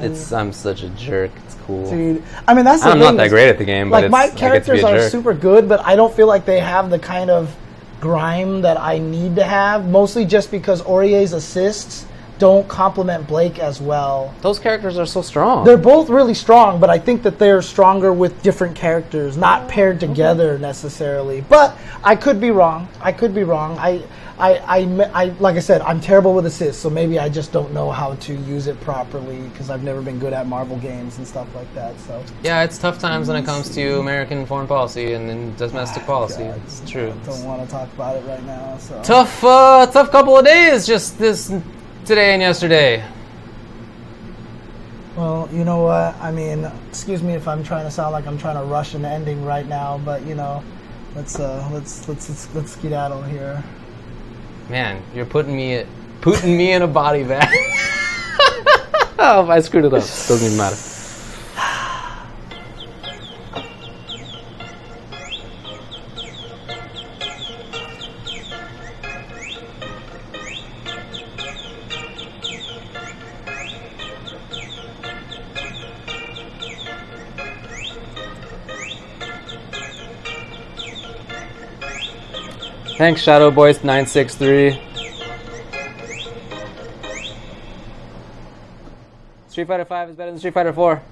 [0.00, 1.30] It's I'm such a jerk.
[1.46, 1.88] It's cool.
[1.88, 2.22] dude.
[2.46, 4.30] I mean, that's I'm not that great at the game, but Like my I get
[4.30, 5.10] to be characters are jerk.
[5.10, 7.54] super good, but I don't feel like they have the kind of
[8.00, 9.88] grime that I need to have.
[9.88, 12.04] Mostly just because Orie's assists
[12.42, 14.34] don't complement Blake as well.
[14.40, 15.64] Those characters are so strong.
[15.64, 20.00] They're both really strong, but I think that they're stronger with different characters, not paired
[20.00, 21.42] together necessarily.
[21.42, 22.88] But I could be wrong.
[23.00, 23.78] I could be wrong.
[23.78, 24.02] I,
[24.40, 27.72] I, I, I- like I said, I'm terrible with assists, so maybe I just don't
[27.72, 31.28] know how to use it properly because I've never been good at Marvel games and
[31.28, 31.96] stuff like that.
[32.00, 36.04] So yeah, it's tough times when it comes to American foreign policy and, and domestic
[36.06, 36.42] policy.
[36.42, 37.14] God, it's true.
[37.22, 38.78] I don't want to talk about it right now.
[38.78, 41.54] So Tough, uh, tough couple of days just this
[42.04, 43.04] today and yesterday.
[45.16, 46.16] Well, you know what?
[46.20, 49.04] I mean, excuse me if I'm trying to sound like I'm trying to rush an
[49.04, 50.64] ending right now, but you know,
[51.14, 53.62] let's uh, let's let's let's, let's skedaddle here.
[54.68, 55.84] Man, you're putting me
[56.20, 57.48] putting me in a body bag.
[59.18, 61.01] oh, I screwed it up, doesn't even matter.
[83.02, 84.80] Thanks, Shadow Boys nine six three.
[89.48, 91.02] Street Fighter Five is better than Street Fighter Four.